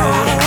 out. 0.02 0.41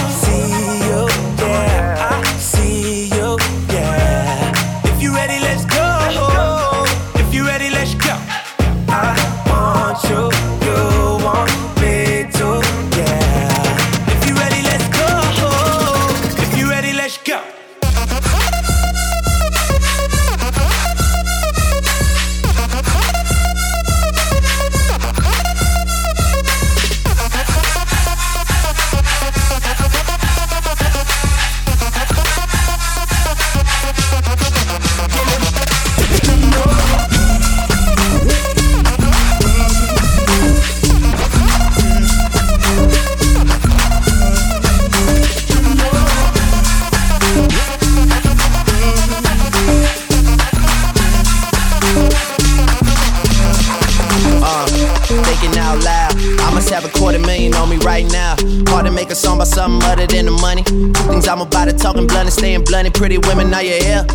Song 59.36 59.42
about 59.42 59.48
something 59.48 59.90
other 59.90 60.08
than 60.08 60.26
the 60.26 60.32
money. 60.32 60.64
Things 60.64 61.28
I'm 61.28 61.42
about 61.42 61.66
to 61.66 61.74
talking 61.74 62.08
blunt 62.08 62.26
and 62.26 62.34
staying 62.34 62.64
blunt. 62.64 62.94
Pretty 62.94 63.18
women, 63.18 63.54
are 63.54 63.64
you 63.64 63.84
here? 63.84 64.06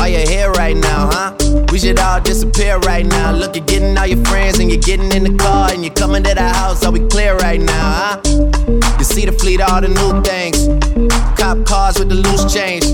Are 0.00 0.08
you 0.08 0.26
here 0.26 0.50
right 0.52 0.76
now, 0.76 1.08
huh? 1.12 1.36
We 1.70 1.78
should 1.78 1.98
all 1.98 2.20
disappear 2.20 2.78
right 2.78 3.06
now. 3.06 3.32
Look, 3.32 3.54
you're 3.54 3.64
getting 3.64 3.96
all 3.96 4.06
your 4.06 4.24
friends 4.24 4.58
and 4.58 4.70
you're 4.70 4.80
getting 4.80 5.12
in 5.12 5.22
the 5.24 5.38
car 5.38 5.70
and 5.70 5.84
you're 5.84 5.94
coming 5.94 6.22
to 6.24 6.34
the 6.34 6.48
house. 6.48 6.84
Are 6.84 6.90
we 6.90 7.00
clear 7.06 7.36
right 7.36 7.60
now, 7.60 7.92
huh? 7.94 8.20
You 8.98 9.04
see 9.04 9.24
the 9.24 9.32
fleet, 9.32 9.60
all 9.60 9.80
the 9.80 9.88
new 9.88 10.22
things. 10.22 10.58
Cop 11.38 11.64
cars 11.64 11.98
with 11.98 12.08
the 12.08 12.16
loose 12.16 12.52
change. 12.52 12.84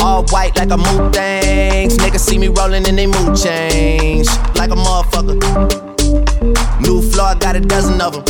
All 0.00 0.24
white 0.26 0.56
like 0.56 0.70
a 0.70 0.76
mood 0.76 1.12
things. 1.12 1.96
Niggas 1.98 2.20
see 2.20 2.38
me 2.38 2.48
rolling 2.48 2.86
and 2.88 2.98
they 2.98 3.06
mood 3.06 3.36
change. 3.36 4.26
Like 4.56 4.70
a 4.70 4.76
motherfucker. 4.76 5.87
New 6.88 7.02
floor, 7.02 7.26
I 7.26 7.34
got 7.34 7.54
a 7.54 7.60
dozen 7.60 8.00
of 8.00 8.14
them. 8.14 8.24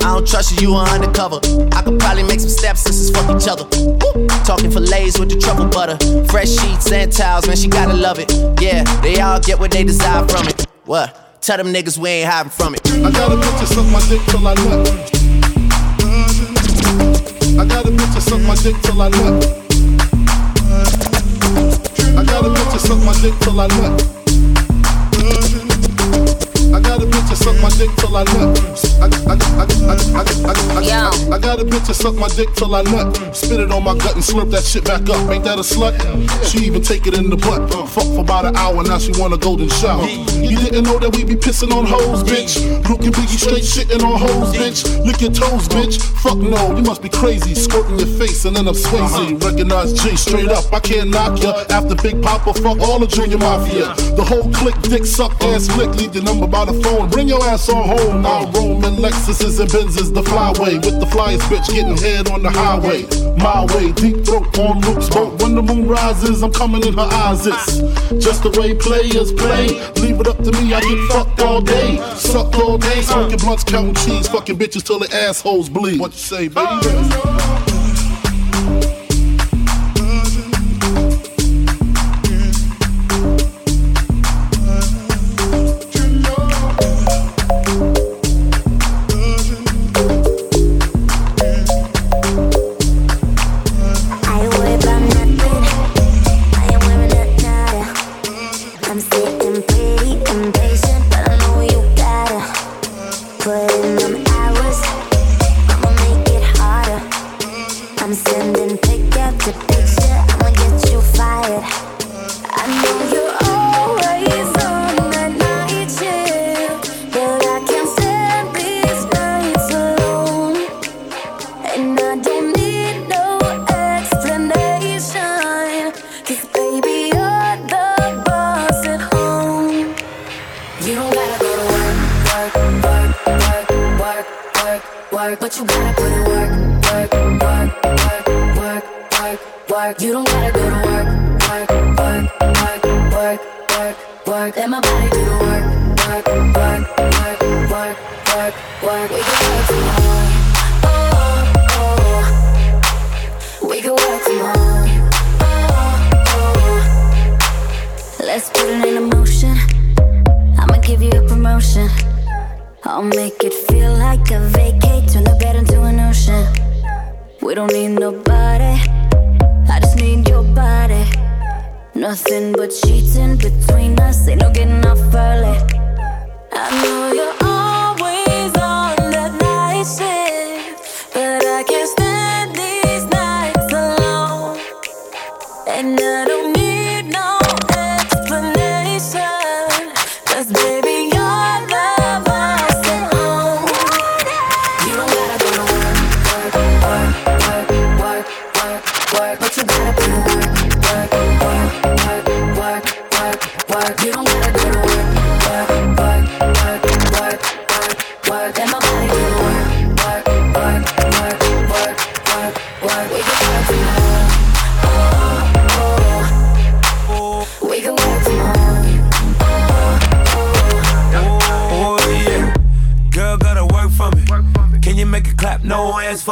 I 0.00 0.14
don't 0.14 0.26
trust 0.26 0.58
you, 0.58 0.70
you 0.70 0.74
are 0.76 0.88
undercover. 0.88 1.40
I 1.76 1.82
could 1.82 2.00
probably 2.00 2.22
make 2.22 2.40
some 2.40 2.48
stepsisters 2.48 3.10
fuck 3.10 3.28
each 3.36 3.46
other. 3.46 3.66
Woo. 3.76 4.26
Talking 4.48 4.70
fillets 4.70 5.18
with 5.18 5.28
the 5.28 5.36
truffle 5.36 5.68
butter. 5.68 5.98
Fresh 6.32 6.56
sheets 6.56 6.90
and 6.90 7.12
towels, 7.12 7.46
man, 7.46 7.54
she 7.54 7.68
gotta 7.68 7.92
love 7.92 8.18
it. 8.18 8.32
Yeah, 8.62 8.82
they 9.02 9.20
all 9.20 9.38
get 9.40 9.58
what 9.58 9.72
they 9.72 9.84
desire 9.84 10.26
from 10.26 10.48
it. 10.48 10.64
What? 10.86 11.42
Tell 11.42 11.58
them 11.58 11.66
niggas 11.66 11.98
we 11.98 12.08
ain't 12.08 12.30
hiding 12.30 12.48
from 12.48 12.76
it. 12.76 12.80
I 12.88 13.10
got 13.10 13.30
a 13.30 13.36
bitch 13.36 13.60
to 13.60 13.66
suck 13.66 13.84
my 13.92 14.00
dick 14.08 14.22
till 14.24 14.48
I 14.48 14.54
nut. 14.54 14.86
Mm-hmm. 16.00 17.60
I 17.60 17.66
got 17.66 17.84
a 17.84 17.90
bitch 17.90 18.14
to 18.14 18.22
suck 18.22 18.40
my 18.40 18.54
dick 18.54 18.80
till 18.80 19.02
I 19.02 19.10
nut. 19.10 19.44
Mm-hmm. 20.64 22.20
I 22.20 22.24
got 22.24 22.42
a 22.42 22.48
bitch 22.48 22.72
to 22.72 22.78
suck 22.78 23.04
my 23.04 23.12
dick 23.20 23.38
till 23.40 23.60
I 23.60 23.66
nut. 23.66 24.02
I 26.74 26.80
got 26.80 27.02
a 27.02 27.06
bitch 27.06 27.28
to 27.30 27.36
suck 27.36 27.56
my 27.60 27.70
dick 27.70 27.90
till 27.96 28.16
I 28.16 28.24
nut. 28.24 28.58
I 31.32 31.38
got 31.38 31.60
a 31.60 31.64
bitch 31.64 31.86
to 31.86 31.94
suck 31.94 32.14
my 32.14 32.28
dick 32.28 32.52
till 32.54 32.74
I 32.74 32.82
nut. 32.82 33.34
Spit 33.34 33.60
it 33.60 33.70
on 33.70 33.84
my 33.84 33.94
gut 33.94 34.14
and 34.14 34.24
slurp 34.24 34.50
that 34.50 34.64
shit 34.64 34.84
back 34.84 35.08
up. 35.08 35.30
Ain't 35.30 35.44
that 35.44 35.58
a 35.58 35.62
slut? 35.62 35.94
She 36.44 36.66
even 36.66 36.82
take 36.82 37.06
it 37.06 37.14
in 37.14 37.30
the 37.30 37.36
butt. 37.36 37.70
Fuck 37.90 38.06
for 38.14 38.20
about 38.20 38.46
an 38.46 38.56
hour, 38.56 38.82
now 38.82 38.98
she 38.98 39.12
want 39.12 39.34
a 39.34 39.36
golden 39.36 39.68
shower. 39.68 40.06
You 40.06 40.56
didn't 40.56 40.84
know 40.84 40.98
that 40.98 41.14
we 41.14 41.24
be 41.24 41.34
pissing 41.34 41.72
on 41.72 41.86
hoes, 41.86 42.22
bitch. 42.22 42.56
Luke 42.88 43.02
and 43.02 43.14
Biggie 43.14 43.38
straight 43.38 43.64
shitting 43.64 44.02
on 44.02 44.18
hoes, 44.18 44.54
bitch. 44.56 44.84
Lick 45.04 45.20
your 45.20 45.32
toes, 45.32 45.68
bitch. 45.68 46.00
Fuck 46.22 46.38
no, 46.38 46.76
you 46.76 46.82
must 46.82 47.02
be 47.02 47.08
crazy. 47.08 47.54
Squirting 47.54 47.98
your 47.98 48.08
face 48.18 48.44
and 48.44 48.56
then 48.56 48.66
I'm 48.68 48.74
Swayze. 48.74 49.00
Uh-huh. 49.00 49.36
Recognize 49.48 49.92
G 49.92 50.16
straight 50.16 50.48
up, 50.48 50.72
I 50.72 50.80
can't 50.80 51.10
knock 51.10 51.42
ya. 51.42 51.64
After 51.70 51.94
Big 51.94 52.22
Papa, 52.22 52.54
fuck 52.54 52.80
all 52.80 52.98
the 52.98 53.06
Junior 53.06 53.38
Mafia. 53.38 53.94
The 54.16 54.24
whole 54.24 54.50
clique, 54.52 54.80
dick 54.82 55.04
suck, 55.04 55.32
ass 55.42 55.68
lick, 55.76 55.94
leave 55.96 56.12
the 56.12 56.22
number 56.22 56.46
by 56.56 56.64
the 56.64 56.82
phone. 56.82 57.10
Bring 57.10 57.28
your 57.28 57.42
ass 57.44 57.68
on 57.68 57.86
home. 57.86 58.22
Now 58.22 58.50
Roman 58.52 58.96
Lexuses 58.96 59.60
and 59.60 59.68
Benzes, 59.68 60.12
the 60.14 60.22
flyway. 60.22 60.76
With 60.84 60.98
the 61.00 61.06
flyest 61.06 61.44
bitch 61.50 61.68
getting 61.74 61.96
head 61.98 62.30
on 62.30 62.42
the 62.42 62.50
highway. 62.50 63.02
My 63.36 63.66
way, 63.74 63.92
deep 63.92 64.24
throat 64.24 64.58
on 64.58 64.80
loops. 64.80 65.08
But 65.10 65.42
When 65.42 65.54
the 65.54 65.62
moon 65.62 65.86
rises, 65.86 66.42
I'm 66.42 66.52
coming 66.52 66.82
in 66.86 66.94
her 66.94 67.10
eyes. 67.24 67.46
It's 67.46 67.76
just 68.24 68.42
the 68.42 68.50
way 68.58 68.74
players 68.74 69.32
play. 69.32 69.66
Leave 70.00 70.18
it 70.20 70.26
up 70.26 70.38
to 70.38 70.52
me, 70.52 70.72
I 70.72 70.80
get 70.80 71.00
fucked 71.10 71.40
all 71.42 71.60
day. 71.60 71.98
Suck 72.14 72.54
all 72.56 72.78
day, 72.78 73.02
smoking 73.02 73.38
blunts, 73.38 73.64
counting 73.64 73.94
cheese, 73.94 74.28
fucking 74.28 74.56
bitches 74.56 74.82
till 74.82 74.98
the 74.98 75.14
assholes 75.14 75.68
bleed. 75.68 76.00
What 76.00 76.12
you 76.12 76.18
say, 76.18 76.48
baby? 76.48 76.66
Oh, 76.70 77.65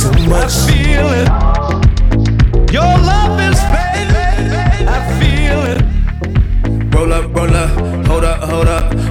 too 0.00 0.28
much. 0.28 0.52
I 0.52 0.66
feel 0.66 1.08
it. 1.20 1.28
Your 2.72 2.82
love 2.82 3.38
is 3.40 3.60
fading. 3.72 4.88
I 4.88 5.00
feel 5.20 5.60
it. 5.72 5.80
Roll 6.94 7.12
up, 7.12 7.34
roll 7.36 7.54
up, 7.54 8.06
hold 8.06 8.24
up, 8.24 8.40
hold 8.48 8.68
up, 8.68 8.94
up, 8.94 9.09